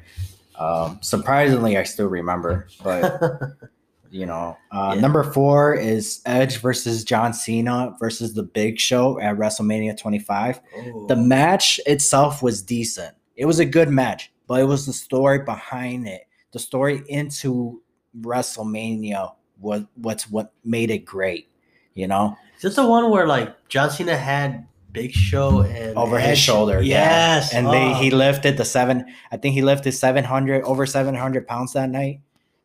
Um, 0.58 0.98
surprisingly, 1.00 1.78
I 1.78 1.84
still 1.84 2.08
remember, 2.08 2.68
but 2.84 3.18
you 4.10 4.26
know, 4.26 4.56
uh, 4.72 4.92
Yeah. 4.94 5.00
number 5.00 5.22
four 5.22 5.74
is 5.74 6.20
Edge 6.26 6.58
versus 6.58 7.04
John 7.04 7.32
Cena 7.32 7.94
versus 8.00 8.34
The 8.34 8.42
Big 8.42 8.78
Show 8.78 9.18
at 9.20 9.36
WrestleMania 9.36 9.96
25. 9.98 10.60
Ooh. 10.78 11.06
The 11.08 11.16
match 11.16 11.78
itself 11.86 12.42
was 12.42 12.60
decent. 12.62 13.14
It 13.36 13.44
was 13.46 13.58
a 13.60 13.64
good 13.64 13.88
match, 13.88 14.32
but 14.46 14.60
it 14.60 14.64
was 14.64 14.86
the 14.86 14.92
story 14.92 15.38
behind 15.40 16.06
it. 16.08 16.22
The 16.52 16.58
story 16.58 17.02
into 17.08 17.80
WrestleMania 18.20 19.32
was 19.60 19.82
what's 19.96 20.30
what 20.30 20.52
made 20.64 20.90
it 20.90 21.04
great. 21.04 21.48
You 21.94 22.06
know, 22.08 22.36
Is 22.56 22.62
this 22.62 22.76
the 22.76 22.86
one 22.86 23.10
where 23.10 23.26
like 23.26 23.68
John 23.68 23.90
Cena 23.90 24.16
had 24.16 24.66
Big 24.92 25.12
Show 25.12 25.62
and 25.62 25.96
over 25.96 26.18
his 26.18 26.30
Edge? 26.30 26.38
shoulder. 26.38 26.80
yeah. 26.82 27.36
Yes, 27.36 27.54
and 27.54 27.66
they 27.68 27.92
oh. 27.92 27.94
he 27.94 28.10
lifted 28.10 28.56
the 28.56 28.64
seven. 28.64 29.04
I 29.30 29.36
think 29.36 29.54
he 29.54 29.62
lifted 29.62 29.92
seven 29.92 30.24
hundred 30.24 30.64
over 30.64 30.86
seven 30.86 31.14
hundred 31.14 31.46
pounds 31.46 31.72
that 31.74 31.90
night. 31.90 32.20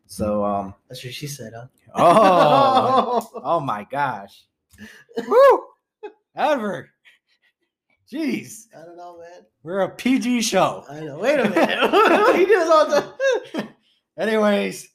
So 0.06 0.44
um. 0.44 0.74
That's 0.88 1.04
what 1.04 1.14
she 1.14 1.26
said, 1.26 1.52
huh? 1.54 1.66
Oh. 1.94 3.30
Oh 3.44 3.60
my 3.60 3.86
gosh. 3.90 4.44
Woo! 5.28 5.66
Edward. 6.34 6.88
Jeez. 8.12 8.66
I 8.76 8.84
don't 8.84 8.96
know, 8.96 9.18
man. 9.18 9.46
We're 9.62 9.80
a 9.80 9.88
PG 9.88 10.42
show. 10.42 10.84
I 10.88 11.00
know. 11.00 11.18
Wait 11.18 11.40
a 11.40 11.48
minute. 11.48 12.36
he 12.36 12.46
does 12.46 12.68
all 12.68 12.86
the. 12.88 13.68
Anyways, 14.18 14.88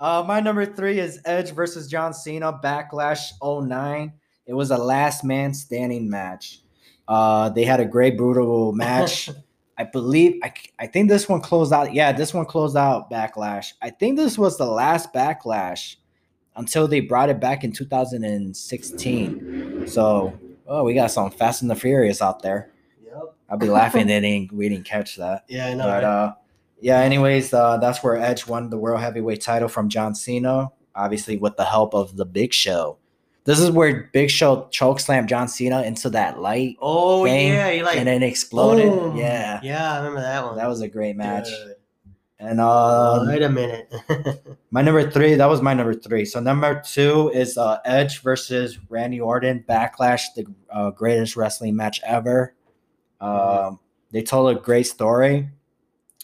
uh, 0.00 0.24
my 0.26 0.40
number 0.40 0.64
three 0.64 0.98
is 0.98 1.20
Edge 1.24 1.50
versus 1.52 1.88
John 1.88 2.14
Cena 2.14 2.52
Backlash 2.52 3.32
09. 3.42 4.12
It 4.46 4.54
was 4.54 4.70
a 4.70 4.78
last 4.78 5.24
man 5.24 5.52
standing 5.52 6.08
match. 6.08 6.60
Uh, 7.06 7.50
they 7.50 7.64
had 7.64 7.80
a 7.80 7.84
great 7.84 8.16
brutal 8.16 8.72
match. 8.72 9.28
I 9.78 9.84
believe 9.84 10.38
I, 10.42 10.52
I 10.78 10.86
think 10.88 11.08
this 11.08 11.26
one 11.28 11.40
closed 11.40 11.72
out. 11.72 11.94
Yeah, 11.94 12.10
this 12.12 12.34
one 12.34 12.44
closed 12.46 12.76
out 12.76 13.08
Backlash. 13.10 13.74
I 13.80 13.90
think 13.90 14.16
this 14.16 14.36
was 14.36 14.58
the 14.58 14.66
last 14.66 15.14
Backlash 15.14 15.94
until 16.56 16.88
they 16.88 16.98
brought 17.00 17.30
it 17.30 17.40
back 17.40 17.62
in 17.62 17.70
2016. 17.70 19.86
So, 19.86 20.36
oh, 20.66 20.82
we 20.82 20.94
got 20.94 21.12
some 21.12 21.30
Fast 21.30 21.62
and 21.62 21.70
the 21.70 21.76
Furious 21.76 22.20
out 22.20 22.42
there. 22.42 22.72
Yep. 23.04 23.36
I'll 23.48 23.56
be 23.56 23.68
laughing 23.68 24.08
that 24.08 24.18
didn't, 24.20 24.52
we 24.52 24.68
didn't 24.68 24.84
catch 24.84 25.14
that. 25.16 25.44
Yeah, 25.48 25.68
I 25.68 25.74
know. 25.74 25.84
But 25.84 26.02
right? 26.02 26.04
uh, 26.04 26.34
yeah. 26.80 26.98
Anyways, 26.98 27.54
uh, 27.54 27.76
that's 27.78 28.02
where 28.02 28.16
Edge 28.16 28.48
won 28.48 28.70
the 28.70 28.78
World 28.78 29.00
Heavyweight 29.00 29.40
title 29.40 29.68
from 29.68 29.88
John 29.88 30.16
Cena, 30.16 30.70
obviously 30.94 31.36
with 31.36 31.56
the 31.56 31.64
help 31.64 31.94
of 31.94 32.16
the 32.16 32.26
Big 32.26 32.52
Show. 32.52 32.98
This 33.44 33.60
is 33.60 33.70
where 33.70 34.10
Big 34.12 34.30
Show 34.30 34.68
choke 34.70 35.00
slammed 35.00 35.28
John 35.28 35.48
Cena 35.48 35.82
into 35.82 36.10
that 36.10 36.38
light 36.38 36.76
oh 36.80 37.24
thing, 37.24 37.52
yeah, 37.54 37.70
he 37.70 37.82
like 37.82 37.96
and 37.96 38.06
then 38.06 38.22
exploded. 38.22 38.90
boom. 38.90 39.16
Yeah, 39.16 39.60
Yeah, 39.62 39.94
I 39.94 39.96
remember 39.98 40.20
that 40.20 40.44
one. 40.44 40.56
that 40.56 40.68
was 40.68 40.80
a 40.82 40.88
great 40.88 41.16
match. 41.16 41.48
Good. 41.48 41.76
And 42.40 42.60
uh, 42.60 43.24
Wait 43.26 43.42
a 43.42 43.48
minute. 43.48 43.92
my 44.70 44.80
number 44.80 45.10
three, 45.10 45.34
that 45.34 45.46
was 45.48 45.60
my 45.60 45.74
number 45.74 45.94
three. 45.94 46.24
So 46.24 46.38
number 46.38 46.80
two 46.80 47.30
is 47.34 47.58
uh, 47.58 47.78
Edge 47.84 48.20
versus 48.22 48.78
Randy 48.88 49.20
Orton, 49.20 49.64
Backlash, 49.68 50.22
the 50.36 50.46
uh, 50.70 50.90
greatest 50.90 51.34
wrestling 51.34 51.74
match 51.74 52.00
ever. 52.06 52.54
Um, 53.20 53.80
they 54.12 54.22
told 54.22 54.56
a 54.56 54.60
great 54.60 54.86
story 54.86 55.48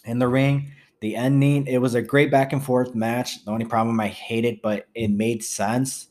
in 0.04 0.18
the 0.20 0.28
ring. 0.28 0.70
The 1.00 1.16
ending, 1.16 1.66
it 1.66 1.78
was 1.78 1.94
a 1.94 2.02
great 2.02 2.30
back 2.30 2.52
and 2.52 2.64
forth 2.64 2.94
match. 2.94 3.44
The 3.44 3.50
only 3.50 3.64
problem 3.64 3.98
I 3.98 4.08
hated, 4.08 4.60
but 4.62 4.86
it 4.94 5.08
made 5.08 5.42
sense, 5.42 6.06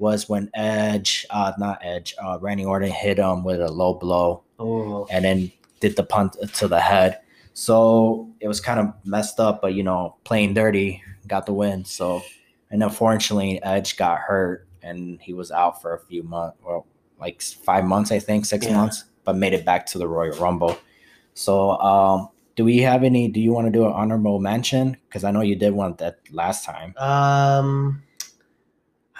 was 0.00 0.28
when 0.28 0.50
Edge, 0.54 1.26
uh, 1.30 1.52
not 1.58 1.78
Edge, 1.84 2.14
uh, 2.24 2.38
Randy 2.40 2.64
Orton 2.64 2.90
hit 2.90 3.18
him 3.18 3.44
with 3.44 3.60
a 3.60 3.70
low 3.70 3.94
blow 3.94 4.42
oh, 4.58 5.06
and 5.10 5.24
then 5.24 5.52
did 5.80 5.94
the 5.96 6.02
punt 6.02 6.36
to 6.54 6.66
the 6.68 6.80
head. 6.80 7.20
So 7.52 8.30
it 8.40 8.48
was 8.48 8.60
kind 8.60 8.80
of 8.80 8.94
messed 9.04 9.38
up, 9.38 9.60
but 9.60 9.74
you 9.74 9.82
know, 9.82 10.16
playing 10.24 10.54
dirty 10.54 11.02
got 11.26 11.46
the 11.46 11.52
win. 11.52 11.84
So, 11.84 12.22
and 12.70 12.82
unfortunately, 12.82 13.62
Edge 13.62 13.96
got 13.96 14.18
hurt 14.20 14.66
and 14.82 15.20
he 15.20 15.34
was 15.34 15.50
out 15.50 15.82
for 15.82 15.94
a 15.94 15.98
few 16.00 16.22
months, 16.22 16.56
or 16.64 16.84
like 17.20 17.42
five 17.42 17.84
months, 17.84 18.10
I 18.10 18.18
think, 18.18 18.46
six 18.46 18.66
Yeah. 18.66 18.76
months, 18.76 19.04
but 19.24 19.36
made 19.36 19.52
it 19.52 19.64
back 19.66 19.84
to 19.86 19.98
the 19.98 20.08
Royal 20.08 20.36
Rumble. 20.38 20.76
So, 21.34 21.78
um, 21.80 22.28
do 22.56 22.64
we 22.64 22.78
have 22.78 23.04
any? 23.04 23.28
Do 23.28 23.40
you 23.40 23.52
want 23.52 23.66
to 23.66 23.70
do 23.70 23.84
an 23.86 23.92
honorable 23.92 24.38
mention? 24.40 24.96
Because 25.08 25.24
I 25.24 25.30
know 25.30 25.40
you 25.42 25.56
did 25.56 25.72
one 25.74 25.94
that 25.98 26.18
last 26.32 26.64
time. 26.64 26.94
um, 26.96 28.02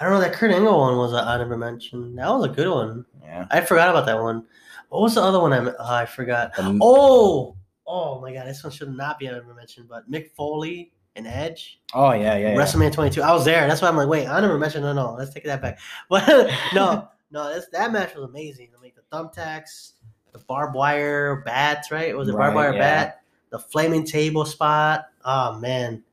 I 0.01 0.05
don't 0.05 0.13
know. 0.13 0.19
That 0.19 0.33
Kurt 0.33 0.49
Angle 0.49 0.79
one 0.79 0.97
was 0.97 1.13
an 1.13 1.37
never 1.37 1.55
mentioned. 1.55 2.17
That 2.17 2.27
was 2.29 2.45
a 2.45 2.49
good 2.49 2.67
one. 2.67 3.05
Yeah. 3.21 3.45
I 3.51 3.61
forgot 3.61 3.89
about 3.89 4.07
that 4.07 4.19
one. 4.19 4.43
What 4.89 5.03
was 5.03 5.13
the 5.13 5.21
other 5.21 5.39
one? 5.39 5.53
I 5.53 5.59
oh, 5.59 5.75
I 5.79 6.07
forgot. 6.07 6.55
The- 6.55 6.79
Oh, 6.81 7.55
oh 7.85 8.19
my 8.19 8.33
god, 8.33 8.47
this 8.47 8.63
one 8.63 8.73
should 8.73 8.95
not 8.97 9.19
be 9.19 9.27
honorable 9.27 9.53
mentioned. 9.53 9.87
But 9.87 10.09
Mick 10.09 10.31
Foley 10.31 10.91
and 11.15 11.27
Edge, 11.27 11.81
oh 11.93 12.13
yeah, 12.13 12.35
yeah. 12.35 12.53
yeah. 12.53 12.55
WrestleMania 12.55 12.91
22. 12.91 13.21
I 13.21 13.31
was 13.31 13.45
there. 13.45 13.67
That's 13.67 13.83
why 13.83 13.89
I'm 13.89 13.95
like, 13.95 14.07
wait, 14.07 14.25
I 14.27 14.41
never 14.41 14.57
mentioned. 14.57 14.85
No, 14.85 14.93
no, 14.93 15.13
let's 15.13 15.35
take 15.35 15.43
that 15.43 15.61
back. 15.61 15.79
But 16.09 16.49
no, 16.73 17.07
no, 17.29 17.53
this, 17.53 17.67
that 17.71 17.91
match 17.91 18.15
was 18.15 18.23
amazing. 18.23 18.69
I 18.75 18.81
mean, 18.81 18.93
the 18.95 19.15
thumbtacks, 19.15 19.91
the 20.31 20.39
barbed 20.39 20.73
wire 20.73 21.43
bats, 21.45 21.91
right? 21.91 22.17
Was 22.17 22.27
it 22.27 22.35
barbed 22.35 22.55
wire 22.55 22.73
yeah. 22.73 22.79
bat? 22.79 23.21
The 23.51 23.59
flaming 23.59 24.05
table 24.05 24.45
spot. 24.45 25.05
Oh 25.23 25.59
man, 25.59 26.03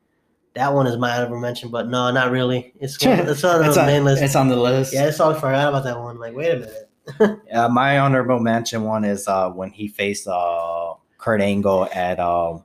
that 0.58 0.74
one 0.74 0.86
is 0.86 0.96
my 0.98 1.16
honorable 1.16 1.38
mention. 1.40 1.70
But 1.70 1.88
no, 1.88 2.10
not 2.10 2.30
really. 2.30 2.72
It's 2.80 3.02
one, 3.04 3.20
it's 3.20 3.44
on 3.44 3.60
the 3.74 3.82
main 3.86 4.04
list. 4.04 4.22
it's 4.22 4.34
on 4.36 4.48
the 4.48 4.56
list. 4.56 4.92
yeah, 4.92 5.04
I 5.04 5.06
just 5.06 5.20
always 5.20 5.38
forgot 5.40 5.68
about 5.68 5.84
that 5.84 5.98
one. 5.98 6.18
Like, 6.18 6.34
wait 6.34 6.50
a 6.52 6.56
minute. 6.60 6.84
Uh, 7.50 7.68
my 7.70 7.98
honorable 7.98 8.38
mention 8.38 8.82
one 8.84 9.02
is 9.02 9.26
uh, 9.26 9.48
when 9.48 9.70
he 9.70 9.88
faced 9.88 10.28
uh, 10.28 10.92
Kurt 11.16 11.40
Angle 11.40 11.88
at 11.94 12.20
um, 12.20 12.64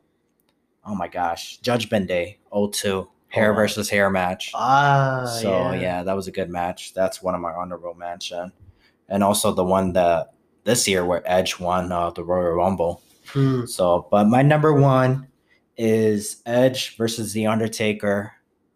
oh 0.86 0.96
my 0.96 1.08
gosh, 1.08 1.60
Judgment 1.60 2.08
Day 2.10 2.40
02 2.54 3.08
hair 3.30 3.54
Oh. 3.54 3.56
versus 3.56 3.90
hair 3.90 4.10
match. 4.10 4.52
Ah, 4.54 5.24
so 5.42 5.72
yeah. 5.72 6.04
that 6.04 6.14
was 6.14 6.28
a 6.28 6.32
good 6.32 6.50
match. 6.50 6.94
That's 6.94 7.24
one 7.24 7.36
of 7.36 7.40
my 7.42 7.52
honorable 7.54 7.94
mention, 7.94 8.52
and 9.08 9.24
also 9.24 9.54
the 9.54 9.64
one 9.64 9.94
that 9.94 10.34
this 10.66 10.90
year 10.90 11.06
where 11.06 11.24
Edge 11.26 11.58
won 11.60 11.90
uh, 11.94 12.10
the 12.10 12.26
Royal 12.26 12.52
Rumble. 12.52 13.02
Hmm. 13.28 13.66
So, 13.66 14.08
but 14.12 14.26
my 14.28 14.42
number 14.42 14.74
one 14.74 15.30
is 15.78 16.42
Edge 16.46 16.98
versus 16.98 17.34
The 17.34 17.48
Undertaker, 17.48 18.32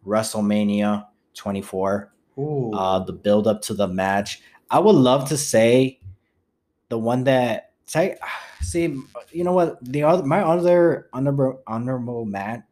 WrestleMania 0.05 1.05
24 1.33 2.11
Ooh. 2.39 2.71
uh, 2.73 2.99
the 2.99 3.13
build 3.13 3.47
up 3.47 3.61
to 3.63 3.73
the 3.73 3.87
match. 3.87 4.41
I 4.69 4.79
would 4.79 4.95
love 4.95 5.27
to 5.29 5.37
say 5.37 5.99
the 6.89 6.97
one 6.97 7.23
that 7.25 7.71
say 7.85 8.17
see 8.61 8.99
you 9.31 9.43
know 9.43 9.53
what 9.53 9.77
the 9.83 10.03
other 10.03 10.23
my 10.23 10.41
other 10.41 11.09
honorable 11.13 11.61
honorable 11.67 12.25
mat 12.25 12.63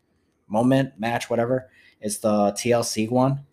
moment 0.47 0.93
match 0.99 1.29
whatever 1.29 1.69
is 2.01 2.19
the 2.19 2.51
TLC 2.51 3.09
one. 3.09 3.45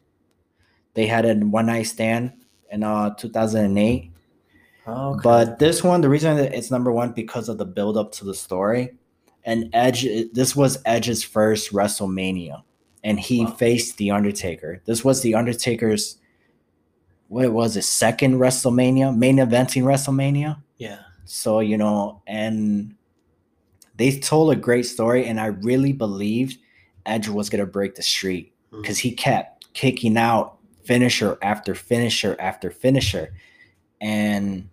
They 0.94 1.06
had 1.06 1.24
a 1.24 1.34
one 1.34 1.66
night 1.66 1.84
stand 1.84 2.32
in 2.70 2.82
uh 2.82 3.14
2008. 3.14 4.10
Okay. 4.84 5.20
But 5.22 5.60
this 5.60 5.84
one, 5.84 6.00
the 6.00 6.08
reason 6.08 6.36
that 6.36 6.54
it's 6.54 6.70
number 6.70 6.90
one 6.90 7.12
because 7.12 7.48
of 7.48 7.56
the 7.56 7.64
build 7.64 7.96
up 7.96 8.10
to 8.12 8.24
the 8.24 8.34
story, 8.34 8.98
and 9.44 9.68
Edge. 9.72 10.06
This 10.32 10.54
was 10.54 10.78
Edge's 10.84 11.22
first 11.22 11.72
WrestleMania, 11.72 12.62
and 13.02 13.18
he 13.18 13.44
Wow. 13.44 13.52
faced 13.52 13.96
the 13.96 14.10
Undertaker. 14.10 14.82
This 14.84 15.04
was 15.04 15.22
the 15.22 15.34
Undertaker's 15.34 16.18
what 17.28 17.50
was 17.50 17.78
it 17.78 17.84
second 17.84 18.34
WrestleMania, 18.34 19.16
main 19.16 19.38
eventing 19.38 19.84
WrestleMania. 19.84 20.62
Yeah. 20.76 20.98
So 21.24 21.60
you 21.60 21.78
know, 21.78 22.22
and 22.26 22.94
they 23.96 24.18
told 24.18 24.52
a 24.52 24.56
great 24.56 24.84
story, 24.86 25.26
and 25.26 25.40
I 25.40 25.46
really 25.46 25.92
believed 25.92 26.58
Edge 27.06 27.28
was 27.28 27.48
gonna 27.48 27.66
break 27.66 27.94
the 27.94 28.02
streak 28.02 28.54
mm. 28.72 28.82
because 28.82 28.98
he 28.98 29.12
kept 29.12 29.72
kicking 29.72 30.16
out 30.16 30.58
finisher 30.84 31.38
after 31.42 31.74
finisher 31.74 32.36
after 32.38 32.70
finisher, 32.70 33.32
and 34.00 34.68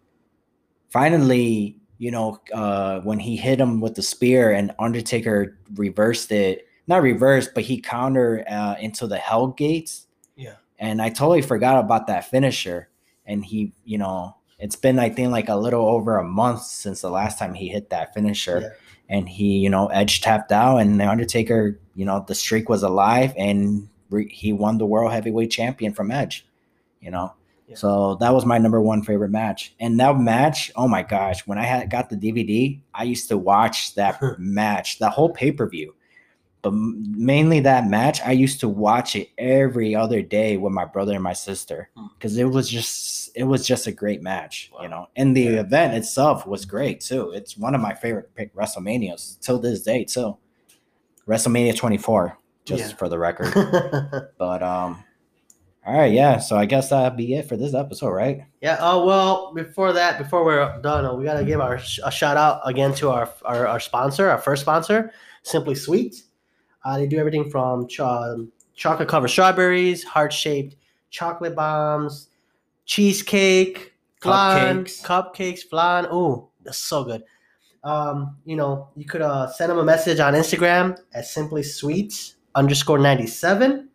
finally, 0.89 1.78
you 1.99 2.11
know, 2.11 2.39
uh, 2.53 3.01
when 3.01 3.19
he 3.19 3.35
hit 3.35 3.59
him 3.59 3.81
with 3.81 3.93
the 3.93 4.01
spear 4.01 4.51
and 4.51 4.73
Undertaker 4.79 5.57
reversed 5.75 6.31
it, 6.31 6.65
not 6.87 7.03
reversed, 7.03 7.51
but 7.53 7.63
he 7.63 7.79
countered 7.79 8.47
uh, 8.47 8.75
into 8.79 9.05
the 9.05 9.17
Hell's 9.17 9.53
Gate. 9.55 9.99
Yeah. 10.35 10.55
And 10.79 11.01
I 11.01 11.09
totally 11.09 11.43
forgot 11.43 11.77
about 11.77 12.07
that 12.07 12.29
finisher. 12.31 12.89
And 13.25 13.45
he, 13.45 13.73
you 13.83 13.99
know, 13.99 14.35
it's 14.57 14.77
been 14.77 14.97
I 14.97 15.09
think 15.09 15.31
like 15.31 15.49
a 15.49 15.55
little 15.55 15.85
over 15.85 16.17
a 16.17 16.23
month 16.23 16.63
since 16.63 17.01
the 17.01 17.11
last 17.11 17.37
time 17.37 17.53
he 17.53 17.67
hit 17.67 17.89
that 17.91 18.13
finisher. 18.13 18.61
Yeah. 18.61 18.69
And 19.11 19.27
he, 19.27 19.57
you 19.57 19.69
know, 19.69 19.87
edge 19.87 20.21
tapped 20.21 20.51
out, 20.51 20.77
and 20.77 20.99
the 20.99 21.09
Undertaker, 21.09 21.79
you 21.95 22.05
know, 22.05 22.23
the 22.27 22.35
streak 22.35 22.69
was 22.69 22.83
alive, 22.83 23.33
and 23.35 23.89
re- 24.11 24.29
he 24.29 24.53
won 24.53 24.77
the 24.77 24.85
World 24.85 25.11
Heavyweight 25.11 25.49
Champion 25.49 25.93
from 25.93 26.11
Edge. 26.11 26.45
You 27.01 27.09
know, 27.09 27.33
Yeah. 27.69 27.75
so 27.75 28.15
that 28.15 28.33
was 28.33 28.45
my 28.45 28.57
number 28.57 28.81
one 28.81 29.03
favorite 29.03 29.29
match. 29.29 29.75
And 29.79 29.99
that 29.99 30.17
match, 30.19 30.71
oh 30.75 30.87
my 30.87 31.03
gosh, 31.03 31.45
when 31.47 31.57
I 31.59 31.63
had 31.65 31.89
got 31.91 32.09
the 32.09 32.15
DVD, 32.17 32.79
I 32.93 33.03
used 33.03 33.29
to 33.29 33.37
watch 33.37 33.93
that 33.95 34.19
match, 34.39 34.97
the 34.99 35.09
whole 35.09 35.29
pay 35.29 35.51
per 35.51 35.69
view. 35.69 35.93
But 36.61 36.73
m- 36.73 37.13
mainly 37.15 37.59
that 37.61 37.87
match, 37.87 38.19
I 38.21 38.31
used 38.31 38.59
to 38.61 38.67
watch 38.67 39.15
it 39.15 39.29
every 39.37 39.95
other 39.95 40.21
day 40.21 40.57
with 40.57 40.73
my 40.73 40.83
brother 40.83 41.13
and 41.13 41.23
my 41.23 41.31
sister 41.33 41.89
Hmm. 41.95 42.07
because 42.17 42.35
it 42.37 42.45
was 42.45 42.67
just 42.69 43.29
it 43.35 43.43
was 43.43 43.65
just 43.65 43.85
a 43.87 43.91
great 43.91 44.21
match, 44.23 44.71
Wow. 44.73 44.81
you 44.81 44.89
know. 44.89 45.07
And 45.15 45.37
the 45.37 45.41
Yeah. 45.43 45.59
event 45.61 45.93
itself 45.93 46.47
was 46.47 46.65
great 46.65 46.99
too. 47.01 47.29
It's 47.31 47.55
one 47.57 47.75
of 47.75 47.81
my 47.81 47.93
favorite 47.93 48.33
pick 48.35 48.53
WrestleManias 48.55 49.39
till 49.39 49.59
this 49.59 49.83
day 49.83 50.03
too. 50.03 50.35
WrestleMania 51.27 51.77
24, 51.77 52.37
just 52.65 52.89
Yeah. 52.89 52.95
for 52.97 53.07
the 53.07 53.19
record. 53.19 53.53
but 54.39 54.63
um, 54.63 55.03
all 55.89 55.97
right, 55.97 56.13
yeah. 56.13 56.37
So 56.37 56.55
I 56.55 56.65
guess 56.65 56.91
that'd 56.91 57.17
be 57.17 57.33
it 57.33 57.47
for 57.49 57.57
this 57.57 57.73
episode, 57.73 58.09
right? 58.11 58.43
Yeah. 58.61 58.77
Oh 58.79 59.05
well. 59.05 59.53
Before 59.55 59.91
that, 59.91 60.19
before 60.19 60.45
we're 60.45 60.79
done, 60.81 61.03
uh, 61.03 61.15
we 61.15 61.23
gotta 61.23 61.43
give 61.43 61.59
our 61.59 61.79
sh- 61.79 61.99
a 62.05 62.11
shout 62.11 62.37
out 62.37 62.61
again 62.63 62.93
to 62.95 63.09
our, 63.09 63.27
our 63.43 63.65
our 63.65 63.79
sponsor, 63.79 64.29
our 64.29 64.37
first 64.37 64.61
sponsor, 64.61 65.11
Simply 65.41 65.73
Sweet. 65.73 66.21
Uh, 66.85 66.97
they 66.99 67.07
do 67.07 67.17
everything 67.17 67.49
from 67.49 67.87
ch- 67.87 68.01
um, 68.01 68.51
chocolate 68.75 69.09
covered 69.09 69.29
strawberries, 69.29 70.03
heart 70.03 70.31
shaped 70.31 70.75
chocolate 71.09 71.55
bombs, 71.55 72.29
cheesecake, 72.85 73.93
flan, 74.21 74.83
Cupcakes. 74.83 75.03
cupcakes, 75.03 75.59
flan. 75.67 76.05
Ooh, 76.13 76.49
that's 76.63 76.77
so 76.77 77.03
good. 77.03 77.23
Um, 77.83 78.37
you 78.45 78.55
know, 78.55 78.89
you 78.95 79.05
could 79.05 79.21
uh, 79.21 79.47
send 79.47 79.71
them 79.71 79.79
a 79.79 79.83
message 79.83 80.19
on 80.19 80.35
Instagram 80.35 80.99
at 81.15 81.25
Simply 81.25 81.63
Sweets 81.63 82.35
underscore 82.53 82.99
ninety 82.99 83.25
seven. 83.27 83.88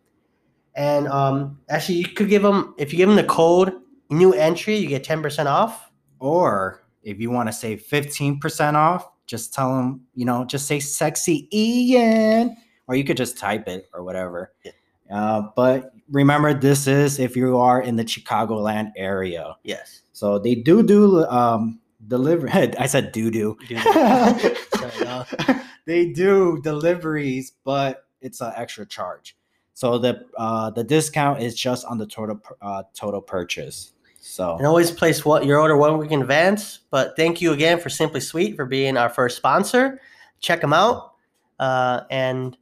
And 0.75 1.07
um, 1.07 1.59
actually, 1.69 1.99
you 1.99 2.07
could 2.07 2.29
give 2.29 2.41
them 2.41 2.75
if 2.77 2.91
you 2.91 2.97
give 2.97 3.07
them 3.07 3.15
the 3.15 3.23
code 3.23 3.73
new 4.09 4.33
entry, 4.33 4.75
you 4.75 4.87
get 4.87 5.03
ten 5.03 5.21
percent 5.21 5.47
off. 5.47 5.91
Or 6.19 6.85
if 7.05 7.19
you 7.19 7.29
want 7.29 7.47
to 7.47 7.53
save 7.53 7.83
15% 7.83 8.73
off, 8.73 9.07
just 9.27 9.53
tell 9.53 9.75
them, 9.75 10.01
you 10.15 10.25
know, 10.25 10.43
just 10.43 10.67
say 10.67 10.79
sexy 10.79 11.47
Ian, 11.53 12.57
or 12.87 12.95
you 12.95 13.03
could 13.03 13.17
just 13.17 13.37
type 13.37 13.67
it 13.67 13.87
or 13.93 14.03
whatever. 14.03 14.51
Yeah. 14.63 14.71
Uh, 15.11 15.43
but 15.55 15.93
remember, 16.09 16.53
this 16.53 16.87
is 16.87 17.19
if 17.19 17.35
you 17.35 17.57
are 17.57 17.81
in 17.81 17.95
the 17.95 18.03
Chicagoland 18.03 18.91
area. 18.97 19.55
Yes. 19.63 20.01
So 20.13 20.39
they 20.39 20.55
do 20.55 20.83
do 20.83 21.25
um, 21.25 21.79
deliver. 22.07 22.49
I 22.53 22.87
said 22.87 23.11
do 23.11 23.29
do. 23.29 23.57
Do 23.67 23.75
that. 23.75 24.57
Sorry, 24.75 25.57
they 25.85 26.07
do 26.07 26.59
deliveries, 26.63 27.53
but 27.63 28.05
it's 28.21 28.41
an 28.41 28.53
extra 28.55 28.85
charge. 28.85 29.35
So 29.75 29.97
the 29.97 30.25
uh, 30.37 30.69
the 30.71 30.83
discount 30.85 31.41
is 31.41 31.53
just 31.53 31.85
on 31.85 31.97
the 31.97 32.07
total 32.07 32.41
uh, 32.61 32.83
total 32.93 33.21
purchase. 33.21 33.91
So 34.21 34.55
And 34.57 34.65
always 34.65 34.89
place 34.89 35.23
what 35.23 35.45
your 35.45 35.59
order 35.59 35.77
one 35.77 35.97
week 35.97 36.11
in 36.11 36.21
advance. 36.21 36.79
But 36.89 37.15
thank 37.17 37.41
you 37.41 37.51
again 37.51 37.79
for 37.79 37.89
Simply 37.89 38.21
Sweet 38.21 38.55
for 38.55 38.65
being 38.65 38.95
our 38.97 39.09
first 39.09 39.35
sponsor. 39.37 39.99
Check 40.39 40.61
them 40.61 40.73
out. 40.73 41.11
Uh, 41.59 42.01
and 42.09 42.57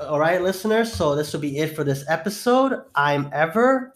all 0.00 0.20
right, 0.20 0.40
listeners. 0.40 0.92
So 0.92 1.16
this 1.16 1.32
will 1.32 1.40
be 1.40 1.58
it 1.58 1.74
for 1.74 1.82
this 1.82 2.04
episode. 2.08 2.84
I'm 2.94 3.28
Ever, 3.32 3.94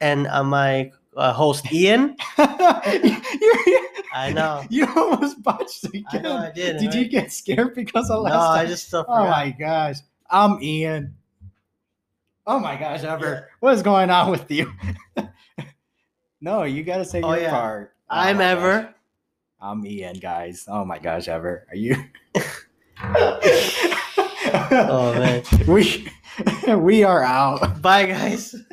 and 0.00 0.26
uh, 0.28 0.42
my 0.42 0.90
uh, 1.16 1.34
host 1.34 1.70
Ian. 1.70 2.16
I 2.38 4.32
know. 4.34 4.64
you 4.70 4.86
almost 4.96 5.42
botched 5.42 5.84
I 5.84 5.98
again. 5.98 6.22
know 6.22 6.36
I 6.36 6.50
did. 6.50 6.78
Did 6.78 6.94
you 6.94 7.08
get 7.08 7.30
scared 7.30 7.74
because 7.74 8.08
of 8.08 8.24
No, 8.24 8.30
last 8.30 8.58
I 8.58 8.64
just 8.64 8.86
still 8.86 9.04
Oh 9.06 9.26
my 9.28 9.54
gosh. 9.58 9.98
I'm 10.30 10.62
Ian. 10.62 11.14
Oh 12.46 12.58
my 12.58 12.76
gosh, 12.76 13.02
Ever. 13.04 13.48
What 13.60 13.74
is 13.74 13.82
going 13.82 14.10
on 14.10 14.30
with 14.30 14.50
you? 14.50 14.72
no, 16.40 16.62
you 16.64 16.82
gotta 16.84 17.04
say 17.04 17.22
Oh, 17.22 17.32
your 17.32 17.42
yeah. 17.44 17.50
part. 17.50 17.94
Oh 18.10 18.16
I'm 18.16 18.36
my 18.36 18.42
gosh. 18.42 18.50
Ever. 18.52 18.94
I'm 19.60 19.86
Ian, 19.86 20.18
guys. 20.18 20.66
Oh 20.68 20.84
my 20.84 20.98
gosh, 20.98 21.28
Ever. 21.28 21.66
Are 21.70 21.76
you 21.76 21.96
Oh 24.70 25.12
man. 25.14 25.42
We 25.66 26.08
we 26.76 27.04
are 27.04 27.22
out. 27.22 27.80
Bye, 27.80 28.06
guys. 28.06 28.50
Doo 28.52 28.64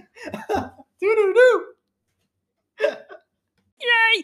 doo 1.00 1.34
doo. 1.34 1.66
Yay! 3.82 4.24